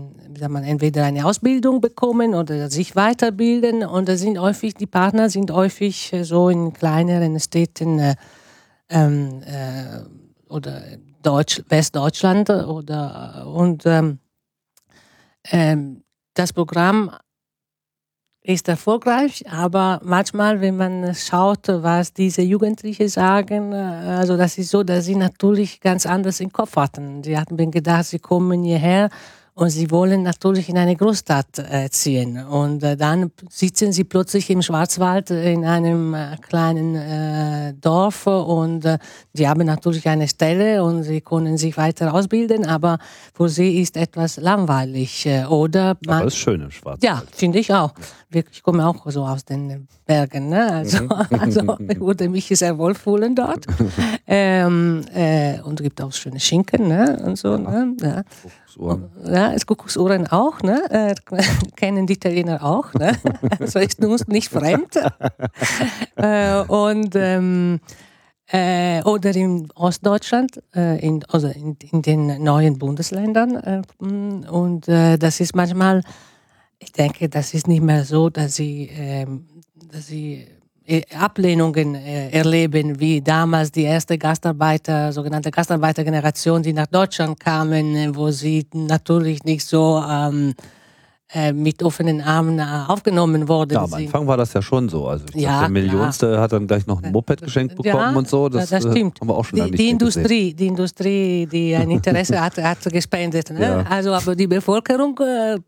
man, 0.48 0.64
entweder 0.64 1.04
eine 1.04 1.26
Ausbildung 1.26 1.82
bekommen 1.82 2.34
oder 2.34 2.70
sich 2.70 2.96
weiterbilden. 2.96 3.84
Und 3.84 4.08
das 4.08 4.20
sind 4.20 4.38
häufig, 4.38 4.74
die 4.74 4.86
Partner 4.86 5.28
sind 5.28 5.50
häufig 5.50 6.14
so 6.22 6.48
in 6.48 6.72
kleineren 6.72 7.38
Städten 7.38 7.98
äh, 7.98 8.14
ähm, 8.88 9.42
äh, 9.42 10.52
oder 10.52 10.82
Deutsch, 11.22 11.62
Westdeutschland 11.68 12.50
oder 12.50 13.46
und 13.46 13.84
ähm, 13.86 14.18
ähm, 15.50 16.04
das 16.34 16.52
Programm 16.52 17.10
ist 18.42 18.68
erfolgreich, 18.68 19.44
aber 19.50 20.00
manchmal, 20.02 20.60
wenn 20.60 20.76
man 20.76 21.14
schaut, 21.14 21.68
was 21.68 22.14
diese 22.14 22.40
Jugendlichen 22.40 23.08
sagen, 23.08 23.74
also 23.74 24.36
das 24.38 24.56
ist 24.56 24.70
so, 24.70 24.82
dass 24.84 25.04
sie 25.04 25.16
natürlich 25.16 25.80
ganz 25.80 26.06
anders 26.06 26.40
im 26.40 26.50
Kopf 26.50 26.76
hatten. 26.76 27.22
Sie 27.22 27.36
hatten 27.36 27.70
gedacht, 27.70 28.06
sie 28.06 28.20
kommen 28.20 28.62
hierher 28.62 29.10
und 29.58 29.70
sie 29.70 29.90
wollen 29.90 30.22
natürlich 30.22 30.68
in 30.68 30.78
eine 30.78 30.94
Großstadt 30.94 31.58
äh, 31.58 31.90
ziehen. 31.90 32.38
Und 32.46 32.84
äh, 32.84 32.96
dann 32.96 33.32
sitzen 33.50 33.90
sie 33.92 34.04
plötzlich 34.04 34.48
im 34.50 34.62
Schwarzwald 34.62 35.30
in 35.30 35.64
einem 35.64 36.14
äh, 36.14 36.36
kleinen 36.40 37.80
Dorf 37.80 38.26
und 38.26 38.84
die 39.32 39.48
haben 39.48 39.66
natürlich 39.66 40.08
eine 40.08 40.28
Stelle 40.28 40.84
und 40.84 41.02
sie 41.02 41.20
können 41.20 41.58
sich 41.58 41.76
weiter 41.76 42.14
ausbilden, 42.14 42.66
aber 42.66 42.98
für 43.34 43.48
sie 43.48 43.80
ist 43.80 43.96
etwas 43.96 44.36
langweilig. 44.36 45.28
Oder 45.48 45.96
man, 46.06 46.18
aber 46.18 46.26
ist 46.26 46.36
schön 46.36 46.60
im 46.60 46.70
Schwarzwald. 46.70 47.02
Ja, 47.02 47.22
finde 47.32 47.58
ich 47.58 47.72
auch. 47.72 47.92
Ich 48.30 48.62
komme 48.62 48.86
auch 48.86 49.10
so 49.10 49.24
aus 49.24 49.44
den 49.44 49.88
Bergen. 50.06 50.50
Ne? 50.50 50.72
Also, 50.72 51.04
mhm. 51.04 51.12
also 51.40 51.78
ich 51.88 52.00
würde 52.00 52.28
mich 52.28 52.46
sehr 52.48 52.76
wohl 52.78 52.94
fühlen 52.94 53.34
dort. 53.34 53.66
ähm, 54.26 55.04
und 55.64 55.80
es 55.80 55.84
gibt 55.84 56.00
auch 56.00 56.12
schöne 56.12 56.38
Schinken 56.40 56.88
ne? 56.88 57.20
und 57.24 57.36
so. 57.36 57.56
Ne? 57.56 57.96
Ja. 58.00 58.22
Kuckucksohren. 58.78 59.10
Ja, 59.24 59.52
das 59.52 59.66
Kuckucksohren 59.66 60.26
auch, 60.28 60.62
ne? 60.62 60.80
Äh, 60.90 61.14
kennen 61.76 62.06
die 62.06 62.14
Italiener 62.14 62.64
auch, 62.64 62.94
ne? 62.94 63.12
Also 63.58 63.78
ist 63.80 64.04
uns 64.04 64.26
nicht 64.28 64.48
fremd. 64.48 64.96
äh, 66.16 66.60
und 66.62 67.14
ähm, 67.16 67.80
äh, 68.50 69.02
oder 69.02 69.34
in 69.34 69.70
Ostdeutschland, 69.74 70.62
äh, 70.74 71.04
in, 71.04 71.24
also 71.28 71.48
in, 71.48 71.76
in, 71.92 72.02
den 72.02 72.42
neuen 72.42 72.78
Bundesländern. 72.78 73.56
Äh, 73.56 73.82
und 73.98 74.88
äh, 74.88 75.18
das 75.18 75.40
ist 75.40 75.54
manchmal, 75.54 76.02
ich 76.78 76.92
denke, 76.92 77.28
das 77.28 77.54
ist 77.54 77.66
nicht 77.66 77.82
mehr 77.82 78.04
so, 78.04 78.30
dass 78.30 78.56
sie, 78.56 78.88
ähm, 78.92 79.46
dass 79.90 80.06
sie 80.06 80.46
Ablehnungen 81.18 81.94
äh, 81.94 82.30
erleben, 82.30 82.98
wie 82.98 83.20
damals 83.20 83.70
die 83.70 83.82
erste 83.82 84.16
Gastarbeiter, 84.16 85.12
sogenannte 85.12 85.50
Gastarbeitergeneration, 85.50 86.62
die 86.62 86.72
nach 86.72 86.86
Deutschland 86.86 87.38
kamen, 87.38 87.94
äh, 87.94 88.16
wo 88.16 88.30
sie 88.30 88.66
natürlich 88.72 89.44
nicht 89.44 89.66
so 89.66 90.02
ähm, 90.08 90.54
äh, 91.34 91.52
mit 91.52 91.82
offenen 91.82 92.22
Armen 92.22 92.58
aufgenommen 92.58 93.48
wurden. 93.48 93.74
Ja, 93.74 93.84
am 93.84 93.92
Anfang 93.92 94.26
war 94.26 94.38
das 94.38 94.54
ja 94.54 94.62
schon 94.62 94.88
so. 94.88 95.08
Also 95.08 95.26
ja, 95.34 95.60
der 95.60 95.68
Millionste 95.68 96.28
klar. 96.28 96.40
hat 96.40 96.52
dann 96.52 96.66
gleich 96.66 96.86
noch 96.86 97.02
ein 97.02 97.12
Moped 97.12 97.42
geschenkt 97.42 97.76
bekommen 97.76 98.12
ja, 98.12 98.16
und 98.16 98.26
so. 98.26 98.48
Das, 98.48 98.70
das 98.70 98.84
stimmt. 98.84 99.20
haben 99.20 99.28
wir 99.28 99.36
auch 99.36 99.44
schon 99.44 99.62
die, 99.66 99.70
die 99.72 99.90
Industrie, 99.90 100.54
die 100.54 100.68
Industrie, 100.68 101.46
die 101.46 101.74
ein 101.74 101.90
Interesse 101.90 102.40
hatte, 102.40 102.62
hat 102.66 102.82
gespendet. 102.84 103.50
Ne? 103.50 103.60
Ja. 103.60 103.84
Also 103.90 104.14
aber 104.14 104.34
die 104.34 104.46
Bevölkerung 104.46 105.18
äh, 105.18 105.58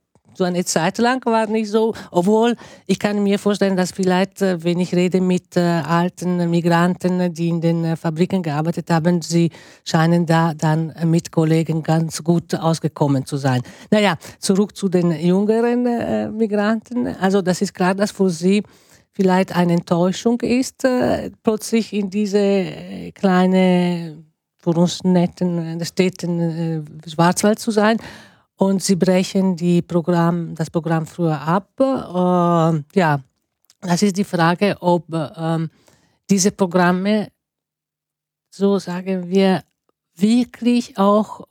so 0.41 0.45
eine 0.45 0.65
Zeit 0.65 0.97
lang 0.97 1.23
war 1.27 1.47
nicht 1.49 1.71
so, 1.71 1.95
obwohl 2.11 2.57
ich 2.87 2.99
kann 2.99 3.23
mir 3.23 3.39
vorstellen, 3.39 3.77
dass 3.77 3.93
vielleicht, 3.93 4.41
äh, 4.41 4.65
wenn 4.65 4.81
ich 4.81 4.95
rede 4.95 5.21
mit 5.21 5.55
äh, 5.55 5.61
alten 5.61 6.49
Migranten, 6.49 7.35
die 7.35 7.49
in 7.51 7.61
den 7.61 7.85
äh, 7.85 7.95
Fabriken 7.95 8.43
gearbeitet 8.43 8.91
haben, 8.91 9.21
sie 9.21 9.51
scheinen 9.85 10.25
da 10.25 10.55
dann 10.55 10.95
mit 11.05 11.31
Kollegen 11.31 11.83
ganz 11.83 12.25
gut 12.25 12.55
ausgekommen 12.55 13.27
zu 13.27 13.37
sein. 13.37 13.61
Naja, 13.91 14.17
zurück 14.39 14.75
zu 14.75 14.89
den 14.89 15.11
jüngeren 15.13 15.83
Migranten. 16.37 17.07
Also 17.07 17.43
das 17.43 17.61
ist 17.61 17.75
klar, 17.75 17.95
dass 17.95 18.11
für 18.11 18.31
sie 18.31 18.63
vielleicht 19.13 19.55
eine 19.55 19.75
Enttäuschung 19.75 20.41
ist, 20.41 20.87
plötzlich 21.43 21.93
in 21.93 22.09
diese 22.09 23.13
kleine, 23.15 24.25
für 24.59 24.71
uns 24.71 25.05
netten 25.05 25.85
Städten 25.85 26.87
Schwarzwald 27.07 27.59
zu 27.59 27.71
sein 27.71 27.99
und 28.61 28.83
sie 28.83 28.97
brechen 28.97 29.57
die 29.57 29.81
Programm, 29.81 30.55
das 30.55 30.69
Programm 30.69 31.07
früher 31.07 31.41
ab. 31.41 31.71
Äh, 31.81 32.99
ja, 32.99 33.21
das 33.81 34.03
ist 34.03 34.19
die 34.19 34.25
Frage, 34.25 34.77
ob 34.81 35.11
äh, 35.15 35.67
diese 36.29 36.53
Programme, 36.53 37.29
so 38.51 38.79
sagen 38.79 39.31
wir, 39.31 39.63
wirklich 40.15 40.99
auch 40.99 41.47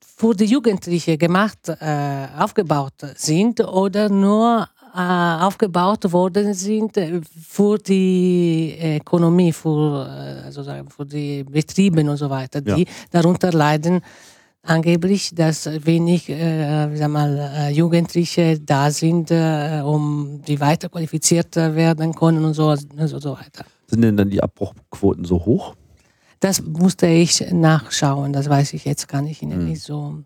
für 0.00 0.34
die 0.34 0.46
Jugendlichen 0.46 1.16
gemacht, 1.16 1.68
äh, 1.68 2.26
aufgebaut 2.36 3.00
sind 3.14 3.60
oder 3.60 4.08
nur 4.08 4.68
äh, 4.92 5.44
aufgebaut 5.46 6.10
worden 6.12 6.52
sind 6.52 6.98
für 7.48 7.78
die 7.78 8.76
Ökonomie, 9.00 9.52
für, 9.52 10.42
also 10.44 10.64
für 10.64 11.06
die 11.06 11.44
Betriebe 11.44 12.00
und 12.00 12.16
so 12.16 12.28
weiter, 12.28 12.60
die 12.60 12.82
ja. 12.82 12.90
darunter 13.12 13.52
leiden 13.52 14.02
angeblich, 14.68 15.34
dass 15.34 15.66
wenig 15.84 16.28
äh, 16.28 16.94
sag 16.94 17.10
mal, 17.10 17.38
äh, 17.38 17.70
Jugendliche 17.70 18.60
da 18.60 18.90
sind, 18.90 19.30
äh, 19.30 19.80
um 19.84 20.42
die 20.46 20.60
weiter 20.60 20.88
qualifiziert 20.88 21.56
werden 21.56 22.14
können 22.14 22.44
und 22.44 22.54
so, 22.54 22.68
und 22.68 23.08
so 23.08 23.32
weiter. 23.32 23.64
Sind 23.86 24.02
denn 24.02 24.16
dann 24.16 24.30
die 24.30 24.42
Abbruchquoten 24.42 25.24
so 25.24 25.44
hoch? 25.44 25.74
Das 26.40 26.62
musste 26.62 27.06
ich 27.06 27.44
nachschauen, 27.50 28.32
das 28.32 28.48
weiß 28.48 28.74
ich 28.74 28.84
jetzt 28.84 29.08
gar 29.08 29.22
nicht, 29.22 29.40
hm. 29.40 29.64
nicht 29.64 29.82
so. 29.82 30.22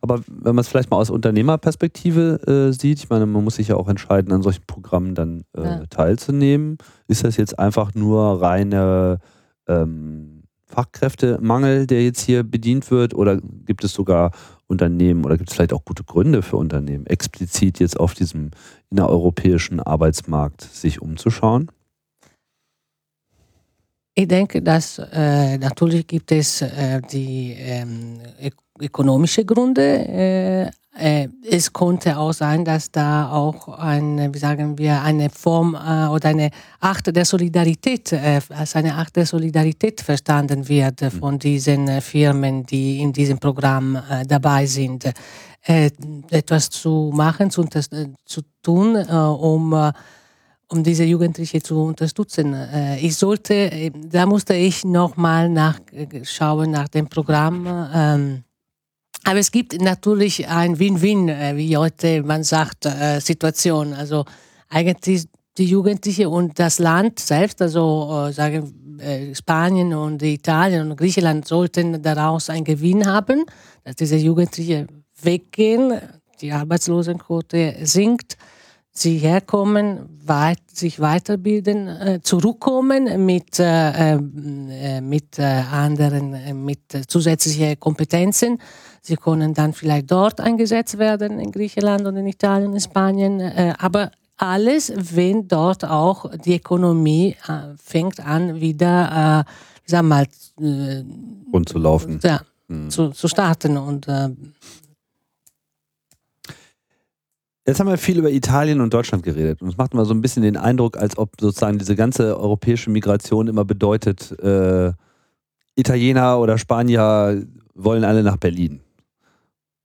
Aber 0.00 0.20
wenn 0.26 0.54
man 0.54 0.62
es 0.62 0.68
vielleicht 0.68 0.90
mal 0.90 0.96
aus 0.96 1.10
Unternehmerperspektive 1.10 2.68
äh, 2.70 2.72
sieht, 2.72 2.98
ich 2.98 3.10
meine, 3.10 3.26
man 3.26 3.44
muss 3.44 3.56
sich 3.56 3.68
ja 3.68 3.76
auch 3.76 3.88
entscheiden, 3.88 4.32
an 4.32 4.42
solchen 4.42 4.64
Programmen 4.66 5.14
dann 5.14 5.44
äh, 5.56 5.62
ja. 5.62 5.86
teilzunehmen. 5.90 6.78
Ist 7.06 7.24
das 7.24 7.36
jetzt 7.36 7.58
einfach 7.58 7.94
nur 7.94 8.40
reine 8.40 9.18
ähm, 9.66 10.37
Fachkräftemangel, 10.68 11.86
der 11.86 12.04
jetzt 12.04 12.20
hier 12.20 12.42
bedient 12.42 12.90
wird? 12.90 13.14
Oder 13.14 13.40
gibt 13.66 13.84
es 13.84 13.92
sogar 13.92 14.32
Unternehmen 14.66 15.24
oder 15.24 15.36
gibt 15.36 15.50
es 15.50 15.56
vielleicht 15.56 15.72
auch 15.72 15.84
gute 15.84 16.04
Gründe 16.04 16.42
für 16.42 16.56
Unternehmen, 16.56 17.06
explizit 17.06 17.80
jetzt 17.80 17.98
auf 17.98 18.14
diesem 18.14 18.50
innereuropäischen 18.90 19.80
Arbeitsmarkt 19.80 20.62
sich 20.62 21.00
umzuschauen? 21.00 21.70
Ich 24.14 24.28
denke, 24.28 24.60
dass 24.60 24.98
äh, 24.98 25.58
natürlich 25.58 26.06
gibt 26.06 26.32
es 26.32 26.60
äh, 26.60 27.00
die 27.12 27.54
ähm, 27.56 28.18
ökonomische 28.80 29.44
Gründe, 29.44 29.82
äh, 29.82 30.70
äh, 30.98 31.28
es 31.48 31.72
konnte 31.72 32.18
auch 32.18 32.32
sein, 32.32 32.64
dass 32.64 32.90
da 32.90 33.30
auch 33.30 33.68
eine, 33.78 34.34
wie 34.34 34.38
sagen 34.38 34.76
wir, 34.76 35.00
eine 35.00 35.30
Form 35.30 35.74
äh, 35.74 36.08
oder 36.08 36.30
eine 36.30 36.50
Art 36.80 37.14
der 37.14 37.24
Solidarität, 37.24 38.12
äh, 38.12 38.40
als 38.50 38.74
eine 38.74 38.94
Art 38.94 39.14
der 39.14 39.24
Solidarität 39.24 40.00
verstanden 40.00 40.68
wird 40.68 41.00
mhm. 41.00 41.10
von 41.12 41.38
diesen 41.38 42.00
Firmen, 42.00 42.66
die 42.66 43.00
in 43.00 43.12
diesem 43.12 43.38
Programm 43.38 43.98
dabei 44.26 44.66
sind, 44.66 45.12
etwas 45.62 46.70
zu 46.70 47.10
machen, 47.14 47.50
zu, 47.50 47.64
zu 48.24 48.40
tun, 48.62 48.96
um 48.96 49.92
um 50.70 50.82
diese 50.84 51.04
Jugendliche 51.04 51.62
zu 51.62 51.82
unterstützen. 51.82 52.54
Ich 53.00 53.16
sollte, 53.16 53.90
da 54.10 54.26
musste 54.26 54.54
ich 54.54 54.84
nochmal 54.84 55.48
nachschauen 55.48 56.70
nach 56.70 56.88
dem 56.88 57.08
Programm. 57.08 58.44
Aber 59.24 59.38
es 59.38 59.50
gibt 59.50 59.80
natürlich 59.80 60.48
ein 60.48 60.78
Win-Win, 60.78 61.28
äh, 61.28 61.56
wie 61.56 61.76
heute 61.76 62.22
man 62.22 62.44
sagt, 62.44 62.86
äh, 62.86 63.20
Situation. 63.20 63.92
Also 63.92 64.24
eigentlich 64.68 65.26
die 65.56 65.64
Jugendliche 65.64 66.28
und 66.28 66.58
das 66.58 66.78
Land 66.78 67.18
selbst, 67.18 67.60
also 67.60 68.26
äh, 68.28 68.32
sagen 68.32 68.74
Spanien 69.32 69.94
und 69.94 70.20
Italien 70.24 70.90
und 70.90 70.96
Griechenland 70.96 71.46
sollten 71.46 72.02
daraus 72.02 72.50
einen 72.50 72.64
Gewinn 72.64 73.06
haben, 73.06 73.44
dass 73.84 73.94
diese 73.94 74.16
Jugendlichen 74.16 75.04
weggehen, 75.22 76.00
die 76.40 76.50
Arbeitslosenquote 76.50 77.76
sinkt 77.82 78.36
sie 78.98 79.18
herkommen, 79.18 80.18
weit, 80.24 80.58
sich 80.72 81.00
weiterbilden, 81.00 81.88
äh, 81.88 82.20
zurückkommen 82.22 83.24
mit, 83.24 83.58
äh, 83.58 84.14
äh, 84.14 85.00
mit 85.00 85.38
anderen, 85.38 86.64
mit 86.64 86.80
zusätzlichen 87.06 87.78
Kompetenzen. 87.78 88.58
Sie 89.00 89.16
können 89.16 89.54
dann 89.54 89.72
vielleicht 89.72 90.10
dort 90.10 90.40
eingesetzt 90.40 90.98
werden, 90.98 91.38
in 91.38 91.52
Griechenland 91.52 92.06
und 92.06 92.16
in 92.16 92.26
Italien, 92.26 92.74
in 92.74 92.80
Spanien. 92.80 93.40
aber 93.78 94.10
alles, 94.36 94.92
wenn 94.96 95.48
dort 95.48 95.84
auch 95.84 96.30
die 96.44 96.56
Ökonomie 96.56 97.36
fängt 97.82 98.20
an, 98.20 98.60
wieder, 98.60 99.44
äh, 99.46 99.50
sag 99.84 100.04
mal, 100.04 100.26
äh, 100.60 101.02
rund 101.52 101.68
zu 101.68 101.78
laufen. 101.78 102.20
Ja, 102.22 102.40
mhm. 102.68 102.90
zu, 102.90 103.10
zu 103.10 103.28
starten 103.28 103.76
und 103.76 104.06
Jetzt 107.68 107.80
haben 107.80 107.88
wir 107.90 107.98
viel 107.98 108.18
über 108.18 108.30
Italien 108.30 108.80
und 108.80 108.94
Deutschland 108.94 109.22
geredet 109.22 109.60
und 109.60 109.68
es 109.68 109.76
macht 109.76 109.92
immer 109.92 110.06
so 110.06 110.14
ein 110.14 110.22
bisschen 110.22 110.42
den 110.42 110.56
Eindruck, 110.56 110.96
als 110.96 111.18
ob 111.18 111.38
sozusagen 111.38 111.76
diese 111.76 111.96
ganze 111.96 112.40
europäische 112.40 112.88
Migration 112.88 113.46
immer 113.46 113.66
bedeutet, 113.66 114.32
äh, 114.40 114.94
Italiener 115.76 116.38
oder 116.40 116.56
Spanier 116.56 117.44
wollen 117.74 118.04
alle 118.04 118.22
nach 118.22 118.38
Berlin. 118.38 118.80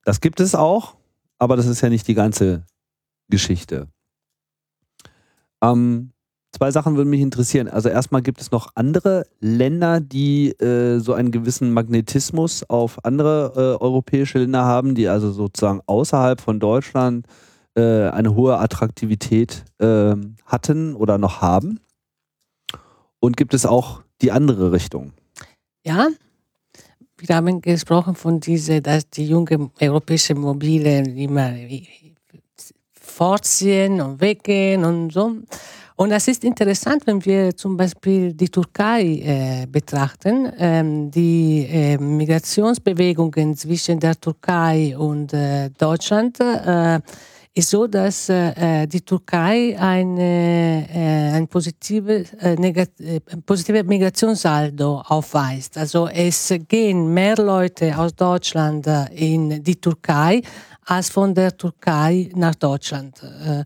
Das 0.05 0.21
gibt 0.21 0.39
es 0.39 0.55
auch, 0.55 0.95
aber 1.39 1.57
das 1.57 1.67
ist 1.67 1.81
ja 1.81 1.89
nicht 1.89 2.07
die 2.07 2.13
ganze 2.13 2.63
Geschichte. 3.27 3.89
Ähm, 5.61 6.11
zwei 6.53 6.71
Sachen 6.71 6.95
würden 6.95 7.09
mich 7.09 7.19
interessieren. 7.19 7.67
Also 7.67 7.89
erstmal 7.89 8.21
gibt 8.21 8.39
es 8.39 8.51
noch 8.51 8.69
andere 8.75 9.25
Länder, 9.41 9.99
die 9.99 10.51
äh, 10.51 10.99
so 10.99 11.15
einen 11.15 11.31
gewissen 11.31 11.73
Magnetismus 11.73 12.63
auf 12.69 13.03
andere 13.03 13.51
äh, 13.57 13.83
europäische 13.83 14.39
Länder 14.39 14.63
haben, 14.63 14.95
die 14.95 15.09
also 15.09 15.33
sozusagen 15.33 15.81
außerhalb 15.85 16.39
von 16.39 16.61
Deutschland 16.61 17.27
äh, 17.75 18.09
eine 18.09 18.35
hohe 18.35 18.57
Attraktivität 18.57 19.63
äh, 19.79 20.15
hatten 20.45 20.95
oder 20.95 21.17
noch 21.17 21.41
haben? 21.41 21.79
Und 23.19 23.37
gibt 23.37 23.53
es 23.53 23.65
auch 23.65 24.01
die 24.21 24.31
andere 24.31 24.71
Richtung? 24.71 25.13
Ja, 25.85 26.07
wir 27.17 27.35
haben 27.35 27.61
gesprochen 27.61 28.15
von 28.15 28.39
dieser, 28.39 28.81
dass 28.81 29.09
die 29.09 29.27
junge 29.27 29.69
europäische 29.79 30.35
Mobile 30.35 31.03
immer 31.15 31.53
fortziehen 32.93 34.01
und 34.01 34.19
weggehen 34.19 34.83
und 34.83 35.11
so. 35.11 35.37
Und 35.95 36.09
das 36.09 36.27
ist 36.27 36.43
interessant, 36.43 37.05
wenn 37.05 37.23
wir 37.23 37.55
zum 37.55 37.77
Beispiel 37.77 38.33
die 38.33 38.49
Türkei 38.49 39.03
äh, 39.03 39.67
betrachten. 39.67 40.51
Ähm, 40.57 41.11
die 41.11 41.67
äh, 41.69 41.97
Migrationsbewegungen 41.97 43.55
zwischen 43.55 43.99
der 43.99 44.19
Türkei 44.19 44.97
und 44.97 45.33
äh, 45.33 45.69
Deutschland 45.69 46.39
äh, 46.39 46.99
ist 47.55 47.69
so, 47.69 47.85
dass 47.85 48.29
äh, 48.29 48.87
die 48.87 49.01
Türkei 49.01 49.77
eine, 49.79 50.87
äh, 50.89 51.37
ein 51.37 51.47
positive, 51.47 52.25
äh, 52.41 52.53
äh 52.55 53.19
positive 53.45 53.83
Migrationssaldo 53.83 55.03
aufweist. 55.07 55.77
Also 55.77 56.07
es 56.07 56.53
gehen 56.67 57.13
mehr 57.13 57.37
Leute 57.37 57.95
aus 57.97 58.15
Deutschland 58.15 58.87
äh, 58.87 59.05
in 59.13 59.63
die 59.63 59.79
Türkei 59.79 60.41
als 60.85 61.09
von 61.09 61.33
der 61.35 61.55
Türkei 61.55 62.29
nach 62.35 62.55
Deutschland. 62.55 63.21
Äh, 63.21 63.63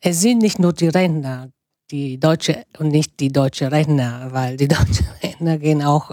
es 0.00 0.20
sind 0.20 0.38
nicht 0.38 0.60
nur 0.60 0.72
die 0.72 0.88
Rentner, 0.88 1.48
die 1.90 2.20
Deutsche 2.20 2.64
und 2.78 2.88
nicht 2.88 3.18
die 3.18 3.32
deutschen 3.32 3.66
Rentner, 3.66 4.28
weil 4.30 4.56
die 4.56 4.68
deutschen 4.78 5.08
Rentner 5.22 5.58
gehen 5.58 5.82
auch 5.82 6.10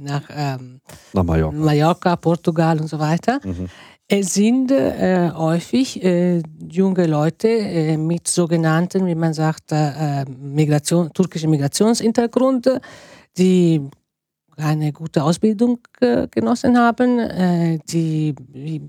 nach, 0.00 0.22
ähm, 0.34 0.80
nach 1.12 1.22
Mallorca. 1.22 1.56
Mallorca. 1.56 2.16
Portugal 2.16 2.80
und 2.80 2.88
so 2.88 2.98
weiter. 2.98 3.40
Mhm. 3.44 3.68
Es 4.12 4.34
sind 4.34 4.72
äh, 4.72 5.30
häufig 5.30 6.02
äh, 6.02 6.42
junge 6.68 7.06
Leute 7.06 7.46
äh, 7.46 7.96
mit 7.96 8.26
sogenannten, 8.26 9.06
wie 9.06 9.14
man 9.14 9.32
sagt, 9.32 9.70
äh, 9.70 10.24
Migration, 10.24 11.12
türkischen 11.12 11.48
Migrationshintergrund, 11.48 12.80
die 13.38 13.80
eine 14.56 14.92
gute 14.92 15.22
Ausbildung 15.22 15.78
genossen 16.28 16.76
haben, 16.76 17.20
äh, 17.20 17.78
die, 17.88 18.34
die, 18.36 18.82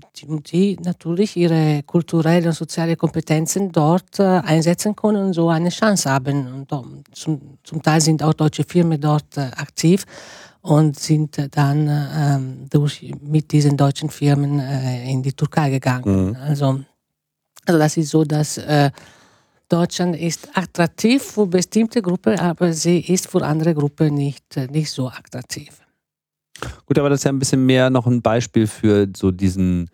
die, 0.50 0.76
natürlich 0.82 1.36
ihre 1.36 1.84
kulturellen 1.84 2.48
und 2.48 2.54
sozialen 2.54 2.96
Kompetenzen 2.96 3.70
dort 3.70 4.18
äh, 4.18 4.24
einsetzen 4.24 4.96
können 4.96 5.26
und 5.26 5.34
so 5.34 5.50
eine 5.50 5.68
Chance 5.68 6.10
haben. 6.10 6.66
Und 6.68 7.06
zum, 7.12 7.58
zum 7.62 7.80
Teil 7.80 8.00
sind 8.00 8.24
auch 8.24 8.34
deutsche 8.34 8.64
Firmen 8.64 9.00
dort 9.00 9.38
aktiv 9.38 10.04
und 10.62 10.98
sind 10.98 11.36
dann 11.56 11.88
ähm, 11.88 12.66
durch, 12.70 13.12
mit 13.20 13.52
diesen 13.52 13.76
deutschen 13.76 14.10
Firmen 14.10 14.60
äh, 14.60 15.10
in 15.10 15.22
die 15.22 15.32
Türkei 15.32 15.70
gegangen. 15.70 16.28
Mhm. 16.28 16.36
Also, 16.36 16.80
also 17.66 17.78
das 17.78 17.96
ist 17.96 18.10
so, 18.10 18.24
dass 18.24 18.58
äh, 18.58 18.90
Deutschland 19.68 20.16
ist 20.16 20.48
attraktiv 20.54 21.22
für 21.22 21.46
bestimmte 21.46 22.00
Gruppen, 22.00 22.38
aber 22.38 22.72
sie 22.72 23.00
ist 23.00 23.28
für 23.28 23.42
andere 23.42 23.74
Gruppen 23.74 24.14
nicht, 24.14 24.56
äh, 24.56 24.66
nicht 24.68 24.90
so 24.90 25.08
attraktiv. 25.08 25.82
Gut, 26.86 26.98
aber 26.98 27.10
das 27.10 27.20
ist 27.20 27.24
ja 27.24 27.32
ein 27.32 27.38
bisschen 27.38 27.66
mehr 27.66 27.90
noch 27.90 28.06
ein 28.06 28.22
Beispiel 28.22 28.68
für 28.68 29.08
so 29.16 29.32
diesen 29.32 29.90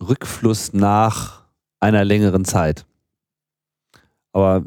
Rückfluss 0.00 0.72
nach 0.72 1.44
einer 1.78 2.04
längeren 2.04 2.44
Zeit. 2.46 2.86
Aber 4.32 4.64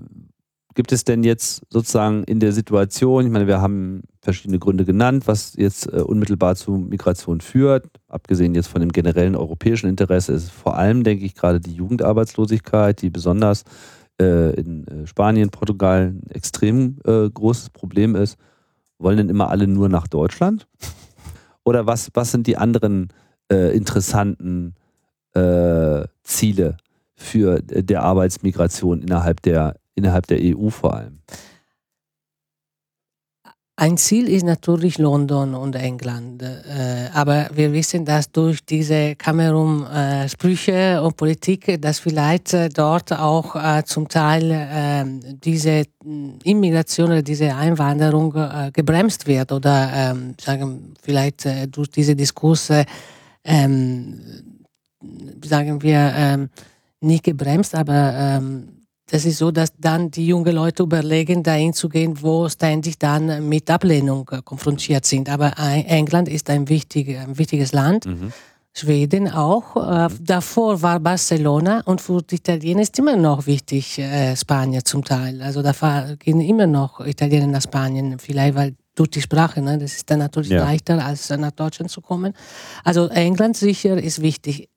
gibt 0.73 0.91
es 0.91 1.03
denn 1.03 1.23
jetzt 1.23 1.63
sozusagen 1.69 2.23
in 2.23 2.39
der 2.39 2.51
Situation, 2.51 3.25
ich 3.25 3.31
meine, 3.31 3.47
wir 3.47 3.61
haben 3.61 4.03
verschiedene 4.21 4.59
Gründe 4.59 4.85
genannt, 4.85 5.27
was 5.27 5.55
jetzt 5.55 5.91
äh, 5.91 6.01
unmittelbar 6.01 6.55
zu 6.55 6.71
Migration 6.71 7.41
führt, 7.41 7.87
abgesehen 8.07 8.55
jetzt 8.55 8.67
von 8.67 8.81
dem 8.81 8.91
generellen 8.91 9.35
europäischen 9.35 9.87
Interesse, 9.87 10.33
ist 10.33 10.51
vor 10.51 10.77
allem, 10.77 11.03
denke 11.03 11.25
ich, 11.25 11.35
gerade 11.35 11.59
die 11.59 11.73
Jugendarbeitslosigkeit, 11.73 13.01
die 13.01 13.09
besonders 13.09 13.63
äh, 14.19 14.53
in 14.55 14.87
äh, 14.87 15.07
Spanien, 15.07 15.49
Portugal 15.49 16.13
ein 16.13 16.29
extrem 16.29 16.97
äh, 17.05 17.29
großes 17.29 17.69
Problem 17.69 18.15
ist. 18.15 18.37
wollen 18.97 19.17
denn 19.17 19.29
immer 19.29 19.49
alle 19.49 19.67
nur 19.67 19.89
nach 19.89 20.07
Deutschland? 20.07 20.67
Oder 21.63 21.87
was, 21.87 22.09
was 22.13 22.31
sind 22.31 22.47
die 22.47 22.57
anderen 22.57 23.09
äh, 23.51 23.75
interessanten 23.75 24.75
äh, 25.33 26.05
Ziele 26.23 26.77
für 27.15 27.61
der 27.61 28.03
Arbeitsmigration 28.03 29.01
innerhalb 29.01 29.41
der, 29.41 29.75
innerhalb 29.95 30.27
der 30.27 30.39
EU 30.41 30.69
vor 30.69 30.95
allem? 30.95 31.19
Ein 33.75 33.97
Ziel 33.97 34.29
ist 34.29 34.43
natürlich 34.45 34.99
London 34.99 35.55
und 35.55 35.75
England. 35.75 36.43
Äh, 36.43 37.09
aber 37.11 37.49
wir 37.55 37.73
wissen, 37.73 38.05
dass 38.05 38.31
durch 38.31 38.63
diese 38.63 39.15
Kamerun-Sprüche 39.15 41.01
und 41.01 41.17
Politik, 41.17 41.81
dass 41.81 41.97
vielleicht 41.97 42.53
äh, 42.53 42.69
dort 42.69 43.11
auch 43.11 43.55
äh, 43.55 43.83
zum 43.83 44.07
Teil 44.07 44.51
ähm, 44.53 45.19
diese 45.43 45.85
Immigration 46.43 47.07
oder 47.07 47.23
diese 47.23 47.55
Einwanderung 47.55 48.35
gebremst 48.73 49.25
wird 49.25 49.51
oder 49.51 49.89
ähm, 49.93 50.35
sagen 50.39 50.93
vielleicht 51.01 51.47
durch 51.75 51.89
diese 51.89 52.15
Diskurse 52.15 52.85
ähm, 53.43 54.19
sagen 55.43 55.81
wir 55.81 56.49
nicht 57.01 57.23
gebremst, 57.23 57.75
aber 57.75 58.41
das 59.07 59.25
ist 59.25 59.37
so, 59.37 59.51
dass 59.51 59.73
dann 59.77 60.11
die 60.11 60.27
jungen 60.27 60.55
Leute 60.55 60.83
überlegen, 60.83 61.43
dahin 61.43 61.73
zu 61.73 61.89
gehen, 61.89 62.21
wo 62.21 62.47
ständig 62.47 62.97
dann 62.99 63.47
mit 63.47 63.69
Ablehnung 63.69 64.29
äh, 64.31 64.41
konfrontiert 64.43 65.05
sind. 65.05 65.29
Aber 65.29 65.53
England 65.57 66.29
ist 66.29 66.49
ein, 66.49 66.69
wichtig, 66.69 67.17
ein 67.17 67.37
wichtiges 67.37 67.73
Land. 67.73 68.05
Mhm. 68.05 68.31
Schweden 68.75 69.29
auch. 69.29 69.75
Äh, 69.75 70.09
davor 70.19 70.81
war 70.81 70.99
Barcelona 70.99 71.81
und 71.85 72.01
für 72.01 72.23
die 72.23 72.35
Italiener 72.35 72.81
ist 72.81 72.97
immer 72.97 73.15
noch 73.15 73.45
wichtig 73.45 73.99
äh, 73.99 74.35
Spanien 74.35 74.83
zum 74.83 75.03
Teil. 75.03 75.41
Also 75.43 75.61
da 75.61 76.15
gehen 76.17 76.41
immer 76.41 76.65
noch 76.65 77.05
Italiener 77.05 77.47
nach 77.47 77.61
Spanien, 77.61 78.17
vielleicht 78.17 78.55
weil 78.55 78.75
durch 78.95 79.11
die 79.11 79.21
Sprache, 79.21 79.61
ne? 79.61 79.77
das 79.77 79.95
ist 79.95 80.09
dann 80.09 80.19
natürlich 80.19 80.51
ja. 80.51 80.63
leichter 80.63 81.03
als 81.03 81.29
nach 81.29 81.51
Deutschland 81.51 81.91
zu 81.91 82.01
kommen. 82.01 82.33
Also 82.83 83.07
England 83.07 83.57
sicher 83.57 84.01
ist 84.01 84.21
wichtig. 84.21 84.69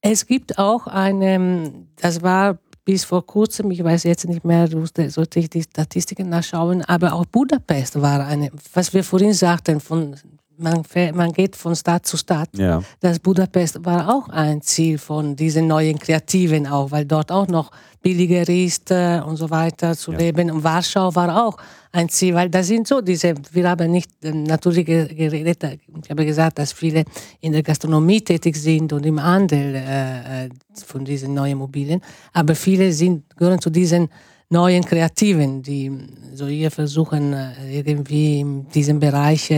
Es 0.00 0.26
gibt 0.26 0.58
auch 0.58 0.86
eine, 0.86 1.72
das 1.96 2.22
war 2.22 2.58
bis 2.88 3.04
vor 3.04 3.26
kurzem, 3.26 3.70
ich 3.70 3.84
weiß 3.84 4.04
jetzt 4.04 4.26
nicht 4.26 4.46
mehr, 4.46 4.66
sollte 4.66 5.40
ich 5.40 5.50
die 5.50 5.62
Statistiken 5.62 6.30
nachschauen, 6.30 6.80
aber 6.80 7.12
auch 7.12 7.26
Budapest 7.26 8.00
war 8.00 8.26
eine, 8.26 8.50
was 8.72 8.94
wir 8.94 9.04
vorhin 9.04 9.34
sagten, 9.34 9.78
von 9.78 10.16
man, 10.58 10.82
man 11.14 11.32
geht 11.32 11.56
von 11.56 11.74
Stadt 11.74 12.06
zu 12.06 12.16
Stadt. 12.16 12.50
Ja. 12.52 12.82
Das 13.00 13.18
Budapest 13.18 13.84
war 13.84 14.08
auch 14.08 14.28
ein 14.28 14.60
Ziel 14.62 14.98
von 14.98 15.36
diesen 15.36 15.66
neuen 15.66 15.98
Kreativen 15.98 16.66
auch, 16.66 16.90
weil 16.90 17.04
dort 17.04 17.30
auch 17.30 17.48
noch 17.48 17.70
billiger 18.02 18.48
ist 18.48 18.90
äh, 18.90 19.20
und 19.24 19.36
so 19.36 19.50
weiter 19.50 19.96
zu 19.96 20.12
ja. 20.12 20.18
leben. 20.18 20.50
Und 20.50 20.64
Warschau 20.64 21.14
war 21.14 21.46
auch 21.46 21.56
ein 21.92 22.08
Ziel, 22.08 22.34
weil 22.34 22.48
da 22.48 22.62
sind 22.62 22.86
so 22.86 23.00
diese, 23.00 23.34
wir 23.52 23.68
haben 23.68 23.90
nicht 23.90 24.10
äh, 24.22 24.32
natürlich 24.32 24.86
geredet, 24.86 25.64
ich 26.02 26.10
habe 26.10 26.24
gesagt, 26.24 26.58
dass 26.58 26.72
viele 26.72 27.04
in 27.40 27.52
der 27.52 27.62
Gastronomie 27.62 28.20
tätig 28.20 28.56
sind 28.56 28.92
und 28.92 29.04
im 29.04 29.22
Handel 29.22 29.74
äh, 29.74 30.44
äh, 30.46 30.48
von 30.86 31.04
diesen 31.04 31.34
neuen 31.34 31.58
Mobilen, 31.58 32.00
aber 32.32 32.54
viele 32.54 32.92
sind, 32.92 33.24
gehören 33.36 33.60
zu 33.60 33.70
diesen 33.70 34.08
neuen 34.50 34.84
Kreativen, 34.84 35.62
die 35.62 35.90
so 36.34 36.46
hier 36.46 36.70
versuchen, 36.70 37.32
äh, 37.32 37.78
irgendwie 37.78 38.40
in 38.40 38.68
diesem 38.68 39.00
Bereich 39.00 39.50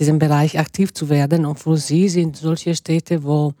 diesem 0.00 0.18
Bereich 0.18 0.58
aktiv 0.58 0.92
zu 0.92 1.08
werden. 1.08 1.44
Und 1.46 1.58
für 1.58 1.76
sie 1.76 2.08
sind 2.08 2.36
solche 2.36 2.74
Städte, 2.74 3.22
wo 3.22 3.52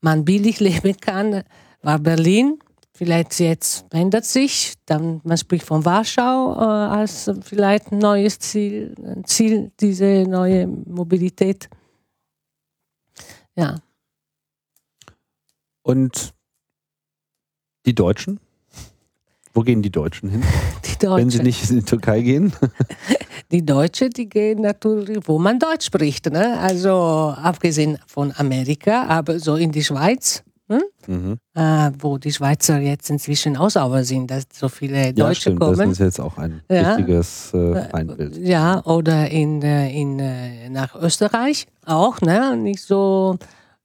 man 0.00 0.24
billig 0.24 0.58
leben 0.68 0.96
kann, 0.96 1.44
war 1.82 1.98
Berlin. 1.98 2.58
Vielleicht 2.94 3.38
jetzt 3.40 3.86
ändert 3.90 4.24
sich, 4.24 4.74
dann 4.84 5.20
man 5.24 5.38
spricht 5.38 5.66
von 5.66 5.84
Warschau 5.84 6.54
äh, 6.54 6.64
als 6.64 7.30
vielleicht 7.42 7.90
ein 7.90 7.98
neues 7.98 8.38
Ziel, 8.38 8.94
Ziel, 9.24 9.72
diese 9.80 10.24
neue 10.28 10.66
Mobilität. 10.66 11.68
Ja. 13.56 13.76
Und 15.82 16.34
die 17.86 17.94
Deutschen? 17.94 18.38
Wo 19.54 19.60
gehen 19.60 19.82
die 19.82 19.90
Deutschen 19.90 20.30
hin? 20.30 20.42
Die 20.84 20.98
Deutschen. 20.98 21.16
Wenn 21.16 21.30
sie 21.30 21.42
nicht 21.42 21.70
in 21.70 21.76
die 21.76 21.84
Türkei 21.84 22.22
gehen? 22.22 22.52
Die 23.50 23.64
Deutschen, 23.64 24.10
die 24.10 24.28
gehen 24.28 24.62
natürlich, 24.62 25.18
wo 25.24 25.38
man 25.38 25.58
Deutsch 25.58 25.86
spricht. 25.86 26.30
Ne? 26.30 26.58
Also 26.58 27.34
abgesehen 27.36 27.98
von 28.06 28.32
Amerika, 28.36 29.04
aber 29.08 29.38
so 29.38 29.56
in 29.56 29.72
die 29.72 29.84
Schweiz. 29.84 30.42
Hm? 30.68 30.82
Mhm. 31.06 31.38
Äh, 31.54 31.90
wo 31.98 32.16
die 32.16 32.32
Schweizer 32.32 32.78
jetzt 32.78 33.10
inzwischen 33.10 33.58
aussauber 33.58 34.04
sind, 34.04 34.30
dass 34.30 34.44
so 34.54 34.68
viele 34.70 35.12
Deutsche 35.12 35.18
ja, 35.18 35.34
stimmt, 35.34 35.60
kommen. 35.60 35.76
Das 35.76 35.88
ist 35.88 35.98
jetzt 35.98 36.20
auch 36.20 36.38
ein 36.38 36.62
ja. 36.70 36.96
wichtiges 36.96 37.52
äh, 37.52 37.90
Feindbild. 37.90 38.38
Ja, 38.38 38.82
oder 38.86 39.28
in, 39.28 39.60
äh, 39.60 39.90
in, 39.90 40.18
äh, 40.18 40.70
nach 40.70 40.94
Österreich 40.94 41.66
auch, 41.84 42.22
ne? 42.22 42.56
nicht 42.56 42.80
so 42.80 43.36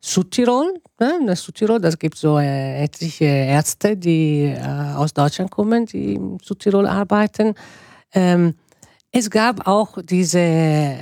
Südtirol. 0.07 0.73
Ne? 0.99 1.19
Das 1.25 1.43
Südtirol, 1.43 1.79
das 1.79 1.99
gibt 1.99 2.17
so 2.17 2.39
äh, 2.39 2.83
etliche 2.83 3.25
Ärzte, 3.25 3.97
die 3.97 4.55
äh, 4.55 4.95
aus 4.95 5.13
Deutschland 5.13 5.51
kommen, 5.51 5.85
die 5.85 6.13
in 6.15 6.37
Südtirol 6.39 6.87
arbeiten. 6.87 7.53
Ähm, 8.13 8.55
es 9.11 9.29
gab 9.29 9.67
auch 9.67 9.97
diese, 10.01 10.95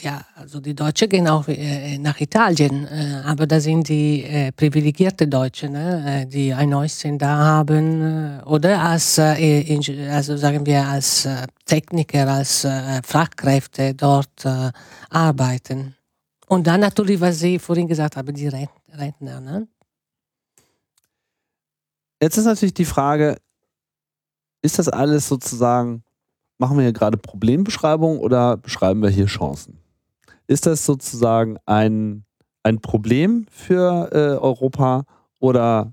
ja, 0.00 0.24
also 0.36 0.60
die 0.60 0.74
Deutschen 0.74 1.08
gehen 1.08 1.26
auch 1.26 1.48
äh, 1.48 1.98
nach 1.98 2.20
Italien, 2.20 2.86
äh, 2.86 3.22
aber 3.24 3.46
da 3.46 3.58
sind 3.58 3.88
die 3.88 4.22
äh, 4.22 4.52
privilegierte 4.52 5.26
Deutschen, 5.26 5.72
ne, 5.72 6.22
äh, 6.22 6.26
die 6.26 6.54
ein 6.54 6.74
Häuschen 6.74 7.18
da 7.18 7.36
haben 7.36 8.40
äh, 8.40 8.44
oder 8.44 8.80
als, 8.80 9.18
also 9.18 10.36
sagen 10.36 10.64
wir 10.64 10.86
als 10.86 11.28
Techniker, 11.64 12.28
als 12.28 12.66
Fachkräfte 13.02 13.94
dort 13.94 14.46
arbeiten. 15.10 15.96
Und 16.46 16.66
dann 16.66 16.80
natürlich, 16.80 17.20
was 17.20 17.38
Sie 17.38 17.58
vorhin 17.58 17.88
gesagt 17.88 18.16
haben, 18.16 18.34
die 18.34 18.48
Rentner. 18.48 19.40
Ne? 19.40 19.68
Jetzt 22.20 22.36
ist 22.36 22.44
natürlich 22.44 22.74
die 22.74 22.84
Frage, 22.84 23.36
ist 24.62 24.78
das 24.78 24.88
alles 24.88 25.28
sozusagen 25.28 26.04
machen 26.58 26.76
wir 26.76 26.84
hier 26.84 26.92
gerade 26.92 27.16
Problembeschreibung 27.16 28.18
oder 28.18 28.56
beschreiben 28.56 29.02
wir 29.02 29.10
hier 29.10 29.26
Chancen? 29.26 29.78
Ist 30.46 30.66
das 30.66 30.84
sozusagen 30.84 31.58
ein, 31.66 32.24
ein 32.62 32.80
Problem 32.80 33.46
für 33.50 34.10
äh, 34.12 34.38
Europa 34.38 35.04
oder 35.40 35.92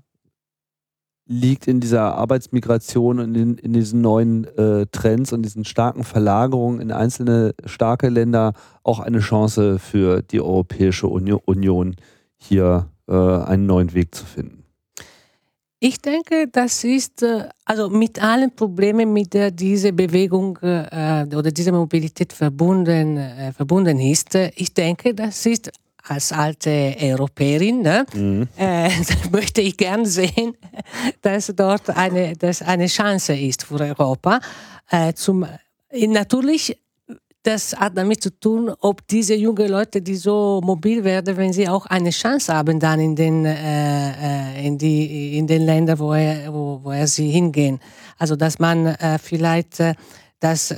liegt 1.26 1.68
in 1.68 1.80
dieser 1.80 2.14
Arbeitsmigration 2.16 3.20
und 3.20 3.34
in, 3.34 3.56
in 3.58 3.72
diesen 3.72 4.00
neuen 4.00 4.44
äh, 4.58 4.86
Trends 4.90 5.32
und 5.32 5.42
diesen 5.42 5.64
starken 5.64 6.04
Verlagerungen 6.04 6.80
in 6.80 6.90
einzelne 6.90 7.54
starke 7.64 8.08
Länder 8.08 8.54
auch 8.82 9.00
eine 9.00 9.20
Chance 9.20 9.78
für 9.78 10.22
die 10.22 10.40
Europäische 10.40 11.06
Union, 11.06 11.96
hier 12.36 12.88
äh, 13.08 13.14
einen 13.14 13.66
neuen 13.66 13.94
Weg 13.94 14.14
zu 14.14 14.24
finden? 14.24 14.62
Ich 15.84 16.00
denke, 16.00 16.46
das 16.46 16.84
ist 16.84 17.22
äh, 17.22 17.48
also 17.64 17.88
mit 17.88 18.22
allen 18.22 18.54
Problemen, 18.54 19.12
mit 19.12 19.34
der 19.34 19.50
diese 19.50 19.92
Bewegung 19.92 20.56
äh, 20.62 21.26
oder 21.34 21.50
diese 21.50 21.72
Mobilität 21.72 22.32
verbunden, 22.32 23.16
äh, 23.16 23.52
verbunden 23.52 23.98
ist. 23.98 24.36
Ich 24.54 24.72
denke, 24.74 25.12
das 25.12 25.44
ist 25.44 25.72
als 26.08 26.32
alte 26.32 26.96
Europäerin, 27.00 27.82
ne, 27.82 28.04
mhm. 28.12 28.48
äh, 28.56 28.90
möchte 29.30 29.60
ich 29.60 29.76
gern 29.76 30.04
sehen, 30.04 30.56
dass 31.20 31.52
dort 31.54 31.90
eine, 31.90 32.34
dass 32.36 32.62
eine 32.62 32.86
Chance 32.86 33.34
ist 33.34 33.64
für 33.64 33.80
Europa. 33.80 34.40
Äh, 34.90 35.12
zum, 35.14 35.46
natürlich 35.92 36.76
das 37.42 37.74
hat 37.76 37.96
damit 37.96 38.22
zu 38.22 38.30
tun, 38.38 38.72
ob 38.80 39.06
diese 39.08 39.34
jungen 39.34 39.68
Leute, 39.68 40.00
die 40.00 40.14
so 40.14 40.60
mobil 40.62 41.02
werden, 41.02 41.36
wenn 41.36 41.52
sie 41.52 41.68
auch 41.68 41.86
eine 41.86 42.10
Chance 42.10 42.54
haben, 42.54 42.78
dann 42.78 43.00
in 43.00 43.16
den, 43.16 43.44
äh, 43.44 44.60
äh 44.62 44.66
in 44.66 44.78
die, 44.78 45.38
in 45.38 45.46
den 45.46 45.62
Ländern, 45.62 45.98
wo, 45.98 46.12
er, 46.12 46.52
wo, 46.52 46.80
wo 46.82 46.90
er 46.92 47.06
sie 47.08 47.30
hingehen. 47.30 47.80
Also, 48.16 48.36
dass 48.36 48.58
man 48.58 48.86
äh, 48.86 49.18
vielleicht, 49.18 49.80
äh, 49.80 49.90
äh, 49.90 49.94
dass 50.38 50.74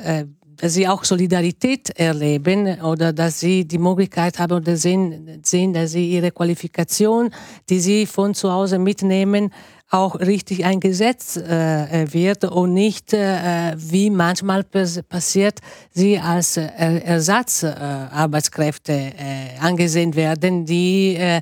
sie 0.69 0.89
auch 0.89 1.05
Solidarität 1.05 1.91
erleben 1.99 2.81
oder 2.81 3.13
dass 3.13 3.41
sie 3.41 3.67
die 3.67 3.79
Möglichkeit 3.79 4.39
haben 4.39 4.53
oder 4.53 4.77
sehen, 4.77 5.41
sehen, 5.43 5.73
dass 5.73 5.93
sie 5.93 6.11
ihre 6.11 6.31
Qualifikation, 6.31 7.31
die 7.69 7.81
sie 7.81 8.07
von 8.07 8.35
zu 8.35 8.51
Hause 8.51 8.79
mitnehmen, 8.79 9.51
auch 9.91 10.19
richtig 10.19 10.65
eingesetzt 10.65 11.37
äh, 11.37 12.13
wird 12.13 12.45
und 12.45 12.73
nicht, 12.73 13.13
äh, 13.13 13.75
wie 13.77 14.11
manchmal 14.11 14.65
passiert, 14.65 15.61
sie 15.91 16.19
als 16.19 16.57
äh, 16.57 16.67
Ersatzarbeitskräfte 16.67 18.93
äh, 18.93 19.57
angesehen 19.61 20.17
werden, 20.17 20.67
die, 20.67 21.15
äh, 21.15 21.41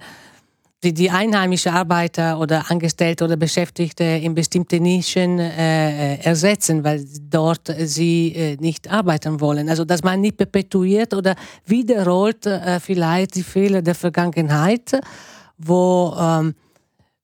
die 0.82 0.92
die 0.92 1.10
einheimische 1.10 1.72
Arbeiter 1.72 2.38
oder 2.38 2.70
Angestellte 2.70 3.24
oder 3.24 3.36
Beschäftigte 3.36 4.04
in 4.04 4.34
bestimmte 4.34 4.80
Nischen 4.80 5.38
äh, 5.38 6.16
ersetzen, 6.16 6.82
weil 6.82 7.04
dort 7.30 7.72
sie 7.78 8.56
nicht 8.60 8.90
arbeiten 8.90 9.40
wollen. 9.40 9.68
Also 9.68 9.84
dass 9.84 10.02
man 10.02 10.20
nicht 10.20 10.36
perpetuiert 10.36 11.14
oder 11.14 11.36
wiederholt 11.66 12.48
vielleicht 12.80 13.36
die 13.36 13.42
Fehler 13.42 13.82
der 13.82 13.94
Vergangenheit, 13.94 15.00
wo 15.58 16.14
ähm, 16.18 16.54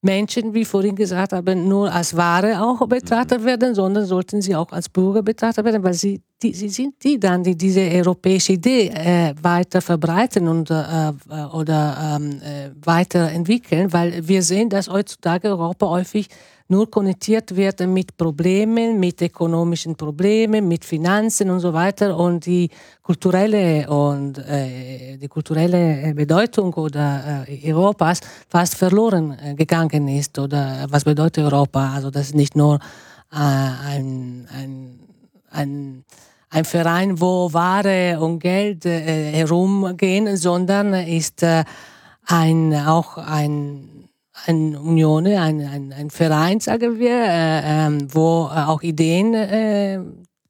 Menschen, 0.01 0.55
wie 0.55 0.65
vorhin 0.65 0.95
gesagt 0.95 1.33
habe, 1.33 1.57
nur 1.57 1.93
als 1.93 2.17
Ware 2.17 2.63
auch 2.63 2.87
betrachtet 2.87 3.41
mhm. 3.41 3.47
werden, 3.47 3.75
sondern 3.75 4.07
sollten 4.07 4.41
sie 4.41 4.55
auch 4.55 4.71
als 4.71 4.89
Bürger 4.89 5.23
betrachtet 5.23 5.65
werden, 5.65 5.83
weil 5.83 5.95
sie 5.95 6.21
die, 6.41 6.55
sie 6.55 6.69
sind 6.69 7.03
die 7.03 7.19
dann, 7.19 7.43
die 7.43 7.57
diese 7.57 7.81
europäische 7.81 8.53
Idee 8.53 8.89
äh, 8.89 9.35
weiter 9.43 9.81
verbreiten 9.81 10.47
und, 10.47 10.71
äh, 10.71 11.13
oder 11.53 12.17
ähm, 12.17 12.41
äh, 12.41 12.71
weiterentwickeln, 12.85 13.93
weil 13.93 14.27
wir 14.27 14.43
sehen, 14.43 14.69
dass 14.69 14.89
heutzutage 14.89 15.49
Europa 15.49 15.89
häufig 15.89 16.29
nur 16.69 16.91
konnotiert 16.91 17.57
wird 17.57 17.81
mit 17.81 18.17
Problemen, 18.17 19.01
mit 19.01 19.23
ökonomischen 19.23 19.97
Problemen, 19.97 20.69
mit 20.69 20.85
Finanzen 20.85 21.51
und 21.51 21.61
so 21.61 21.73
weiter 21.73 22.17
und 22.17 22.45
die 22.45 22.69
kulturelle 23.03 23.89
und 23.89 24.39
äh, 24.39 25.17
die 25.17 25.29
kulturelle 25.29 26.15
Bedeutung 26.15 26.75
oder 26.75 27.47
äh, 27.49 27.73
Europas 27.73 28.21
fast 28.49 28.75
verloren 28.75 29.37
äh, 29.43 29.55
gegangen 29.55 30.09
ist 30.09 30.39
oder 30.39 30.87
was 30.91 31.05
bedeutet 31.05 31.45
Europa? 31.45 31.95
Also 31.95 32.11
das 32.11 32.27
ist 32.27 32.35
nicht 32.35 32.55
nur 32.55 32.77
äh, 33.33 33.37
ein, 33.37 34.47
ein, 34.53 35.01
ein 35.51 36.05
ein 36.51 36.65
Verein, 36.65 37.21
wo 37.21 37.53
Ware 37.53 38.19
und 38.21 38.39
Geld 38.39 38.87
äh, 38.87 39.33
herumgehen, 39.33 40.37
sondern 40.37 40.95
ist 40.95 41.43
äh, 41.43 41.65
ein, 42.27 42.75
auch 42.75 43.19
ein 43.19 43.98
eine 44.47 44.81
Union, 44.81 45.27
ein, 45.27 45.61
ein, 45.61 45.93
ein 45.93 46.11
Verein, 46.11 46.61
sagen 46.61 46.99
wir, 46.99 47.11
äh, 47.11 47.87
äh, 47.87 47.99
wo 48.13 48.45
auch 48.45 48.83
Ideen 48.83 49.35
äh, 49.35 50.01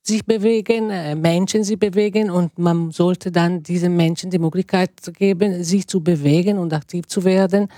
sich 0.03 0.25
bewegen, 0.25 0.91
äh, 0.91 1.15
Menschen 1.15 1.65
sich 1.65 1.79
bewegen 1.79 2.31
und 2.31 2.59
man 2.59 2.91
sollte 2.91 3.31
dann 3.31 3.63
diesen 3.63 3.97
Menschen 3.97 4.31
die 4.31 4.39
Möglichkeit 4.39 4.91
geben, 5.17 5.63
sich 5.63 5.87
zu 5.87 6.01
bewegen 6.03 6.59
und 6.59 6.73
aktiv 6.73 7.07
zu 7.07 7.25
werden 7.25 7.69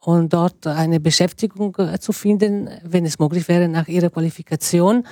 und 0.00 0.32
dort 0.32 0.66
eine 0.66 1.00
Beschäftigung 1.00 1.76
äh, 1.78 1.98
zu 1.98 2.12
finden, 2.12 2.68
wenn 2.82 3.04
es 3.04 3.18
möglich 3.18 3.48
wäre, 3.48 3.68
nach 3.68 3.88
ihrer 3.88 4.10
Qualifikation 4.10 5.04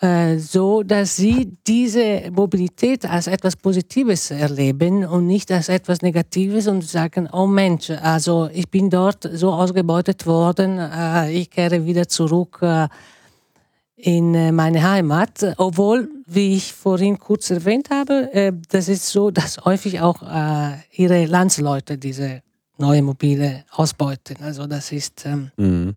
so, 0.00 0.84
dass 0.84 1.16
sie 1.16 1.58
diese 1.66 2.30
Mobilität 2.30 3.04
als 3.04 3.26
etwas 3.26 3.56
Positives 3.56 4.30
erleben 4.30 5.04
und 5.04 5.26
nicht 5.26 5.50
als 5.50 5.68
etwas 5.68 6.02
Negatives 6.02 6.68
und 6.68 6.84
sagen, 6.84 7.28
oh 7.32 7.48
Mensch, 7.48 7.90
also 7.90 8.48
ich 8.52 8.70
bin 8.70 8.90
dort 8.90 9.28
so 9.32 9.50
ausgebeutet 9.52 10.24
worden, 10.24 10.78
äh, 10.78 11.32
ich 11.32 11.50
kehre 11.50 11.84
wieder 11.84 12.06
zurück 12.06 12.60
äh, 12.62 12.86
in 13.96 14.54
meine 14.54 14.88
Heimat, 14.88 15.54
obwohl, 15.56 16.08
wie 16.26 16.54
ich 16.54 16.72
vorhin 16.72 17.18
kurz 17.18 17.50
erwähnt 17.50 17.90
habe, 17.90 18.54
das 18.70 18.88
ist 18.88 19.08
so, 19.08 19.32
dass 19.32 19.64
häufig 19.64 20.00
auch 20.00 20.22
ihre 20.92 21.26
Landsleute 21.26 21.98
diese 21.98 22.42
neue 22.78 23.02
Mobile 23.02 23.64
ausbeuten. 23.72 24.36
Also 24.40 24.68
das 24.68 24.92
ist 24.92 25.26
ähm, 25.26 25.50
mhm. 25.56 25.96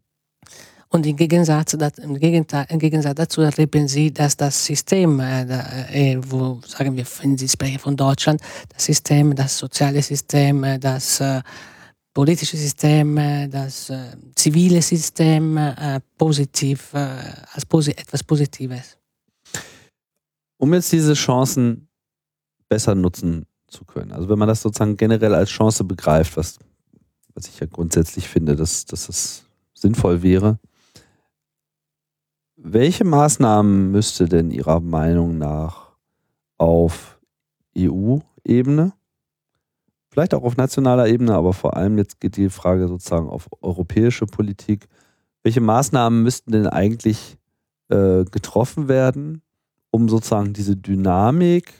Und 0.94 1.06
im 1.06 1.16
Gegensatz, 1.16 1.74
im, 1.74 2.20
Gegenteil, 2.20 2.66
im 2.68 2.78
Gegensatz 2.78 3.16
dazu 3.16 3.42
erleben 3.42 3.88
sie, 3.88 4.12
dass 4.12 4.36
das 4.36 4.66
System, 4.66 5.22
äh, 5.22 5.44
äh, 6.14 6.22
wo, 6.22 6.60
sagen 6.68 6.98
wir, 6.98 7.06
Sie 7.06 7.48
sprechen 7.48 7.80
von 7.80 7.96
Deutschland, 7.96 8.42
das 8.68 8.86
System, 8.86 9.34
das 9.34 9.58
soziale 9.58 10.02
System, 10.02 10.66
äh, 10.66 10.78
das 10.78 11.24
politische 12.14 12.58
System, 12.58 13.16
das 13.50 13.90
zivile 14.36 14.82
System 14.82 15.58
positiv, 16.18 16.94
als 16.94 17.88
etwas 17.88 18.22
Positives. 18.22 18.98
Um 20.58 20.74
jetzt 20.74 20.92
diese 20.92 21.14
Chancen 21.14 21.88
besser 22.68 22.96
nutzen 22.96 23.46
zu 23.68 23.86
können, 23.86 24.12
also 24.12 24.28
wenn 24.28 24.38
man 24.38 24.50
das 24.50 24.62
sozusagen 24.62 24.98
generell 24.98 25.34
als 25.34 25.52
Chance 25.52 25.86
begreift, 25.86 26.36
was, 26.36 26.60
was 27.34 27.48
ich 27.48 27.58
ja 27.62 27.66
grundsätzlich 27.66 28.28
finde, 28.28 28.58
dass, 28.58 28.84
dass 28.84 29.08
das 29.08 29.46
sinnvoll 29.74 30.22
wäre, 30.22 30.60
welche 32.64 33.04
Maßnahmen 33.04 33.92
müsste 33.92 34.26
denn 34.26 34.52
Ihrer 34.52 34.80
Meinung 34.80 35.38
nach 35.38 35.92
auf 36.58 37.20
EU-Ebene, 37.78 38.94
vielleicht 40.10 40.34
auch 40.34 40.44
auf 40.44 40.58
nationaler 40.58 41.08
Ebene, 41.08 41.34
aber 41.34 41.54
vor 41.54 41.76
allem 41.76 41.98
jetzt 41.98 42.20
geht 42.20 42.38
die 42.38 42.50
Frage 42.50 42.88
sozusagen 42.88 43.30
auf 43.30 43.50
europäische 43.62 44.26
Politik, 44.28 44.88
welche 45.44 45.62
Maßnahmen 45.62 46.22
müssten 46.22 46.52
denn 46.52 46.68
eigentlich 46.68 47.38
äh, 47.90 48.26
getroffen 48.26 48.88
werden, 48.88 49.42
um 49.90 50.08
sozusagen 50.08 50.54
diese 50.54 50.78
Dynamik, 50.78 51.74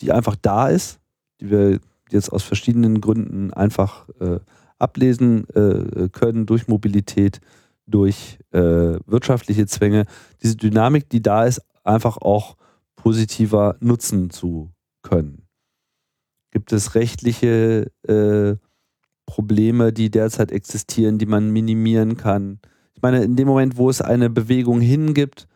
die 0.00 0.12
einfach 0.12 0.36
da 0.36 0.68
ist, 0.68 1.00
die 1.40 1.50
wir 1.50 1.80
jetzt 2.10 2.32
aus 2.32 2.44
verschiedenen 2.44 3.00
Gründen 3.00 3.52
einfach 3.52 4.08
äh, 4.20 4.38
ablesen 4.78 5.48
äh, 5.50 6.08
können 6.10 6.46
durch 6.46 6.68
Mobilität, 6.68 7.40
durch 7.88 8.38
äh, 8.52 8.98
wirtschaftliche 9.06 9.66
Zwänge, 9.66 10.04
diese 10.42 10.56
Dynamik, 10.56 11.08
die 11.08 11.22
da 11.22 11.44
ist, 11.44 11.62
einfach 11.84 12.18
auch 12.18 12.56
positiver 12.96 13.76
nutzen 13.80 14.30
zu 14.30 14.70
können. 15.02 15.42
Gibt 16.50 16.72
es 16.72 16.94
rechtliche 16.94 17.90
äh, 18.06 18.56
Probleme, 19.26 19.92
die 19.92 20.10
derzeit 20.10 20.52
existieren, 20.52 21.18
die 21.18 21.26
man 21.26 21.50
minimieren 21.50 22.16
kann? 22.16 22.60
Ich 22.94 23.02
meine, 23.02 23.22
in 23.22 23.36
dem 23.36 23.46
Moment, 23.46 23.76
wo 23.76 23.90
es 23.90 24.00
eine 24.00 24.30
Bewegung 24.30 24.80
hingibt 24.80 25.46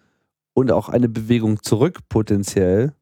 und 0.55 0.71
auch 0.71 0.89
eine 0.89 1.09
Bewegung 1.09 1.63
zurück 1.63 2.01
potenziell, 2.09 2.93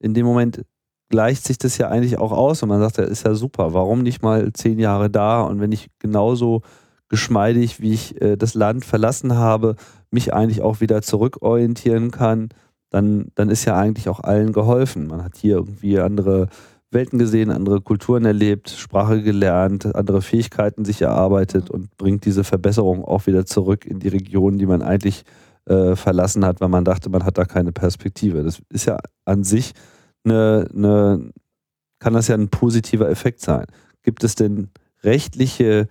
in 0.00 0.14
dem 0.14 0.26
Moment 0.26 0.64
gleicht 1.08 1.44
sich 1.44 1.58
das 1.58 1.78
ja 1.78 1.88
eigentlich 1.88 2.18
auch 2.18 2.32
aus 2.32 2.62
und 2.62 2.68
man 2.68 2.80
sagt, 2.80 2.98
ja, 2.98 3.04
ist 3.04 3.24
ja 3.24 3.34
super, 3.34 3.72
warum 3.72 4.02
nicht 4.02 4.22
mal 4.22 4.52
zehn 4.52 4.78
Jahre 4.78 5.08
da 5.08 5.42
und 5.42 5.60
wenn 5.60 5.72
ich 5.72 5.88
genauso 5.98 6.62
geschmeidig, 7.08 7.80
wie 7.80 7.92
ich 7.92 8.20
äh, 8.20 8.36
das 8.36 8.54
Land 8.54 8.84
verlassen 8.84 9.34
habe, 9.34 9.76
mich 10.10 10.32
eigentlich 10.32 10.62
auch 10.62 10.80
wieder 10.80 11.02
zurückorientieren 11.02 12.10
kann, 12.10 12.48
dann, 12.90 13.26
dann 13.34 13.50
ist 13.50 13.64
ja 13.64 13.76
eigentlich 13.76 14.08
auch 14.08 14.20
allen 14.20 14.52
geholfen. 14.52 15.06
Man 15.06 15.22
hat 15.22 15.36
hier 15.36 15.56
irgendwie 15.56 15.98
andere 15.98 16.48
Welten 16.90 17.18
gesehen, 17.18 17.50
andere 17.50 17.82
Kulturen 17.82 18.24
erlebt, 18.24 18.70
Sprache 18.70 19.22
gelernt, 19.22 19.94
andere 19.94 20.22
Fähigkeiten 20.22 20.86
sich 20.86 21.02
erarbeitet 21.02 21.68
und 21.68 21.94
bringt 21.98 22.24
diese 22.24 22.44
Verbesserung 22.44 23.04
auch 23.04 23.26
wieder 23.26 23.44
zurück 23.44 23.84
in 23.84 23.98
die 24.00 24.08
Region, 24.08 24.58
die 24.58 24.64
man 24.64 24.80
eigentlich 24.80 25.24
äh, 25.66 25.96
verlassen 25.96 26.46
hat, 26.46 26.62
weil 26.62 26.70
man 26.70 26.86
dachte, 26.86 27.10
man 27.10 27.24
hat 27.24 27.36
da 27.36 27.44
keine 27.44 27.72
Perspektive. 27.72 28.42
Das 28.42 28.62
ist 28.70 28.86
ja 28.86 28.98
an 29.26 29.44
sich 29.44 29.72
eine, 30.24 30.66
eine, 30.74 31.30
kann 31.98 32.14
das 32.14 32.28
ja 32.28 32.34
ein 32.34 32.48
positiver 32.48 33.10
Effekt 33.10 33.40
sein. 33.40 33.66
Gibt 34.02 34.24
es 34.24 34.34
denn 34.34 34.70
rechtliche 35.02 35.88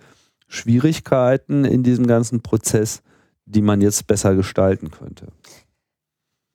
Schwierigkeiten 0.48 1.64
in 1.64 1.82
diesem 1.82 2.06
ganzen 2.06 2.42
Prozess, 2.42 3.02
die 3.44 3.62
man 3.62 3.80
jetzt 3.80 4.06
besser 4.06 4.34
gestalten 4.34 4.90
könnte? 4.90 5.28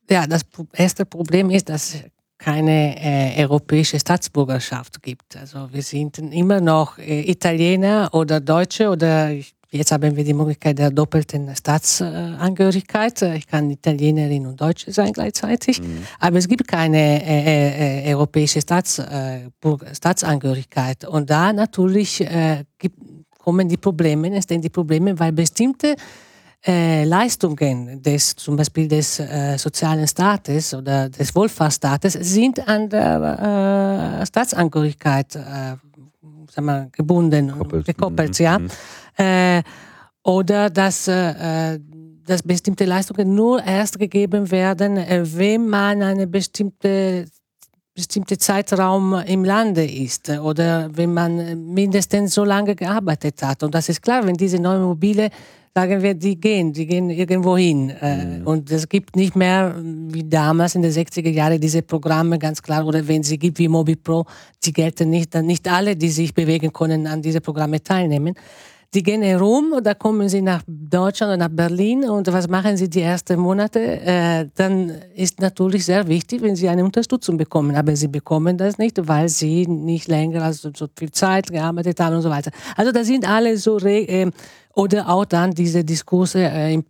Ja, 0.10 0.28
das 0.28 0.42
erste 0.74 1.06
Problem 1.06 1.50
ist, 1.50 1.70
dass 1.70 1.96
es 1.96 2.04
keine 2.38 2.96
äh, 2.98 3.42
europäische 3.42 4.00
Staatsbürgerschaft 4.00 5.02
gibt. 5.02 5.38
Also 5.38 5.70
wir 5.72 5.82
sind 5.82 6.18
immer 6.20 6.60
noch 6.60 6.98
äh, 6.98 7.22
Italiener 7.32 8.10
oder 8.12 8.42
Deutsche 8.42 8.90
oder 8.90 9.32
jetzt 9.72 9.92
haben 9.92 10.16
wir 10.16 10.24
die 10.26 10.34
Möglichkeit 10.34 10.78
der 10.78 10.92
doppelten 10.92 11.56
Staatsangehörigkeit. 11.56 13.22
Ich 13.22 13.48
kann 13.48 13.72
Italienerin 13.72 14.46
und 14.46 14.60
Deutsche 14.60 14.92
sein 14.92 15.14
gleichzeitig, 15.14 15.82
mhm. 15.82 16.04
aber 16.20 16.38
es 16.38 16.48
gibt 16.50 16.68
keine 16.68 17.24
äh, 17.24 18.02
äh, 18.06 18.10
äh 18.10 18.14
europäische 18.14 18.60
Staats, 18.60 19.02
Staatsangehörigkeit. 19.94 21.06
Und 21.06 21.30
da 21.30 21.54
natürlich 21.54 22.18
gibt 22.78 22.98
kommen 23.44 23.68
die 23.68 23.78
Probleme, 23.78 24.28
entstehen 24.28 24.62
die 24.62 24.70
Probleme, 24.70 25.20
weil 25.20 25.32
bestimmte 25.34 25.96
äh, 26.66 27.04
Leistungen 27.04 28.02
des, 28.02 28.36
zum 28.36 28.56
Beispiel 28.56 28.88
des 28.88 29.20
äh, 29.20 29.58
sozialen 29.58 30.08
Staates 30.08 30.74
oder 30.74 31.10
des 31.10 31.36
Wohlfahrtsstaates 31.36 32.14
sind 32.14 32.66
an 32.68 32.90
der 32.90 34.22
äh, 34.22 34.26
Staatsangehörigkeit 34.26 35.36
äh, 35.36 35.76
wir, 36.62 36.88
gebunden 36.92 37.52
und 37.52 37.86
gekoppelt, 37.86 38.40
mhm. 38.40 38.46
ja. 38.46 38.60
Mhm. 38.60 38.70
Äh, 39.18 39.64
oder 40.24 40.70
dass, 40.70 41.10
äh, 41.10 41.80
dass 42.26 42.42
bestimmte 42.42 42.86
Leistungen 42.86 43.36
nur 43.36 43.62
erst 43.62 44.00
gegeben 44.00 44.50
werden, 44.50 44.96
wenn 44.96 45.68
man 45.68 46.02
eine 46.02 46.28
bestimmte 46.28 47.26
bestimmte 47.96 48.38
Zeitraum 48.38 49.14
im 49.28 49.46
Lande 49.46 49.86
ist 49.86 50.30
oder 50.30 50.90
wenn 50.94 51.14
man 51.14 51.74
mindestens 51.74 52.34
so 52.34 52.44
lange 52.44 52.76
gearbeitet 52.76 53.44
hat. 53.44 53.62
Und 53.62 53.76
das 53.76 53.88
ist 53.90 54.02
klar, 54.02 54.26
wenn 54.26 54.34
diese 54.36 54.58
neuen 54.58 54.82
Mobile, 54.82 55.30
sagen 55.76 56.02
wir, 56.02 56.16
die 56.16 56.40
gehen, 56.40 56.74
die 56.74 56.88
gehen 56.88 57.10
irgendwo 57.12 57.56
hin. 57.56 57.92
Äh, 58.02 58.26
mhm. 58.26 58.48
Und 58.48 58.72
es 58.72 58.90
gibt 58.90 59.16
nicht 59.16 59.36
mehr 59.36 59.76
wie 59.80 60.24
damals 60.24 60.74
in 60.74 60.82
den 60.82 60.92
60er 60.92 61.30
Jahren 61.30 61.62
diese 61.62 61.84
Programme, 61.84 62.40
ganz 62.40 62.62
klar, 62.62 62.86
oder 62.86 63.08
wenn 63.08 63.22
sie 63.22 63.38
gibt 63.38 63.60
wie 63.60 63.68
MobiPro, 63.68 64.26
die 64.64 64.74
gelten 64.74 65.12
nicht, 65.12 65.34
dann 65.36 65.46
nicht 65.46 65.68
alle, 65.68 65.96
die 65.96 66.10
sich 66.10 66.34
bewegen 66.34 66.74
können, 66.74 67.06
an 67.06 67.22
diese 67.22 67.42
Programme 67.42 67.82
teilnehmen. 67.84 68.36
Die 68.94 69.02
gehen 69.02 69.24
herum 69.24 69.74
und 69.76 69.88
da 69.88 69.96
kommen 69.96 70.30
sie 70.30 70.42
nach 70.42 70.62
Deutschland 70.68 71.32
oder 71.32 71.38
nach 71.38 71.56
Berlin 71.56 72.08
und 72.08 72.32
was 72.32 72.48
machen 72.48 72.78
sie 72.78 72.88
die 72.88 73.02
ersten 73.02 73.40
Monate? 73.40 73.80
Äh, 73.80 74.50
dann 74.54 74.92
ist 75.16 75.42
natürlich 75.42 75.86
sehr 75.86 76.08
wichtig, 76.08 76.44
wenn 76.44 76.56
sie 76.56 76.70
eine 76.70 76.86
Unterstützung 76.86 77.36
bekommen. 77.38 77.76
Aber 77.76 77.96
sie 77.96 78.08
bekommen 78.08 78.56
das 78.56 78.78
nicht, 78.78 79.08
weil 79.08 79.30
sie 79.30 79.66
nicht 79.66 80.08
länger 80.08 80.44
als 80.44 80.62
so 80.62 80.88
viel 80.96 81.12
Zeit 81.12 81.50
gearbeitet 81.50 82.00
haben 82.00 82.16
und 82.18 82.22
so 82.22 82.30
weiter. 82.30 82.52
Also 82.76 82.92
da 82.92 83.04
sind 83.04 83.28
alle 83.28 83.58
so 83.58 83.80
äh, 83.80 84.30
Oder 84.76 85.08
auch 85.08 85.26
dann 85.26 85.52
diese 85.52 85.84
Diskurse 85.84 86.40
äh, 86.40 86.74
im, 86.74 86.84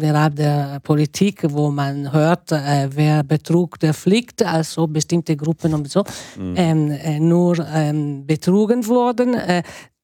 innerhalb 0.00 0.34
der 0.34 0.80
Politik, 0.80 1.44
wo 1.48 1.70
man 1.70 2.12
hört, 2.12 2.50
äh, 2.50 2.88
wer 2.90 3.22
Betrug, 3.22 3.78
der 3.78 3.94
fliegt, 3.94 4.42
also 4.42 4.88
bestimmte 4.88 5.36
Gruppen 5.36 5.72
und 5.74 5.88
so, 5.88 6.02
mhm. 6.36 6.54
ähm, 6.56 6.90
äh, 6.90 7.20
nur 7.20 7.64
ähm, 7.72 8.26
betrogen 8.26 8.86
wurden. 8.86 9.36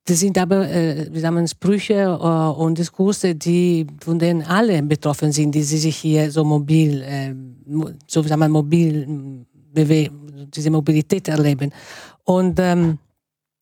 Das 0.09 0.21
sind 0.21 0.39
aber, 0.39 0.67
äh, 0.71 1.07
wie 1.13 1.21
sagen 1.21 1.47
Sprüche 1.47 1.95
äh, 1.95 2.61
und 2.63 2.79
Diskurse, 2.79 3.35
die, 3.35 3.87
von 4.01 4.19
denen 4.19 4.43
alle 4.43 4.83
betroffen 4.83 5.33
sind, 5.33 5.55
die 5.55 5.63
sich 5.63 5.97
hier 5.97 6.31
so 6.31 6.45
mobil, 6.45 7.03
äh, 7.03 7.35
so 8.07 8.23
sagen 8.23 8.41
wir, 8.41 8.49
mobil 8.49 9.45
bewegen, 9.71 10.49
diese 10.55 10.71
Mobilität 10.71 11.29
erleben. 11.29 11.71
Und 12.25 12.59
ähm, 12.59 12.99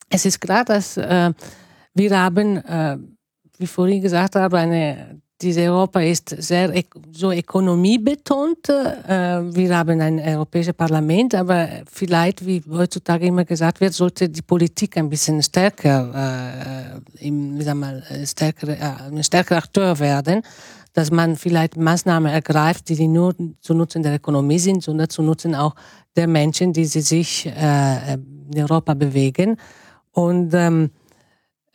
es 0.09 0.25
ist 0.25 0.41
klar, 0.41 0.65
dass 0.65 0.97
äh, 0.97 1.33
wir 1.95 2.17
haben, 2.17 2.59
äh, 2.59 2.97
wie 3.59 3.67
vorhin 3.67 4.01
gesagt 4.01 4.37
habe, 4.37 4.59
eine 4.59 5.21
diese 5.41 5.63
Europa 5.63 6.01
ist 6.01 6.31
sehr 6.31 6.73
so 7.13 7.31
ökonomiebetont. 7.31 8.69
Äh, 8.69 9.55
wir 9.55 9.77
haben 9.77 10.01
ein 10.01 10.19
europäisches 10.19 10.73
Parlament, 10.73 11.35
aber 11.35 11.69
vielleicht, 11.91 12.45
wie 12.47 12.63
heutzutage 12.71 13.27
immer 13.27 13.45
gesagt 13.45 13.81
wird, 13.81 13.93
sollte 13.93 14.29
die 14.29 14.43
Politik 14.43 14.97
ein 14.97 15.11
bisschen 15.11 15.43
stärker, 15.43 16.99
äh, 17.21 17.31
wie 17.31 17.63
sagen 17.63 17.81
wir, 17.81 18.27
stärker, 18.27 18.69
äh, 18.69 19.11
ein 19.11 19.23
stärker 19.23 19.59
Akteur 19.59 19.99
werden, 19.99 20.43
dass 20.95 21.11
man 21.11 21.37
vielleicht 21.37 21.77
Maßnahmen 21.77 22.33
ergreift, 22.33 22.89
die 22.89 23.07
nur 23.07 23.35
zu 23.61 23.75
Nutzen 23.75 24.03
der 24.03 24.15
Ökonomie 24.15 24.59
sind, 24.59 24.83
sondern 24.83 25.11
zu 25.11 25.23
Nutzen 25.23 25.55
auch 25.55 25.75
der 26.17 26.27
Menschen, 26.27 26.73
die 26.73 26.87
sich 26.87 27.45
in 27.45 28.63
Europa 28.63 28.95
bewegen. 28.95 29.59
Und 30.13 30.55
ähm, 30.55 30.85
äh, 30.85 30.89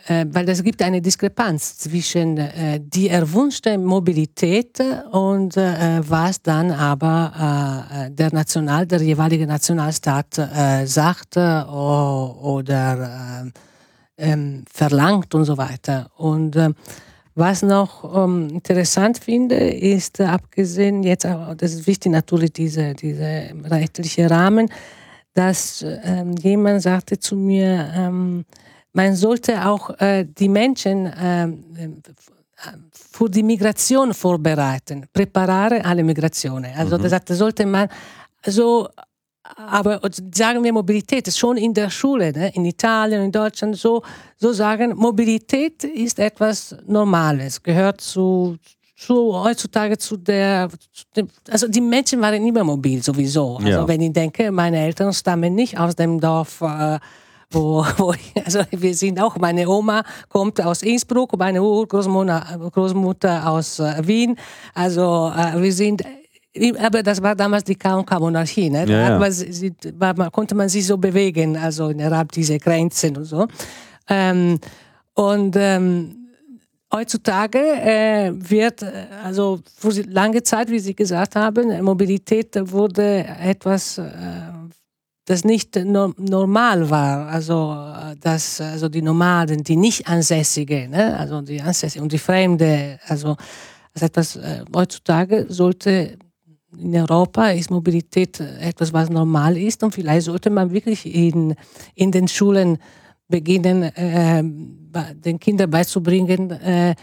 weil 0.07 0.49
es 0.49 0.63
gibt 0.63 0.81
eine 0.81 1.01
Diskrepanz 1.01 1.77
zwischen 1.77 2.37
äh, 2.37 2.79
die 2.79 3.09
erwünschte 3.09 3.77
Mobilität 3.77 4.79
und 5.11 5.57
äh, 5.57 6.01
was 6.07 6.41
dann 6.41 6.71
aber 6.71 8.07
äh, 8.07 8.11
der 8.11 8.33
National, 8.33 8.87
der 8.87 9.01
jeweilige 9.01 9.45
Nationalstaat 9.45 10.37
äh, 10.37 10.85
sagt 10.85 11.37
äh, 11.37 11.63
oder 11.63 13.45
ähm, 14.17 14.63
verlangt 14.71 15.33
und 15.35 15.45
so 15.45 15.57
weiter. 15.57 16.09
Und 16.17 16.57
was 17.35 17.61
noch 17.61 18.25
ähm, 18.25 18.49
interessant 18.49 19.17
finde, 19.17 19.55
ist 19.55 20.19
abgesehen 20.19 21.03
jetzt, 21.03 21.25
das 21.25 21.73
ist 21.73 21.87
wichtig 21.87 22.11
natürlich 22.11 22.53
diese 22.53 22.93
diese 22.93 23.51
rechtliche 23.65 24.29
Rahmen, 24.29 24.69
dass 25.33 25.85
ähm, 26.03 26.35
jemand 26.41 26.81
sagte 26.81 27.19
zu 27.19 27.35
mir 27.35 27.89
ähm, 27.95 28.45
man 28.93 29.15
sollte 29.15 29.65
auch 29.65 29.89
äh, 29.99 30.25
die 30.25 30.49
Menschen 30.49 31.05
äh, 31.05 31.47
für 32.91 33.29
die 33.29 33.43
Migration 33.43 34.13
vorbereiten, 34.13 35.05
präparieren 35.11 35.83
alle 35.83 36.03
Migrationen. 36.03 36.71
Also 36.75 36.97
mhm. 36.97 37.09
das 37.09 37.37
sollte 37.37 37.65
man 37.65 37.89
so 38.45 38.87
aber 39.55 39.99
sagen 40.33 40.63
wir 40.63 40.73
Mobilität, 40.73 41.33
schon 41.33 41.57
in 41.57 41.73
der 41.73 41.89
Schule, 41.89 42.31
ne, 42.31 42.51
in 42.53 42.65
Italien, 42.65 43.23
in 43.23 43.31
Deutschland, 43.31 43.75
so, 43.77 44.01
so 44.37 44.53
sagen, 44.53 44.95
Mobilität 44.95 45.83
ist 45.83 46.19
etwas 46.19 46.75
Normales, 46.85 47.61
gehört 47.61 48.01
zu, 48.01 48.57
zu 48.95 49.33
heutzutage 49.43 49.97
zu 49.97 50.17
der, 50.17 50.69
also 51.49 51.67
die 51.67 51.81
Menschen 51.81 52.21
waren 52.21 52.45
immer 52.45 52.63
mobil 52.63 53.01
sowieso. 53.01 53.57
Also 53.57 53.67
ja. 53.67 53.87
wenn 53.87 54.01
ich 54.01 54.13
denke, 54.13 54.51
meine 54.51 54.79
Eltern 54.79 55.13
stammen 55.13 55.55
nicht 55.55 55.77
aus 55.77 55.95
dem 55.95 56.19
Dorf 56.19 56.61
äh, 56.61 56.99
wo, 57.51 57.85
wo 57.97 58.13
also 58.43 58.61
wir 58.71 58.95
sind 58.95 59.19
auch, 59.21 59.37
meine 59.37 59.67
Oma 59.67 60.03
kommt 60.29 60.61
aus 60.61 60.81
Innsbruck, 60.81 61.37
meine 61.37 61.61
Urgroßmutter 61.61 62.69
Großmutter 62.71 63.49
aus 63.49 63.79
äh, 63.79 64.07
Wien. 64.07 64.35
Also 64.73 65.31
äh, 65.35 65.61
wir 65.61 65.73
sind 65.73 66.03
aber 66.79 67.01
das 67.01 67.21
war 67.21 67.33
damals 67.33 67.63
die 67.63 67.75
KK-Monarchie. 67.75 68.69
Ne? 68.69 68.85
Da 68.85 68.91
ja, 68.91 69.19
ja. 69.19 70.13
Man, 70.15 70.31
konnte 70.31 70.53
man 70.53 70.67
sich 70.67 70.85
so 70.85 70.97
bewegen, 70.97 71.55
also 71.55 71.89
innerhalb 71.89 72.31
dieser 72.33 72.57
Grenzen 72.57 73.15
und 73.15 73.23
so. 73.23 73.47
Ähm, 74.09 74.59
und 75.13 75.55
ähm, 75.55 76.21
heutzutage 76.93 77.59
äh, 77.59 78.31
wird, 78.33 78.85
also 79.23 79.59
für 79.77 79.91
lange 80.01 80.43
Zeit, 80.43 80.69
wie 80.69 80.79
Sie 80.79 80.93
gesagt 80.93 81.35
haben, 81.35 81.83
Mobilität 81.83 82.53
wurde 82.69 83.25
etwas 83.41 83.97
äh, 83.97 84.11
das 85.25 85.43
nicht 85.43 85.75
no 85.75 86.13
normal 86.17 86.89
war. 86.89 87.27
Also, 87.27 87.75
dass 88.19 88.59
also 88.59 88.89
die 88.89 89.01
Nomaden, 89.01 89.63
die 89.63 89.75
nicht 89.75 90.07
Ansässige, 90.07 90.87
ne? 90.89 91.17
also 91.17 91.41
die 91.41 91.61
Ansässige 91.61 92.01
und 92.03 92.11
die 92.11 92.17
Fremde, 92.17 92.99
also 93.07 93.35
das 93.93 94.03
etwas, 94.03 94.35
äh, 94.35 94.63
heutzutage 94.73 95.45
sollte 95.49 96.17
in 96.77 96.95
Europa 96.95 97.49
ist 97.49 97.69
Mobilität 97.69 98.39
etwas, 98.39 98.93
was 98.93 99.09
normal 99.09 99.57
ist 99.57 99.83
und 99.83 99.93
vielleicht 99.93 100.25
sollte 100.25 100.49
man 100.49 100.71
wirklich 100.71 101.05
in, 101.05 101.55
in 101.95 102.11
den 102.11 102.29
Schulen 102.29 102.77
beginnen, 103.27 103.83
äh, 103.83 104.43
den 105.13 105.39
Kindern 105.39 105.69
beizubringen, 105.69 106.51
äh, 106.51 106.95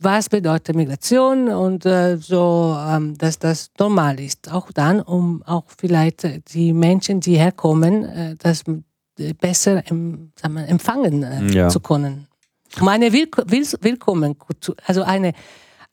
was 0.00 0.28
bedeutet 0.28 0.76
Migration 0.76 1.48
und 1.48 1.84
äh, 1.84 2.16
so, 2.18 2.76
ähm, 2.88 3.16
dass 3.18 3.38
das 3.38 3.70
normal 3.78 4.20
ist. 4.20 4.52
Auch 4.52 4.70
dann, 4.72 5.00
um 5.00 5.42
auch 5.44 5.64
vielleicht 5.76 6.54
die 6.54 6.72
Menschen, 6.72 7.20
die 7.20 7.36
herkommen, 7.36 8.04
äh, 8.04 8.36
das 8.36 8.64
besser 9.40 9.82
im, 9.90 10.32
wir, 10.48 10.68
empfangen 10.68 11.22
äh, 11.22 11.46
ja. 11.52 11.68
zu 11.68 11.80
können. 11.80 12.28
Um 12.80 12.88
eine 12.88 13.12
Will 13.12 13.28
Will 13.46 13.66
Willkommenkultur, 13.80 14.76
also 14.86 15.02
eine 15.02 15.32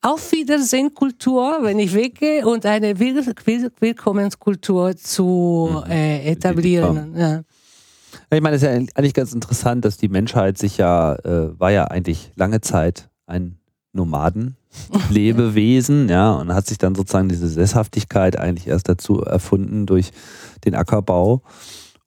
Auf 0.01 0.31
Wiedersehen-Kultur, 0.31 1.59
wenn 1.61 1.79
ich 1.79 1.93
weggehe, 1.93 2.45
und 2.45 2.65
eine 2.65 2.99
Will 2.99 3.25
Will 3.45 3.71
Willkommenskultur 3.79 4.95
zu 4.95 5.83
mhm. 5.85 5.91
äh, 5.91 6.31
etablieren. 6.31 7.15
Ja. 7.17 7.41
Ich 8.29 8.41
meine, 8.41 8.55
es 8.55 8.61
ist 8.61 8.67
ja 8.67 8.73
eigentlich 8.73 9.13
ganz 9.13 9.33
interessant, 9.33 9.83
dass 9.85 9.97
die 9.97 10.09
Menschheit 10.09 10.57
sich 10.57 10.77
ja, 10.77 11.15
äh, 11.15 11.59
war 11.59 11.71
ja 11.71 11.85
eigentlich 11.85 12.31
lange 12.35 12.61
Zeit 12.61 13.09
ein 13.25 13.57
Nomaden, 13.95 14.57
Lebewesen, 15.09 16.09
ja, 16.09 16.33
und 16.33 16.53
hat 16.53 16.67
sich 16.67 16.77
dann 16.77 16.95
sozusagen 16.95 17.29
diese 17.29 17.47
Sesshaftigkeit 17.47 18.37
eigentlich 18.37 18.67
erst 18.67 18.89
dazu 18.89 19.21
erfunden 19.21 19.85
durch 19.85 20.11
den 20.65 20.75
Ackerbau. 20.75 21.41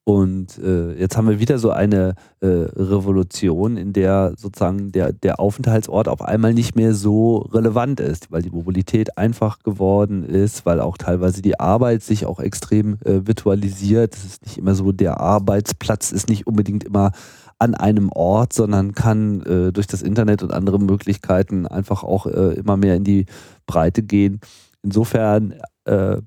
Und 0.09 0.57
äh, 0.65 0.95
jetzt 0.99 1.19
haben 1.19 1.29
wir 1.29 1.39
wieder 1.39 1.59
so 1.59 1.71
eine 1.71 2.15
äh, 2.41 2.47
Revolution, 2.47 3.77
in 3.77 3.93
der 3.93 4.33
sozusagen 4.39 4.91
der, 4.91 5.13
der 5.13 5.39
Aufenthaltsort 5.39 6.09
auf 6.09 6.23
einmal 6.23 6.55
nicht 6.55 6.75
mehr 6.75 6.95
so 6.95 7.37
relevant 7.53 8.01
ist, 8.01 8.33
weil 8.33 8.41
die 8.41 8.49
Mobilität 8.49 9.19
einfach 9.19 9.59
geworden 9.63 10.25
ist, 10.25 10.65
weil 10.65 10.81
auch 10.81 10.97
teilweise 10.97 11.43
die 11.43 11.61
Arbeit 11.61 12.03
sich 12.03 12.25
auch 12.25 12.41
extrem 12.41 12.95
äh, 13.05 13.27
virtualisiert. 13.27 14.15
Es 14.15 14.25
ist 14.25 14.47
nicht 14.47 14.57
immer 14.57 14.75
so, 14.75 14.93
der 14.93 15.21
Arbeitsplatz 15.21 16.11
ist 16.11 16.31
nicht 16.31 16.47
unbedingt 16.47 16.85
immer 16.85 17.13
an 17.59 17.75
einem 17.75 18.11
Ort, 18.11 18.53
sondern 18.53 18.93
kann 18.93 19.43
äh, 19.43 19.73
durch 19.73 19.87
das 19.87 20.03
Internet 20.03 20.43
und 20.43 20.53
andere 20.53 20.79
Möglichkeiten 20.79 21.67
einfach 21.67 22.05
auch 22.05 22.27
äh, 22.27 22.55
immer 22.55 22.77
mehr 22.77 22.95
in 22.95 23.05
die 23.05 23.27
Breite 23.67 24.03
gehen. 24.03 24.41
Insofern 24.83 25.55
äh, 25.85 26.19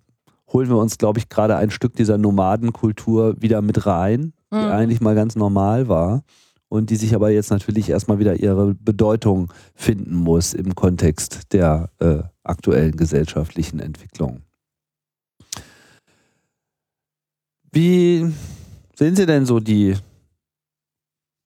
holen 0.51 0.69
wir 0.69 0.77
uns, 0.77 0.97
glaube 0.97 1.19
ich, 1.19 1.29
gerade 1.29 1.55
ein 1.55 1.71
Stück 1.71 1.95
dieser 1.95 2.17
Nomadenkultur 2.17 3.41
wieder 3.41 3.61
mit 3.61 3.85
rein, 3.85 4.33
die 4.51 4.57
mhm. 4.57 4.71
eigentlich 4.71 5.01
mal 5.01 5.15
ganz 5.15 5.35
normal 5.35 5.87
war 5.87 6.23
und 6.67 6.89
die 6.89 6.95
sich 6.95 7.15
aber 7.15 7.31
jetzt 7.31 7.49
natürlich 7.49 7.89
erstmal 7.89 8.19
wieder 8.19 8.35
ihre 8.39 8.75
Bedeutung 8.75 9.51
finden 9.75 10.15
muss 10.15 10.53
im 10.53 10.75
Kontext 10.75 11.53
der 11.53 11.89
äh, 11.99 12.23
aktuellen 12.43 12.95
gesellschaftlichen 12.95 13.79
Entwicklung. 13.79 14.41
Wie 17.71 18.31
sehen 18.95 19.15
Sie 19.15 19.25
denn 19.25 19.45
so 19.45 19.61
die 19.61 19.95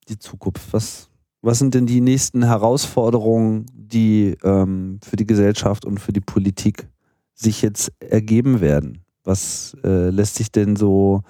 die 0.08 0.20
Zukunft? 0.20 0.74
Was, 0.74 1.10
was 1.42 1.60
sind 1.60 1.74
denn 1.74 1.86
die 1.86 2.02
nächsten 2.02 2.44
Herausforderungen, 2.44 3.66
die 3.74 4.36
ähm, 4.44 5.00
für 5.04 5.16
die 5.16 5.28
Gesellschaft 5.28 5.86
und 5.86 6.00
für 6.00 6.14
die 6.14 6.22
Politik 6.22 6.88
sich 7.34 7.62
jetzt 7.62 7.92
ergeben 8.00 8.62
werden? 8.62 9.04
Was 9.24 9.76
äh, 9.84 10.10
lässt 10.10 10.36
sich 10.36 10.52
denn 10.52 10.76
so 10.76 11.24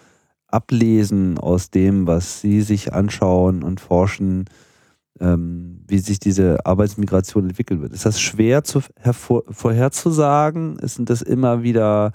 ablesen 0.48 1.38
aus 1.38 1.70
dem, 1.70 2.08
was 2.08 2.42
Sie 2.42 2.62
sich 2.62 2.94
anschauen 2.94 3.64
und 3.64 3.80
forschen, 3.80 4.46
ähm, 5.20 5.82
wie 5.88 6.00
sich 6.00 6.20
diese 6.20 6.66
Arbeitsmigration 6.66 7.50
entwickeln 7.50 7.82
wird? 7.82 7.94
Ist 7.94 8.06
das 8.06 8.20
schwer 8.20 8.64
zu, 8.64 8.82
hervor, 9.00 9.44
vorherzusagen? 9.50 10.78
Sind 10.82 11.10
das 11.10 11.22
immer 11.22 11.64
wieder 11.64 12.12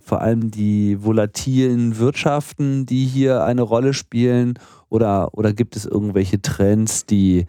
vor 0.00 0.20
allem 0.20 0.50
die 0.50 1.02
volatilen 1.02 1.98
Wirtschaften, 1.98 2.86
die 2.86 3.04
hier 3.04 3.44
eine 3.44 3.62
Rolle 3.62 3.94
spielen? 3.94 4.54
Oder, 4.92 5.30
oder 5.32 5.54
gibt 5.54 5.74
es 5.74 5.86
irgendwelche 5.86 6.42
Trends, 6.42 7.06
die 7.06 7.46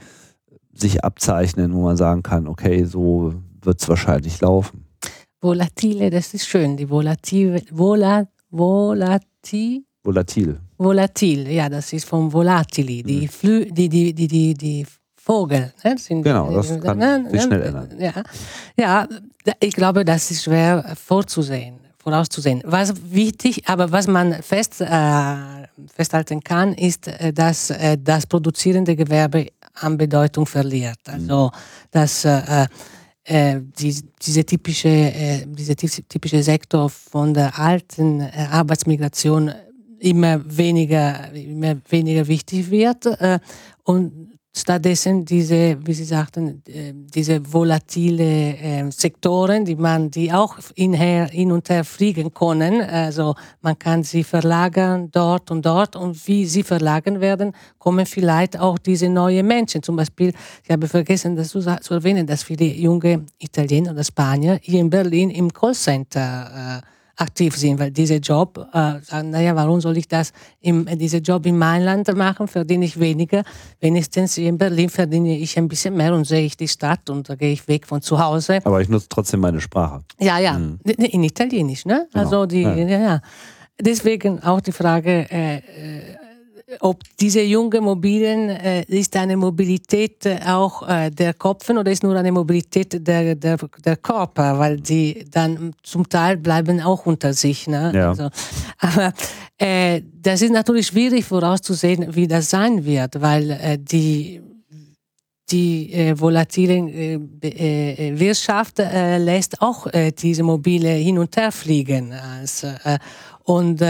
sich 0.73 1.03
abzeichnen, 1.03 1.73
wo 1.73 1.81
man 1.81 1.97
sagen 1.97 2.23
kann, 2.23 2.47
okay, 2.47 2.85
so 2.85 3.33
wird 3.61 3.81
es 3.81 3.89
wahrscheinlich 3.89 4.39
laufen? 4.39 4.85
Volatile, 5.41 6.09
das 6.09 6.33
ist 6.33 6.47
schön. 6.47 6.77
Die 6.77 6.89
volative, 6.89 7.61
vola, 7.69 8.27
volati, 8.49 9.83
Volatil. 10.05 10.57
Volatil, 10.77 11.49
ja, 11.49 11.67
das 11.69 11.91
ist 11.91 12.05
vom 12.05 12.31
Volatili. 12.31 13.03
Die, 13.03 13.21
mhm. 13.21 13.27
Flü 13.27 13.65
die, 13.65 13.89
die, 13.89 14.13
die, 14.13 14.27
die, 14.27 14.53
die 14.53 14.85
Vogel. 15.15 15.73
Ne? 15.83 15.97
Sind, 15.97 16.23
genau, 16.23 16.53
das 16.53 16.71
äh, 16.71 16.79
kann 16.79 16.97
ne, 16.97 17.25
sich 17.29 17.41
schnell 17.41 17.61
ändern. 17.61 17.89
Ja, 17.99 18.23
ja, 18.77 19.07
ich 19.59 19.73
glaube, 19.73 20.03
das 20.03 20.31
ist 20.31 20.43
schwer 20.43 20.93
vorzusehen, 20.95 21.79
vorauszusehen. 22.03 22.61
Was 22.65 22.93
wichtig, 23.11 23.63
aber 23.67 23.91
was 23.91 24.07
man 24.07 24.43
fest, 24.43 24.81
äh, 24.81 24.85
festhalten 25.93 26.41
kann, 26.41 26.73
ist, 26.73 27.07
äh, 27.07 27.31
dass 27.33 27.69
äh, 27.69 27.97
das 27.97 28.27
produzierende 28.27 28.95
Gewerbe 28.95 29.47
an 29.75 29.97
Bedeutung 29.97 30.45
verliert. 30.45 30.99
Also, 31.07 31.51
dass 31.91 32.25
äh, 32.25 32.67
äh, 33.23 33.59
die, 33.79 33.95
diese 34.21 34.45
typische, 34.45 34.89
äh, 34.89 35.45
diese 35.47 35.75
typische 35.75 36.43
Sektor 36.43 36.89
von 36.89 37.33
der 37.33 37.57
alten 37.57 38.21
Arbeitsmigration 38.21 39.51
immer 39.99 40.41
weniger, 40.45 41.31
immer 41.33 41.77
weniger 41.89 42.27
wichtig 42.27 42.69
wird 42.69 43.07
und 43.85 44.32
stattdessen 44.55 45.25
diese, 45.25 45.77
wie 45.83 45.93
Sie 45.93 46.03
sagten, 46.03 46.61
äh, 46.67 46.93
diese 46.93 47.41
volatile 47.51 48.55
äh, 48.57 48.91
Sektoren, 48.91 49.65
die 49.65 49.75
man, 49.75 50.11
die 50.11 50.31
auch 50.31 50.57
inher, 50.75 51.27
hin 51.27 51.51
und 51.51 51.69
her 51.69 51.83
fliegen 51.83 52.33
können. 52.33 52.81
Also 52.81 53.35
man 53.61 53.77
kann 53.79 54.03
sie 54.03 54.23
verlagern 54.23 55.09
dort 55.11 55.49
und 55.49 55.65
dort 55.65 55.95
und 55.95 56.27
wie 56.27 56.45
sie 56.45 56.63
verlagern 56.63 57.19
werden, 57.19 57.53
kommen 57.79 58.05
vielleicht 58.05 58.59
auch 58.59 58.77
diese 58.77 59.09
neuen 59.09 59.47
Menschen. 59.47 59.81
Zum 59.81 59.95
Beispiel, 59.95 60.33
ich 60.63 60.69
habe 60.69 60.87
vergessen, 60.87 61.35
das 61.35 61.49
zu, 61.49 61.59
zu 61.59 61.93
erwähnen, 61.93 62.27
dass 62.27 62.43
viele 62.43 62.65
junge 62.65 63.25
Italiener 63.39 63.91
oder 63.91 64.03
Spanier 64.03 64.59
hier 64.61 64.81
in 64.81 64.89
Berlin 64.89 65.31
im 65.31 65.51
Callcenter 65.51 66.81
äh, 66.83 66.92
aktiv 67.15 67.55
sind, 67.55 67.79
weil 67.79 67.91
dieser 67.91 68.17
Job, 68.17 68.57
äh, 68.73 68.99
sagen, 69.01 69.29
naja, 69.29 69.55
warum 69.55 69.79
soll 69.81 69.97
ich 69.97 70.07
das, 70.07 70.33
im, 70.61 70.85
diese 70.97 71.17
Job 71.17 71.45
im 71.45 71.57
Mainland 71.57 72.13
machen, 72.15 72.47
verdiene 72.47 72.85
ich 72.85 72.99
weniger, 72.99 73.43
wenigstens 73.79 74.37
in 74.37 74.57
Berlin 74.57 74.89
verdiene 74.89 75.37
ich 75.37 75.57
ein 75.57 75.67
bisschen 75.67 75.95
mehr 75.95 76.13
und 76.13 76.25
sehe 76.25 76.45
ich 76.45 76.57
die 76.57 76.67
Stadt 76.67 77.09
und 77.09 77.29
da 77.29 77.35
gehe 77.35 77.51
ich 77.51 77.67
weg 77.67 77.85
von 77.85 78.01
zu 78.01 78.17
Hause. 78.19 78.59
Aber 78.63 78.81
ich 78.81 78.89
nutze 78.89 79.07
trotzdem 79.09 79.41
meine 79.41 79.61
Sprache. 79.61 80.03
Ja, 80.19 80.39
ja, 80.39 80.57
mhm. 80.57 80.79
in 80.83 81.23
Italienisch, 81.23 81.85
ne? 81.85 82.07
Genau. 82.11 82.23
Also 82.23 82.45
die, 82.45 82.61
ja. 82.61 82.75
ja, 82.75 82.99
ja. 82.99 83.21
Deswegen 83.79 84.41
auch 84.43 84.61
die 84.61 84.71
Frage, 84.71 85.27
äh, 85.31 85.57
äh 85.57 85.61
ob 86.79 87.01
diese 87.19 87.41
junge 87.41 87.81
Mobilen, 87.81 88.49
äh, 88.49 88.83
ist 88.83 89.15
eine 89.15 89.37
Mobilität 89.37 90.25
äh, 90.25 90.39
auch 90.45 90.87
äh, 90.87 91.09
der 91.09 91.33
Kopfen 91.33 91.77
oder 91.77 91.91
ist 91.91 92.03
nur 92.03 92.15
eine 92.15 92.31
Mobilität 92.31 93.07
der, 93.07 93.35
der, 93.35 93.57
der 93.57 93.97
Körper, 93.97 94.59
weil 94.59 94.79
die 94.79 95.25
dann 95.31 95.73
zum 95.83 96.07
Teil 96.07 96.37
bleiben 96.37 96.81
auch 96.81 97.05
unter 97.05 97.33
sich. 97.33 97.67
Ne? 97.67 97.91
Ja. 97.93 98.09
Also, 98.09 98.29
aber 98.77 99.13
äh, 99.57 100.01
das 100.21 100.41
ist 100.41 100.51
natürlich 100.51 100.87
schwierig 100.87 101.25
vorauszusehen, 101.25 102.15
wie 102.15 102.27
das 102.27 102.49
sein 102.49 102.85
wird, 102.85 103.21
weil 103.21 103.51
äh, 103.51 103.77
die 103.79 104.41
die 105.53 105.93
äh, 105.93 106.19
volatile 106.19 106.73
äh, 106.73 107.19
äh, 107.41 108.19
Wirtschaft 108.19 108.79
äh, 108.79 109.17
lässt 109.17 109.61
auch 109.61 109.87
diese 110.17 110.43
Mobile 110.43 110.89
hin 110.89 111.19
und 111.19 111.35
her 111.37 111.51
fliegen. 111.51 112.13
Also, 112.13 112.69
und 113.43 113.83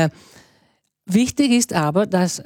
wichtig 1.05 1.51
ist 1.51 1.73
aber, 1.73 2.05
dass 2.05 2.41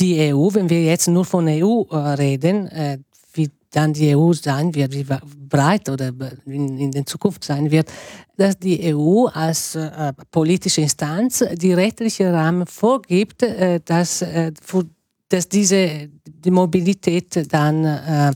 die 0.00 0.32
EU, 0.32 0.48
wenn 0.52 0.68
wir 0.68 0.82
jetzt 0.82 1.08
nur 1.08 1.24
von 1.24 1.48
EU 1.48 1.82
äh, 1.90 1.96
reden, 1.96 2.68
äh, 2.68 2.98
wie 3.32 3.50
dann 3.70 3.92
die 3.92 4.14
EU 4.16 4.32
sein 4.32 4.74
wird, 4.74 4.92
wie 4.92 5.06
breit 5.48 5.88
oder 5.88 6.12
in, 6.46 6.90
der 6.90 7.04
Zukunft 7.06 7.44
sein 7.44 7.70
wird, 7.70 7.90
dass 8.36 8.58
die 8.58 8.94
EU 8.94 9.26
als 9.26 9.74
äh, 9.74 10.12
politische 10.30 10.82
Instanz 10.82 11.44
die 11.54 11.72
rechtliche 11.72 12.32
Rahmen 12.32 12.66
vorgibt, 12.66 13.44
dass, 13.84 14.24
dass 15.28 15.48
diese 15.48 16.08
die 16.24 16.50
Mobilität 16.50 17.52
dann 17.52 18.34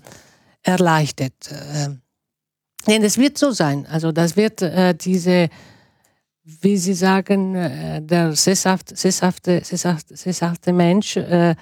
erleichtert. 0.62 1.32
denn 2.86 3.02
es 3.02 3.16
wird 3.16 3.38
so 3.38 3.52
sein. 3.52 3.86
Also 3.86 4.12
das 4.12 4.36
wird 4.36 4.62
diese 5.04 5.48
wie 6.44 6.76
Sie 6.76 6.94
sagen, 6.94 7.54
äh, 7.54 8.00
der 8.02 8.32
sesshafte, 8.32 8.96
sesshafte, 8.96 9.60
sesshafte, 9.64 10.16
sesshafte 10.16 10.72
Mensch 10.72 11.16
äh, 11.16 11.54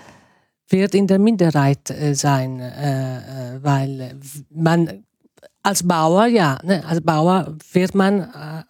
wird 0.68 0.95
in 0.95 1.07
der 1.07 1.18
Minderheit 1.18 1.91
äh, 1.91 2.14
sein, 2.14 2.61
weil 3.62 4.16
man 4.51 5.05
als 5.62 5.83
Bauer, 5.87 6.26
ja, 6.26 6.59
ne, 6.62 6.85
als 6.87 7.01
Bauer 7.01 7.57
wird 7.72 7.95
man 7.95 8.64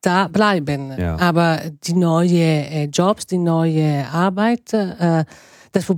da 0.00 0.28
bleiben. 0.28 0.92
Ja. 0.98 1.16
Aber 1.18 1.60
die 1.84 1.94
neuen 1.94 2.90
Jobs, 2.90 3.26
die 3.26 3.38
neue 3.38 4.06
Arbeit, 4.08 4.72
das 4.72 5.92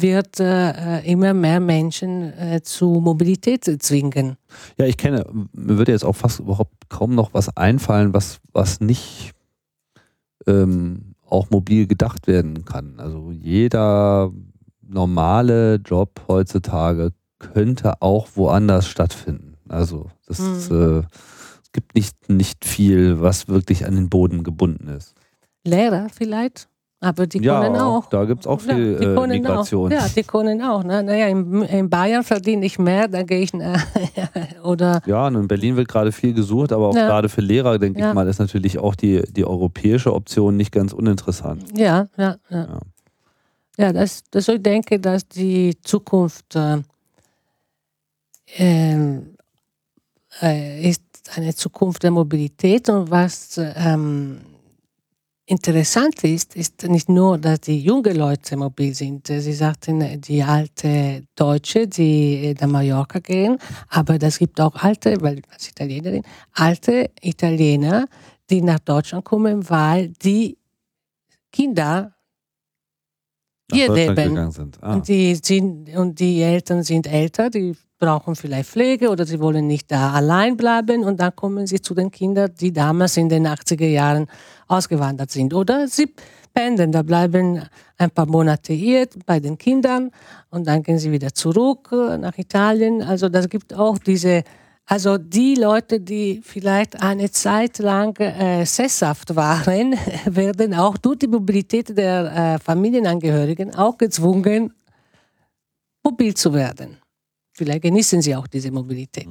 wird 0.00 0.40
äh, 0.40 1.00
immer 1.00 1.34
mehr 1.34 1.60
Menschen 1.60 2.32
äh, 2.32 2.60
zu 2.62 2.86
Mobilität 2.86 3.64
zwingen. 3.82 4.36
Ja, 4.78 4.86
ich 4.86 4.96
kenne, 4.96 5.24
mir 5.52 5.78
würde 5.78 5.92
jetzt 5.92 6.04
auch 6.04 6.16
fast 6.16 6.40
überhaupt 6.40 6.88
kaum 6.88 7.14
noch 7.14 7.34
was 7.34 7.56
einfallen, 7.56 8.14
was, 8.14 8.40
was 8.52 8.80
nicht 8.80 9.32
ähm, 10.46 11.14
auch 11.26 11.50
mobil 11.50 11.86
gedacht 11.86 12.26
werden 12.26 12.64
kann. 12.64 12.98
Also 12.98 13.30
jeder 13.32 14.32
normale 14.82 15.76
Job 15.76 16.22
heutzutage 16.28 17.12
könnte 17.38 18.00
auch 18.00 18.28
woanders 18.34 18.86
stattfinden. 18.86 19.54
Also 19.68 20.10
das 20.26 20.38
mhm. 20.38 20.54
ist, 20.54 20.70
äh, 20.70 21.02
es 21.62 21.72
gibt 21.72 21.94
nicht, 21.94 22.28
nicht 22.28 22.64
viel, 22.64 23.20
was 23.20 23.48
wirklich 23.48 23.86
an 23.86 23.96
den 23.96 24.08
Boden 24.08 24.44
gebunden 24.44 24.88
ist. 24.88 25.14
Lehrer 25.64 26.08
vielleicht? 26.10 26.68
Aber 27.04 27.26
die 27.26 27.42
ja, 27.42 27.60
können 27.60 27.76
auch. 27.76 28.06
Da 28.06 28.24
gibt 28.24 28.40
es 28.40 28.46
auch 28.46 28.62
viel 28.62 28.98
ja, 28.98 29.22
äh, 29.22 29.26
Migration. 29.26 29.92
Auch. 29.92 29.96
Ja, 29.96 30.06
die 30.08 30.22
können 30.22 30.62
auch. 30.62 30.82
Ne? 30.82 31.02
Naja, 31.02 31.28
in, 31.28 31.62
in 31.62 31.90
Bayern 31.90 32.24
verdiene 32.24 32.64
ich 32.64 32.78
mehr, 32.78 33.08
da 33.08 33.22
gehe 33.22 33.40
ich. 33.40 33.52
Äh, 33.52 33.76
oder 34.62 35.02
ja, 35.04 35.26
und 35.26 35.34
in 35.34 35.46
Berlin 35.46 35.76
wird 35.76 35.88
gerade 35.88 36.12
viel 36.12 36.32
gesucht, 36.32 36.72
aber 36.72 36.88
auch 36.88 36.96
ja. 36.96 37.06
gerade 37.06 37.28
für 37.28 37.42
Lehrer, 37.42 37.78
denke 37.78 38.00
ja. 38.00 38.08
ich 38.08 38.14
mal, 38.14 38.26
ist 38.26 38.38
natürlich 38.38 38.78
auch 38.78 38.94
die, 38.94 39.22
die 39.30 39.44
europäische 39.44 40.14
Option 40.14 40.56
nicht 40.56 40.72
ganz 40.72 40.94
uninteressant. 40.94 41.64
Ja, 41.76 42.08
ja, 42.16 42.36
ja. 42.48 42.80
Ja, 43.76 43.92
das, 43.92 44.22
das 44.30 44.48
ich 44.48 44.62
denke, 44.62 44.98
dass 44.98 45.28
die 45.28 45.76
Zukunft 45.82 46.56
äh, 46.56 46.78
ähm, 48.56 49.36
äh, 50.40 50.88
ist 50.88 51.02
eine 51.34 51.54
Zukunft 51.54 52.02
der 52.02 52.12
Mobilität 52.12 52.88
und 52.88 53.10
was 53.10 53.58
ähm, 53.58 54.40
Interessant 55.46 56.24
ist, 56.24 56.56
ist 56.56 56.84
nicht 56.84 57.10
nur, 57.10 57.36
dass 57.36 57.60
die 57.60 57.78
jungen 57.78 58.16
Leute 58.16 58.56
mobil 58.56 58.94
sind. 58.94 59.26
Sie 59.26 59.52
sagten, 59.52 60.18
die 60.22 60.42
alte 60.42 61.24
Deutsche, 61.34 61.86
die 61.86 62.54
nach 62.58 62.66
Mallorca 62.66 63.18
gehen, 63.18 63.58
aber 63.90 64.16
es 64.22 64.38
gibt 64.38 64.58
auch 64.58 64.74
alte, 64.76 65.20
weil 65.20 65.42
als 65.52 65.68
Italienerin, 65.68 66.22
alte 66.52 67.10
Italiener, 67.20 68.06
die 68.48 68.62
nach 68.62 68.78
Deutschland 68.78 69.26
kommen, 69.26 69.68
weil 69.68 70.08
die 70.08 70.56
Kinder 71.52 72.14
hier 73.70 73.92
leben. 73.92 74.50
Ah. 74.80 74.94
Und, 74.94 75.08
die 75.08 75.34
sind, 75.34 75.94
und 75.94 76.18
die 76.20 76.40
Eltern 76.40 76.82
sind 76.82 77.06
älter, 77.06 77.50
die 77.50 77.76
brauchen 77.98 78.34
vielleicht 78.34 78.70
Pflege 78.70 79.10
oder 79.10 79.24
sie 79.24 79.40
wollen 79.40 79.66
nicht 79.66 79.90
da 79.90 80.12
allein 80.12 80.56
bleiben 80.56 81.04
und 81.04 81.20
dann 81.20 81.34
kommen 81.34 81.66
sie 81.66 81.80
zu 81.80 81.94
den 81.94 82.10
Kindern, 82.10 82.50
die 82.60 82.72
damals 82.72 83.16
in 83.16 83.28
den 83.28 83.46
80er 83.46 83.86
Jahren 83.86 84.26
ausgewandert 84.66 85.30
sind. 85.30 85.54
Oder 85.54 85.88
sie 85.88 86.12
pendeln, 86.52 86.92
da 86.92 87.02
bleiben 87.02 87.62
ein 87.98 88.10
paar 88.10 88.26
Monate 88.26 88.72
hier 88.72 89.08
bei 89.26 89.40
den 89.40 89.58
Kindern 89.58 90.10
und 90.50 90.66
dann 90.66 90.82
gehen 90.82 90.98
sie 90.98 91.12
wieder 91.12 91.32
zurück 91.32 91.90
äh, 91.92 92.18
nach 92.18 92.36
Italien. 92.38 93.02
Also 93.02 93.28
das 93.28 93.48
gibt 93.48 93.74
auch 93.74 93.98
diese, 93.98 94.42
also 94.86 95.18
die 95.18 95.54
Leute, 95.54 96.00
die 96.00 96.40
vielleicht 96.42 97.00
eine 97.02 97.30
Zeit 97.30 97.78
lang 97.78 98.16
äh, 98.18 98.64
sesshaft 98.64 99.34
waren, 99.36 99.94
werden 100.26 100.74
auch 100.74 100.96
durch 100.96 101.18
die 101.18 101.28
Mobilität 101.28 101.96
der 101.96 102.54
äh, 102.54 102.58
Familienangehörigen 102.58 103.74
auch 103.74 103.98
gezwungen, 103.98 104.72
mobil 106.02 106.34
zu 106.34 106.52
werden. 106.52 107.03
Vielleicht 107.54 107.82
genießen 107.82 108.20
sie 108.20 108.34
auch 108.34 108.46
diese 108.46 108.70
Mobilität. 108.70 109.28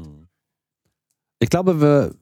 Ich 1.39 1.49
glaube, 1.49 1.81
wir, 1.81 2.15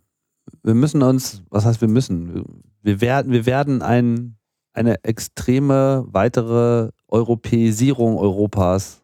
wir 0.63 0.73
müssen 0.73 1.01
uns, 1.03 1.43
was 1.49 1.65
heißt 1.65 1.79
wir 1.81 1.87
müssen? 1.87 2.43
Wir 2.81 3.01
werden, 3.01 3.31
wir 3.31 3.45
werden 3.45 3.81
ein, 3.81 4.35
eine 4.73 5.03
extreme 5.03 6.05
weitere 6.07 6.89
Europäisierung 7.07 8.17
Europas 8.17 9.03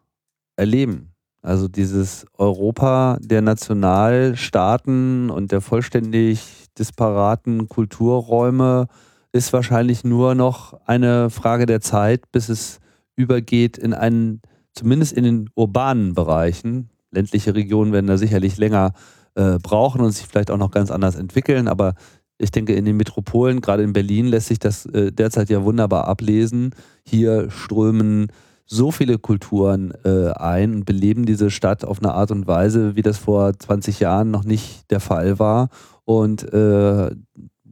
erleben. 0.56 1.12
Also 1.40 1.68
dieses 1.68 2.26
Europa 2.36 3.16
der 3.20 3.42
Nationalstaaten 3.42 5.30
und 5.30 5.52
der 5.52 5.60
vollständig 5.60 6.66
disparaten 6.76 7.68
Kulturräume 7.68 8.88
ist 9.32 9.52
wahrscheinlich 9.52 10.02
nur 10.04 10.34
noch 10.34 10.80
eine 10.84 11.30
Frage 11.30 11.66
der 11.66 11.80
Zeit, 11.80 12.30
bis 12.32 12.48
es 12.48 12.80
übergeht 13.14 13.78
in 13.78 13.94
einen, 13.94 14.40
zumindest 14.78 15.12
in 15.12 15.24
den 15.24 15.50
urbanen 15.54 16.14
Bereichen. 16.14 16.90
Ländliche 17.10 17.54
Regionen 17.54 17.92
werden 17.92 18.06
da 18.06 18.16
sicherlich 18.16 18.56
länger 18.58 18.92
äh, 19.34 19.58
brauchen 19.58 20.00
und 20.00 20.12
sich 20.12 20.26
vielleicht 20.26 20.50
auch 20.50 20.58
noch 20.58 20.70
ganz 20.70 20.90
anders 20.90 21.16
entwickeln. 21.16 21.68
Aber 21.68 21.94
ich 22.38 22.50
denke, 22.50 22.74
in 22.74 22.84
den 22.84 22.96
Metropolen, 22.96 23.60
gerade 23.60 23.82
in 23.82 23.92
Berlin, 23.92 24.26
lässt 24.26 24.48
sich 24.48 24.58
das 24.58 24.86
äh, 24.86 25.10
derzeit 25.12 25.48
ja 25.50 25.64
wunderbar 25.64 26.06
ablesen. 26.06 26.74
Hier 27.04 27.50
strömen 27.50 28.28
so 28.64 28.90
viele 28.90 29.18
Kulturen 29.18 29.92
äh, 30.04 30.30
ein 30.32 30.74
und 30.74 30.84
beleben 30.84 31.24
diese 31.24 31.50
Stadt 31.50 31.84
auf 31.84 32.00
eine 32.00 32.12
Art 32.12 32.30
und 32.30 32.46
Weise, 32.46 32.96
wie 32.96 33.02
das 33.02 33.16
vor 33.16 33.58
20 33.58 33.98
Jahren 33.98 34.30
noch 34.30 34.44
nicht 34.44 34.90
der 34.90 35.00
Fall 35.00 35.38
war. 35.38 35.70
Und 36.04 36.52
äh, 36.52 37.10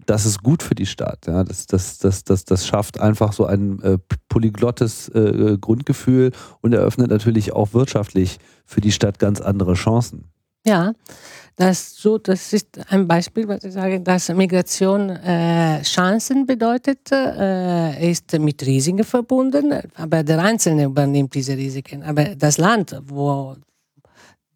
das 0.06 0.24
ist 0.24 0.42
gut 0.42 0.62
für 0.62 0.74
die 0.74 0.86
Stadt. 0.86 1.26
Ja. 1.26 1.44
Das, 1.44 1.66
das, 1.66 1.98
das, 1.98 2.24
das, 2.24 2.44
das 2.44 2.66
schafft 2.66 3.00
einfach 3.00 3.32
so 3.32 3.46
ein 3.46 3.82
äh, 3.82 3.98
polyglottes 4.28 5.08
äh, 5.10 5.58
Grundgefühl 5.60 6.32
und 6.60 6.72
eröffnet 6.72 7.10
natürlich 7.10 7.52
auch 7.52 7.74
wirtschaftlich 7.74 8.38
für 8.64 8.80
die 8.80 8.92
Stadt 8.92 9.18
ganz 9.18 9.40
andere 9.40 9.74
Chancen. 9.74 10.24
Ja, 10.64 10.92
das, 11.54 11.96
so, 11.96 12.18
das 12.18 12.52
ist 12.52 12.78
ein 12.90 13.06
Beispiel, 13.06 13.48
was 13.48 13.64
ich 13.64 13.72
sage, 13.72 14.00
dass 14.00 14.28
Migration 14.28 15.10
äh, 15.10 15.80
Chancen 15.82 16.44
bedeutet, 16.44 17.10
äh, 17.12 18.10
ist 18.10 18.38
mit 18.38 18.66
Risiken 18.66 19.04
verbunden, 19.04 19.72
aber 19.94 20.22
der 20.22 20.40
Einzelne 20.40 20.84
übernimmt 20.84 21.34
diese 21.34 21.56
Risiken. 21.56 22.02
Aber 22.02 22.34
das 22.34 22.58
Land, 22.58 23.00
wo 23.06 23.56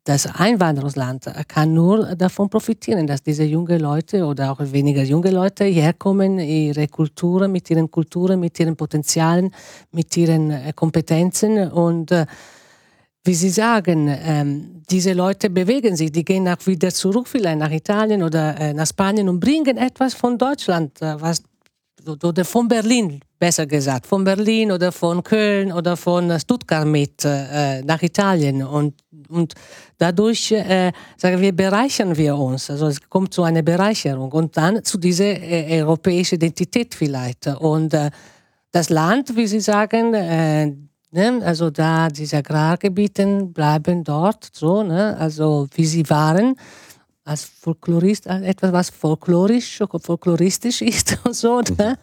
das 0.05 0.27
Einwanderungsland 0.27 1.31
kann 1.47 1.75
nur 1.75 2.17
davon 2.17 2.49
profitieren, 2.49 3.07
dass 3.07 3.23
diese 3.23 3.45
jungen 3.45 3.79
Leute 3.81 4.25
oder 4.25 4.51
auch 4.51 4.61
weniger 4.61 5.03
junge 5.03 5.31
Leute 5.31 5.65
herkommen, 5.65 6.39
ihre 6.39 6.89
Kulturen, 6.89 7.53
mit 7.53 7.69
ihren 7.71 7.91
Kulturen, 7.91 8.41
mit 8.41 8.59
ihren 8.59 8.77
Potenzialen, 8.77 9.53
mit 9.93 10.17
ihren 10.17 10.51
äh, 10.51 10.73
Kompetenzen. 10.75 11.71
Und 11.71 12.13
äh, 12.13 12.25
wie 13.25 13.35
Sie 13.35 13.51
sagen, 13.51 14.09
ähm, 14.09 14.83
diese 14.91 15.13
Leute 15.13 15.51
bewegen 15.51 15.95
sich, 15.95 16.11
die 16.11 16.25
gehen 16.25 16.49
auch 16.49 16.67
wieder 16.67 16.91
zurück, 16.91 17.29
vielleicht 17.29 17.59
nach 17.59 17.71
Italien 17.71 18.23
oder 18.23 18.59
äh, 18.59 18.73
nach 18.73 18.87
Spanien 18.87 19.29
und 19.29 19.39
bringen 19.39 19.77
etwas 19.77 20.15
von 20.15 20.39
Deutschland, 20.39 20.99
was, 21.01 21.43
oder 22.07 22.45
von 22.45 22.69
Berlin, 22.69 23.21
besser 23.39 23.67
gesagt, 23.67 24.07
von 24.07 24.25
Berlin 24.25 24.73
oder 24.73 24.93
von 24.93 25.23
Köln 25.23 25.73
oder 25.73 25.97
von 25.97 26.39
Stuttgart 26.39 26.87
mit 26.87 27.25
äh, 27.25 27.83
nach 27.83 28.03
Italien. 28.03 28.63
Und, 28.63 28.95
und 29.29 29.55
dadurch, 29.99 30.53
äh, 30.53 30.93
sagen 31.17 31.41
wir, 31.41 31.53
bereichern 31.53 32.17
wir 32.17 32.37
uns. 32.37 32.71
Also 32.71 32.87
es 32.87 33.01
kommt 33.09 33.35
zu 33.35 33.43
einer 33.43 33.63
Bereicherung 33.63 34.33
und 34.33 34.57
dann 34.57 34.85
zu 34.85 34.99
dieser 34.99 35.41
äh, 35.41 35.83
europäischen 35.83 36.37
Identität 36.37 36.95
vielleicht. 36.95 37.47
Und 37.47 37.95
äh, 37.95 38.11
das 38.73 38.89
Land, 38.91 39.37
wie 39.37 39.47
Sie 39.47 39.61
sagen, 39.61 40.15
äh, 40.15 40.73
Ne? 41.13 41.41
Also 41.45 41.71
da 41.71 42.09
diese 42.09 42.37
Agrargebiete 42.37 43.45
bleiben 43.47 44.05
dort 44.05 44.49
so, 44.53 44.85
ne? 44.85 45.17
also 45.19 45.67
wie 45.75 45.85
sie 45.85 46.09
waren, 46.09 46.55
als 47.25 47.45
Folklorist, 47.45 48.27
als 48.27 48.45
etwas, 48.45 48.73
was 48.73 48.91
folklorisch, 48.91 49.79
folkloristisch 50.03 50.83
ist 50.83 51.19
und 51.25 51.35
so. 51.35 51.61
Ne? 51.61 51.99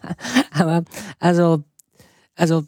Aber 0.52 0.84
also, 1.18 1.62
also 2.34 2.64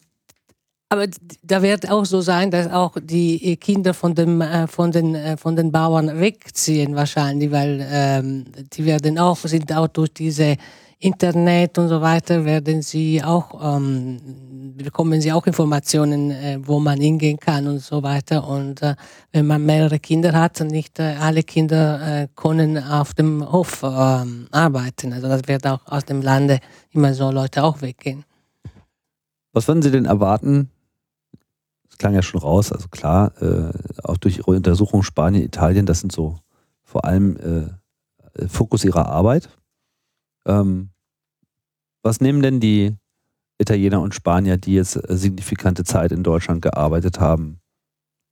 aber 0.93 1.07
da 1.45 1.63
wird 1.63 1.89
auch 1.89 2.05
so 2.05 2.21
sein, 2.21 2.51
dass 2.51 2.67
auch 2.67 2.97
die 3.01 3.57
Kinder 3.59 3.95
von, 3.95 4.13
dem, 4.13 4.41
äh, 4.41 4.67
von, 4.67 4.91
den, 4.91 5.15
äh, 5.15 5.37
von 5.37 5.55
den 5.55 5.71
Bauern 5.71 6.19
wegziehen 6.19 6.97
wahrscheinlich, 6.97 7.53
weil 7.53 7.87
ähm, 7.89 8.45
die 8.73 8.85
werden 8.85 9.17
auch, 9.17 9.37
sind 9.37 9.73
auch 9.73 9.87
durch 9.87 10.13
diese 10.13 10.57
Internet 11.01 11.79
und 11.79 11.89
so 11.89 12.01
weiter, 12.01 12.45
werden 12.45 12.83
sie 12.83 13.23
auch 13.25 13.77
ähm, 13.77 14.21
bekommen 14.85 15.21
sie 15.21 15.33
auch 15.33 15.47
Informationen, 15.47 16.31
äh, 16.31 16.59
wo 16.63 16.79
man 16.79 17.01
hingehen 17.01 17.39
kann 17.39 17.67
und 17.67 17.81
so 17.81 18.03
weiter. 18.03 18.47
Und 18.47 18.83
äh, 18.83 18.95
wenn 19.33 19.47
man 19.47 19.65
mehrere 19.65 19.99
Kinder 19.99 20.33
hat, 20.33 20.61
nicht 20.61 20.99
äh, 20.99 21.17
alle 21.21 21.43
Kinder 21.43 22.23
äh, 22.23 22.29
können 22.37 22.79
auf 22.79 23.15
dem 23.15 23.51
Hof 23.51 23.83
ähm, 23.83 24.47
arbeiten. 24.51 25.13
Also 25.13 25.29
das 25.29 25.43
wird 25.47 25.67
auch 25.67 25.81
aus 25.87 26.05
dem 26.05 26.23
Lande 26.23 26.61
immer 26.91 27.15
so 27.15 27.31
Leute 27.31 27.63
auch 27.63 27.81
weggehen. 27.81 28.25
Was 29.53 29.67
würden 29.67 29.83
Sie 29.83 29.91
denn 29.91 30.05
erwarten? 30.05 30.71
Das 31.89 31.99
klang 31.99 32.15
ja 32.15 32.23
schon 32.23 32.41
raus, 32.41 32.73
also 32.73 32.89
klar, 32.89 33.33
äh, 33.41 33.73
auch 34.05 34.17
durch 34.17 34.39
Ihre 34.39 34.53
Untersuchung 34.53 35.03
Spanien, 35.03 35.43
Italien, 35.43 35.87
das 35.87 36.01
sind 36.01 36.13
so 36.13 36.39
vor 36.83 37.05
allem 37.05 37.37
äh, 37.37 38.49
Fokus 38.49 38.85
Ihrer 38.85 39.07
Arbeit. 39.07 39.49
Ähm, 40.47 40.91
was 42.03 42.21
nehmen 42.21 42.43
denn 42.43 42.61
die 42.61 42.97
Italiener 43.59 44.01
und 44.01 44.15
Spanier, 44.15 44.57
die 44.57 44.75
jetzt 44.75 44.93
signifikante 45.09 45.85
Zeit 45.85 46.13
in 46.13 46.23
Deutschland 46.23 46.63
gearbeitet 46.63 47.21
haben, 47.21 47.61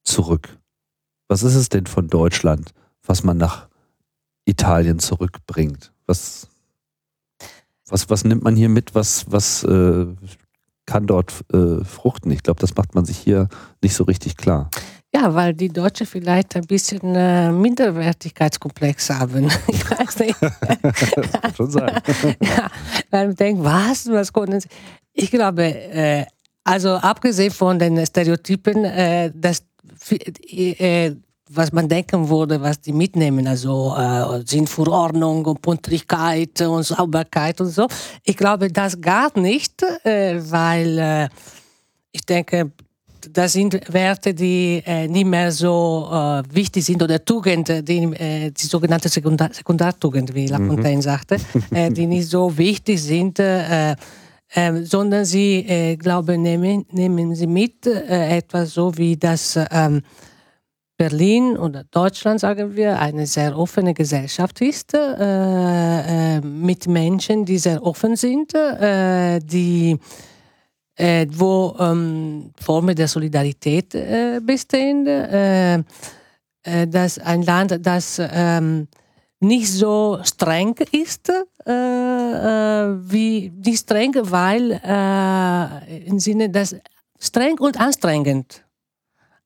zurück? 0.04 0.58
Was 1.28 1.42
ist 1.42 1.54
es 1.54 1.68
denn 1.68 1.86
von 1.86 2.08
Deutschland, 2.08 2.72
was 3.02 3.22
man 3.22 3.36
nach 3.36 3.68
Italien 4.46 4.98
zurückbringt? 4.98 5.92
Was, 6.06 6.48
was, 7.86 8.08
was 8.08 8.24
nimmt 8.24 8.42
man 8.42 8.56
hier 8.56 8.70
mit? 8.70 8.94
Was, 8.94 9.30
was 9.30 9.64
äh, 9.64 10.06
kann 10.86 11.06
dort 11.06 11.44
äh, 11.52 11.84
fruchten? 11.84 12.30
Ich 12.30 12.42
glaube, 12.42 12.60
das 12.60 12.74
macht 12.74 12.94
man 12.94 13.04
sich 13.04 13.18
hier 13.18 13.48
nicht 13.82 13.94
so 13.94 14.04
richtig 14.04 14.38
klar. 14.38 14.70
Ja, 15.14 15.34
weil 15.34 15.54
die 15.54 15.68
Deutschen 15.68 16.06
vielleicht 16.06 16.54
ein 16.56 16.66
bisschen 16.66 17.14
äh, 17.14 17.50
Minderwertigkeitskomplex 17.50 19.10
haben. 19.10 19.50
Ich 19.68 19.90
weiß 19.90 20.18
nicht. 20.18 20.36
Schon 21.56 21.70
sein. 21.70 22.00
ja, 22.42 22.70
weil 23.10 23.28
man 23.28 23.36
denkt, 23.36 23.64
was, 23.64 24.06
was 24.08 24.32
konnten 24.32 24.60
sie? 24.60 24.68
Ich 25.12 25.30
glaube, 25.30 25.64
äh, 25.64 26.26
also 26.64 26.90
abgesehen 26.96 27.50
von 27.50 27.78
den 27.78 28.04
Stereotypen, 28.04 28.84
äh, 28.84 29.32
dass 29.34 29.62
äh, 30.10 31.14
was 31.50 31.72
man 31.72 31.88
denken 31.88 32.28
würde, 32.28 32.60
was 32.60 32.80
die 32.80 32.92
mitnehmen, 32.92 33.46
also 33.46 33.94
äh, 33.96 34.42
Sinn 34.46 34.66
für 34.66 34.86
Ordnung 34.88 35.44
und 35.46 35.62
Pünktlichkeit 35.62 36.60
und 36.60 36.82
Sauberkeit 36.82 37.60
und 37.60 37.68
so. 37.68 37.88
Ich 38.22 38.36
glaube 38.36 38.70
das 38.70 39.00
gar 39.00 39.36
nicht, 39.38 39.82
äh, 40.04 40.38
weil 40.38 40.98
äh, 40.98 41.28
ich 42.12 42.24
denke, 42.26 42.72
das 43.32 43.52
sind 43.52 43.80
Werte, 43.92 44.34
die 44.34 44.82
äh, 44.86 45.08
nicht 45.08 45.26
mehr 45.26 45.50
so 45.52 46.08
äh, 46.12 46.42
wichtig 46.54 46.84
sind 46.84 47.02
oder 47.02 47.24
Tugend, 47.24 47.68
die, 47.68 48.04
äh, 48.14 48.50
die 48.50 48.66
sogenannte 48.66 49.08
Sekundar 49.08 49.50
Sekundartugend, 49.52 50.34
wie 50.34 50.46
Lafontaine 50.46 50.96
mhm. 50.96 51.02
sagte, 51.02 51.36
äh, 51.70 51.90
die 51.90 52.06
nicht 52.06 52.28
so 52.28 52.56
wichtig 52.56 53.02
sind, 53.02 53.38
äh, 53.38 53.94
äh, 54.54 54.82
sondern 54.84 55.26
sie, 55.26 55.58
äh, 55.68 55.96
glaube 55.96 56.38
nehmen, 56.38 56.86
nehmen 56.90 57.34
sie 57.34 57.46
mit 57.46 57.86
äh, 57.86 58.38
etwas 58.38 58.72
so 58.72 58.96
wie 58.96 59.16
das 59.16 59.58
ähm, 59.70 60.00
Berlin 60.96 61.58
oder 61.58 61.84
Deutschland, 61.84 62.40
sagen 62.40 62.74
wir, 62.74 62.98
eine 62.98 63.26
sehr 63.26 63.56
offene 63.56 63.94
Gesellschaft 63.94 64.60
ist, 64.60 64.94
mit 66.42 66.88
Menschen, 66.88 67.44
die 67.44 67.58
sehr 67.58 67.80
offen 67.84 68.16
sind, 68.16 68.52
die 68.52 69.96
äh, 70.98 71.26
wo 71.30 71.76
ähm, 71.78 72.50
Formen 72.60 72.94
der 72.94 73.08
Solidarität 73.08 73.94
äh, 73.94 74.40
bestehen, 74.42 75.06
äh, 75.06 75.76
äh 75.76 76.86
dass 76.86 77.18
ein 77.18 77.42
Land, 77.42 77.78
das 77.86 78.20
ähm, 78.20 78.88
nicht 79.40 79.72
so 79.72 80.18
streng 80.24 80.74
ist, 80.90 81.30
äh, 81.64 81.70
äh, 81.70 82.96
wie 83.00 83.52
nicht 83.64 83.78
streng, 83.78 84.12
weil 84.16 84.80
im 86.04 86.18
Sinne, 86.18 86.50
dass 86.50 86.74
streng 87.20 87.58
und 87.60 87.80
anstrengend. 87.80 88.64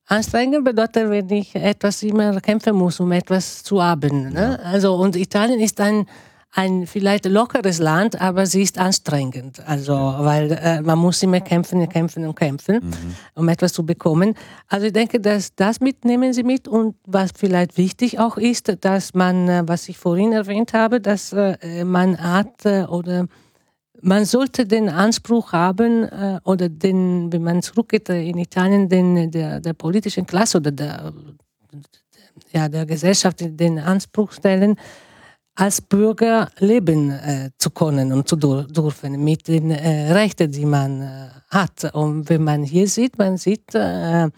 Anstrengend 0.06 0.64
bedeutet, 0.64 1.08
wenn 1.10 1.28
ich 1.30 1.54
etwas 1.54 2.02
immer 2.02 2.40
kämpfen 2.40 2.74
muss, 2.74 2.98
um 3.00 3.12
etwas 3.12 3.62
zu 3.62 3.82
haben. 3.82 4.32
Ne? 4.32 4.58
Also, 4.64 4.94
und 4.94 5.16
Italien 5.16 5.60
ist 5.60 5.80
ein 5.80 6.06
ein 6.54 6.86
vielleicht 6.86 7.24
lockeres 7.24 7.78
Land, 7.78 8.20
aber 8.20 8.44
sie 8.44 8.62
ist 8.62 8.78
anstrengend. 8.78 9.66
Also, 9.66 9.94
weil 9.94 10.52
äh, 10.52 10.82
man 10.82 10.98
muss 10.98 11.22
immer 11.22 11.40
kämpfen, 11.40 11.88
kämpfen 11.88 12.26
und 12.26 12.34
kämpfen, 12.34 12.76
mhm. 12.76 12.92
um 13.34 13.48
etwas 13.48 13.72
zu 13.72 13.86
bekommen. 13.86 14.34
Also 14.68 14.86
ich 14.86 14.92
denke, 14.92 15.18
dass 15.18 15.54
das 15.54 15.80
mitnehmen 15.80 16.34
sie 16.34 16.42
mit 16.42 16.68
und 16.68 16.94
was 17.06 17.30
vielleicht 17.34 17.78
wichtig 17.78 18.18
auch 18.18 18.36
ist, 18.36 18.76
dass 18.82 19.14
man, 19.14 19.48
äh, 19.48 19.62
was 19.66 19.88
ich 19.88 19.96
vorhin 19.96 20.32
erwähnt 20.32 20.74
habe, 20.74 21.00
dass 21.00 21.32
äh, 21.32 21.84
man 21.84 22.18
hat 22.18 22.66
äh, 22.66 22.84
oder 22.84 23.26
man 24.02 24.26
sollte 24.26 24.66
den 24.66 24.90
Anspruch 24.90 25.52
haben 25.52 26.04
äh, 26.04 26.38
oder 26.44 26.68
den, 26.68 27.32
wenn 27.32 27.44
man 27.44 27.62
zurückgeht 27.62 28.10
in 28.10 28.36
Italien, 28.36 28.90
den 28.90 29.30
der, 29.30 29.60
der 29.60 29.72
politischen 29.72 30.26
Klasse 30.26 30.58
oder 30.58 30.72
der, 30.72 31.14
ja, 32.52 32.68
der 32.68 32.84
Gesellschaft 32.84 33.38
den 33.40 33.78
Anspruch 33.78 34.32
stellen, 34.32 34.76
als 35.54 35.80
Bürger 35.82 36.48
leben 36.58 37.10
äh, 37.10 37.50
zu 37.58 37.70
können 37.70 38.12
und 38.12 38.26
zu 38.26 38.36
dürfen 38.36 39.22
mit 39.22 39.48
den 39.48 39.70
äh, 39.70 40.12
Rechten, 40.12 40.50
die 40.50 40.64
man 40.64 41.02
äh, 41.02 41.28
hat. 41.50 41.94
Und 41.94 42.28
wenn 42.30 42.44
man 42.44 42.62
hier 42.62 42.88
sieht, 42.88 43.18
man 43.18 43.36
sieht, 43.36 43.74
äh, 43.74 44.28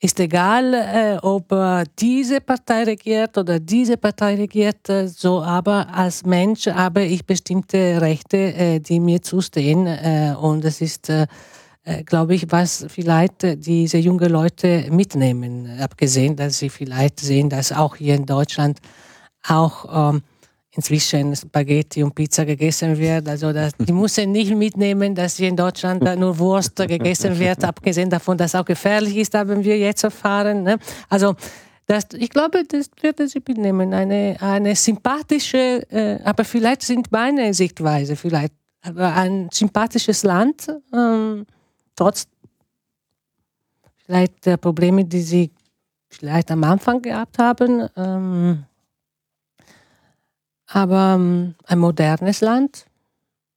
ist 0.00 0.18
egal, 0.18 0.74
äh, 0.74 1.18
ob 1.22 1.52
äh, 1.52 1.84
diese 1.98 2.40
Partei 2.40 2.84
regiert 2.84 3.38
oder 3.38 3.60
diese 3.60 3.96
Partei 3.96 4.34
regiert, 4.34 4.88
so 5.06 5.42
aber 5.42 5.92
als 5.94 6.24
Mensch 6.24 6.66
habe 6.66 7.04
ich 7.04 7.24
bestimmte 7.24 8.00
Rechte, 8.00 8.80
die 8.80 9.00
mir 9.00 9.22
zustehen. 9.22 9.86
und 10.36 10.64
es 10.64 10.80
ist 10.80 11.12
glaube 12.04 12.34
ich, 12.34 12.50
was 12.50 12.84
vielleicht 12.88 13.64
diese 13.64 13.96
jungen 13.96 14.30
Leute 14.30 14.86
mitnehmen, 14.90 15.80
abgesehen, 15.80 16.36
dass 16.36 16.58
sie 16.58 16.68
vielleicht 16.68 17.18
sehen, 17.18 17.48
dass 17.48 17.72
auch 17.72 17.96
hier 17.96 18.14
in 18.14 18.26
Deutschland 18.26 18.78
auch 19.46 20.12
ähm, 20.12 20.22
inzwischen 20.78 21.34
Spaghetti 21.34 22.04
und 22.04 22.14
Pizza 22.14 22.44
gegessen 22.44 22.96
wird. 22.96 23.28
Also 23.28 23.52
das, 23.52 23.72
die 23.76 23.92
müssen 23.92 24.30
nicht 24.30 24.54
mitnehmen, 24.54 25.12
dass 25.12 25.36
hier 25.36 25.48
in 25.48 25.56
Deutschland 25.56 26.04
nur 26.16 26.38
Wurst 26.38 26.76
gegessen 26.76 27.36
wird. 27.36 27.64
Abgesehen 27.64 28.08
davon, 28.08 28.38
dass 28.38 28.54
es 28.54 28.60
auch 28.60 28.64
gefährlich 28.64 29.16
ist, 29.16 29.34
haben 29.34 29.64
wir 29.64 29.76
jetzt 29.76 30.04
erfahren. 30.04 30.62
Ne? 30.62 30.78
Also 31.08 31.34
das, 31.86 32.04
ich 32.16 32.30
glaube, 32.30 32.62
das 32.62 32.90
würde 33.02 33.26
sie 33.26 33.42
mitnehmen. 33.44 33.92
Eine, 33.92 34.36
eine 34.40 34.76
sympathische, 34.76 35.84
äh, 35.90 36.22
aber 36.22 36.44
vielleicht 36.44 36.82
sind 36.82 37.10
meine 37.10 37.52
Sichtweise 37.52 38.14
vielleicht, 38.14 38.52
aber 38.82 39.14
ein 39.14 39.48
sympathisches 39.52 40.22
Land, 40.22 40.72
ähm, 40.94 41.44
trotz 41.96 42.28
vielleicht 44.06 44.46
der 44.46 44.58
Probleme, 44.58 45.04
die 45.04 45.22
sie 45.22 45.50
vielleicht 46.08 46.52
am 46.52 46.62
Anfang 46.62 47.02
gehabt 47.02 47.36
haben. 47.38 47.88
Ähm, 47.96 48.64
aber 50.68 51.14
ähm, 51.16 51.54
ein 51.64 51.78
modernes 51.78 52.40
Land. 52.40 52.86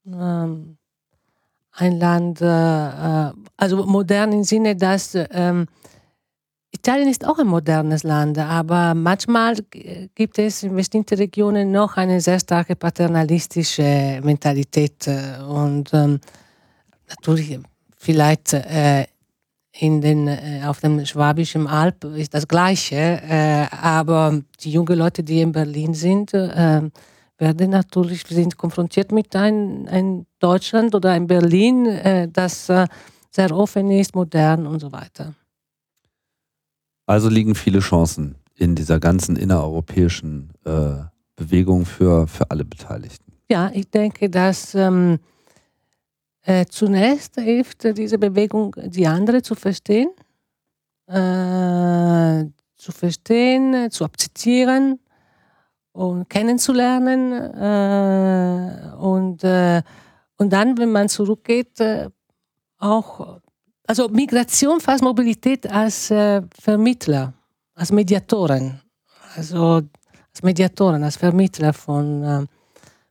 Ähm, 0.05 0.77
ein 1.73 1.99
Land, 1.99 2.41
äh, 2.41 2.45
äh 3.27 3.31
also 3.57 3.85
modern 3.85 4.31
im 4.31 4.43
Sinne, 4.43 4.75
dass 4.75 5.15
ähm, 5.15 5.67
Italien 6.73 7.09
ist 7.09 7.27
auch 7.27 7.37
ein 7.37 7.47
modernes 7.47 8.03
Land, 8.03 8.37
aber 8.39 8.95
manchmal 8.95 9.55
gibt 10.15 10.39
es 10.39 10.63
in 10.63 10.73
bestimmten 10.73 11.15
Regionen 11.15 11.71
noch 11.71 11.97
eine 11.97 12.21
sehr 12.21 12.39
starke 12.39 12.75
paternalistische 12.75 14.21
Mentalität. 14.23 15.07
Äh, 15.07 15.43
und 15.43 15.93
ähm, 15.93 16.19
natürlich, 17.09 17.59
vielleicht 17.97 18.53
äh, 18.53 19.05
in 19.73 20.01
den, 20.01 20.27
äh, 20.27 20.61
auf 20.65 20.79
dem 20.81 21.05
Schwabischen 21.05 21.67
Alb 21.67 22.03
ist 22.03 22.33
das 22.33 22.47
Gleiche, 22.47 22.95
äh, 22.95 23.67
aber 23.71 24.41
die 24.59 24.71
jungen 24.71 24.97
Leute, 24.97 25.23
die 25.23 25.41
in 25.41 25.51
Berlin 25.51 25.93
sind, 25.93 26.33
äh, 26.33 26.81
werden 27.37 27.69
natürlich 27.71 28.23
sind 28.27 28.57
konfrontiert 28.57 29.11
mit 29.11 29.35
einem 29.35 29.87
ein 29.87 30.25
Deutschland 30.39 30.93
oder 30.93 31.11
ein 31.11 31.25
Berlin, 31.25 31.85
äh, 31.85 32.27
das 32.27 32.69
äh, 32.69 32.85
sehr 33.31 33.55
offen 33.55 33.89
ist, 33.91 34.13
modern 34.13 34.67
und 34.67 34.79
so 34.79 34.91
weiter. 34.91 35.33
Also 37.05 37.29
liegen 37.29 37.55
viele 37.55 37.79
Chancen 37.79 38.35
in 38.55 38.75
dieser 38.75 38.99
ganzen 38.99 39.35
innereuropäischen 39.35 40.51
Bewegung 41.35 41.85
für, 41.85 42.27
für 42.27 42.49
alle 42.51 42.63
Beteiligten. 42.63 43.33
Ja, 43.49 43.71
ich 43.73 43.89
denke, 43.89 44.29
dass 44.29 44.75
ähm, 44.75 45.19
äh, 46.43 46.65
zunächst 46.65 47.35
hilft 47.39 47.83
diese 47.97 48.17
Bewegung, 48.17 48.75
die 48.77 49.05
andere 49.05 49.41
zu 49.41 49.55
verstehen, 49.55 50.09
äh, 51.07 52.45
zu 52.75 52.91
verstehen, 52.91 53.91
zu 53.91 54.05
akzeptieren 54.05 54.99
und 55.91 56.29
kennenzulernen. 56.29 57.31
Äh, 57.31 58.95
und, 58.97 59.43
äh, 59.43 59.83
und 60.37 60.51
dann, 60.51 60.77
wenn 60.77 60.91
man 60.91 61.09
zurückgeht, 61.09 61.79
äh, 61.79 62.09
auch, 62.79 63.39
also 63.85 64.07
Migration, 64.09 64.79
fast 64.79 65.03
Mobilität 65.03 65.71
als 65.71 66.09
äh, 66.09 66.41
Vermittler, 66.59 67.33
als 67.75 67.91
Mediatoren, 67.91 68.81
also 69.35 69.81
als 70.31 70.41
Mediatoren, 70.41 71.03
als 71.03 71.17
Vermittler 71.17 71.73
von, 71.73 72.47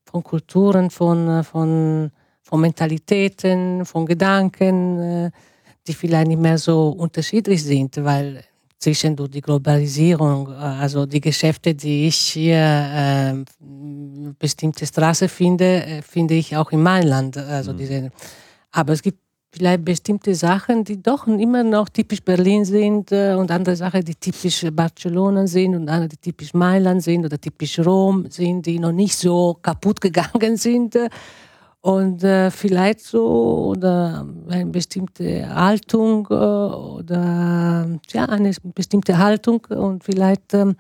von 0.05 0.23
Kulturen, 0.25 0.91
von, 0.91 1.45
von 1.45 2.11
von 2.51 2.61
Mentalitäten, 2.61 3.85
von 3.85 4.05
Gedanken, 4.05 4.99
äh, 4.99 5.31
die 5.87 5.95
vielleicht 5.95 6.29
nicht 6.29 6.41
mehr 6.41 6.59
so 6.59 6.89
unterschiedlich 6.89 7.63
sind, 7.63 7.97
weil 8.05 8.45
zwischen 8.77 9.15
die 9.15 9.41
Globalisierung, 9.41 10.49
äh, 10.49 10.55
also 10.55 11.07
die 11.07 11.21
Geschäfte, 11.21 11.75
die 11.75 12.09
ich 12.09 12.17
hier 12.17 12.57
äh, 12.59 13.35
bestimmte 14.39 14.85
Straße 14.85 15.29
finde, 15.29 15.85
äh, 15.85 16.03
finde 16.03 16.35
ich 16.35 16.57
auch 16.57 16.73
in 16.73 16.83
meinem 16.83 17.09
Land. 17.09 17.37
Also 17.37 17.73
mhm. 17.73 17.77
diese, 17.77 18.11
aber 18.73 18.95
es 18.95 19.03
gibt 19.03 19.19
vielleicht 19.53 19.85
bestimmte 19.85 20.35
Sachen, 20.35 20.85
die 20.85 21.03
doch 21.03 21.27
immer 21.27 21.63
noch 21.63 21.89
typisch 21.89 22.23
Berlin 22.23 22.65
sind 22.65 23.13
äh, 23.13 23.35
und 23.35 23.51
andere 23.51 23.77
Sachen, 23.77 24.05
die 24.05 24.15
typisch 24.15 24.67
Barcelona 24.73 25.47
sind 25.47 25.77
und 25.77 25.89
andere, 25.89 26.09
die 26.09 26.17
typisch 26.17 26.53
Mailand 26.55 27.03
sind 27.03 27.25
oder 27.25 27.41
typisch 27.41 27.79
Rom 27.79 28.27
sind, 28.29 28.67
die 28.67 28.79
noch 28.81 28.93
nicht 28.93 29.17
so 29.17 29.57
kaputt 29.63 30.01
gegangen 30.07 30.57
sind. 30.57 30.97
Und 31.83 32.23
äh, 32.25 32.51
vielleicht 32.51 33.01
so 33.01 33.69
oder 33.71 34.27
eine 34.49 34.67
bestimmte 34.67 35.49
Haltung 35.55 36.27
äh, 36.31 36.35
oder 36.35 37.89
ja, 38.13 38.25
eine 38.27 38.53
bestimmte 38.75 39.17
Haltung. 39.17 39.65
Und 39.71 40.05
vielleicht 40.05 40.53
ähm, 40.53 40.77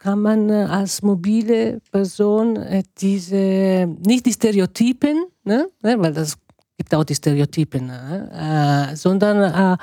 kann 0.00 0.20
man 0.20 0.50
äh, 0.50 0.66
als 0.68 1.02
mobile 1.02 1.80
Person 1.92 2.56
äh, 2.56 2.82
diese, 2.98 3.86
nicht 4.04 4.26
die 4.26 4.32
Stereotypen, 4.32 5.26
ne, 5.44 5.68
ne, 5.82 5.96
weil 5.98 6.12
das 6.12 6.36
gibt 6.76 6.94
auch 6.94 7.04
die 7.04 7.14
Stereotypen, 7.14 7.86
ne, 7.86 8.90
äh, 8.92 8.96
sondern 8.96 9.74
äh, 9.74 9.76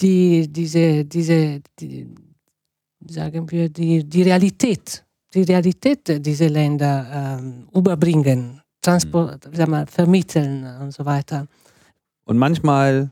die, 0.00 0.48
diese, 0.48 1.04
diese, 1.04 1.60
die, 1.78 2.14
sagen 3.08 3.50
wir, 3.50 3.68
die, 3.68 4.04
die 4.04 4.22
Realität, 4.22 5.04
die 5.34 5.42
Realität 5.42 6.24
dieser 6.24 6.48
Länder 6.48 7.38
ähm, 7.38 7.68
überbringen 7.74 8.61
Transport, 8.82 9.46
mhm. 9.46 9.54
sag 9.54 9.68
mal, 9.68 9.86
vermitteln 9.86 10.66
und 10.80 10.92
so 10.92 11.04
weiter. 11.04 11.46
Und 12.24 12.38
manchmal 12.38 13.10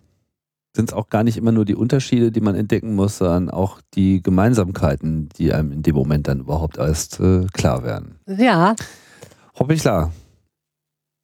sind 0.75 0.91
es 0.91 0.95
auch 0.95 1.09
gar 1.09 1.25
nicht 1.25 1.37
immer 1.37 1.53
nur 1.53 1.65
die 1.65 1.75
Unterschiede, 1.75 2.31
die 2.31 2.41
man 2.41 2.55
entdecken 2.55 2.95
muss, 2.95 3.19
sondern 3.19 3.51
auch 3.51 3.81
die 3.95 4.23
Gemeinsamkeiten, 4.23 5.29
die 5.31 5.53
einem 5.53 5.73
in 5.73 5.83
dem 5.83 5.97
Moment 5.97 6.29
dann 6.29 6.41
überhaupt 6.41 6.79
erst 6.79 7.19
äh, 7.21 7.47
klar 7.53 7.83
werden. 7.83 8.21
Ja. 8.27 8.77
Bichler, 9.67 10.11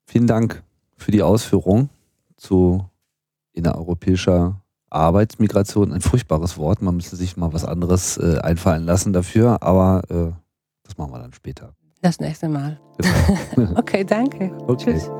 vielen 0.06 0.26
Dank 0.26 0.62
für 0.96 1.10
die 1.10 1.22
Ausführung 1.22 1.88
zu 2.36 2.84
innereuropäischer 3.54 4.60
Arbeitsmigration. 4.90 5.92
Ein 5.92 6.02
furchtbares 6.02 6.58
Wort, 6.58 6.82
man 6.82 6.96
müsste 6.96 7.16
sich 7.16 7.38
mal 7.38 7.54
was 7.54 7.64
anderes 7.64 8.18
äh, 8.18 8.38
einfallen 8.40 8.84
lassen 8.84 9.14
dafür, 9.14 9.62
aber 9.62 10.02
äh, 10.10 10.32
das 10.82 10.98
machen 10.98 11.12
wir 11.12 11.18
dann 11.18 11.32
später. 11.32 11.72
Das 12.06 12.20
nächste 12.20 12.48
Mal. 12.48 12.78
Genau. 13.56 13.72
okay, 13.80 14.04
danke. 14.04 14.52
Okay. 14.68 14.92
Tschüss. 14.92 15.10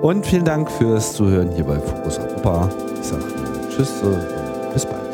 Und 0.00 0.24
vielen 0.24 0.44
Dank 0.44 0.70
fürs 0.70 1.14
Zuhören 1.14 1.50
hier 1.50 1.64
bei 1.64 1.80
Fokus 1.80 2.20
Europa. 2.20 2.68
Ich 3.00 3.08
sage 3.08 3.24
Tschüss 3.68 4.00
und 4.00 4.72
bis 4.72 4.86
bald. 4.86 5.11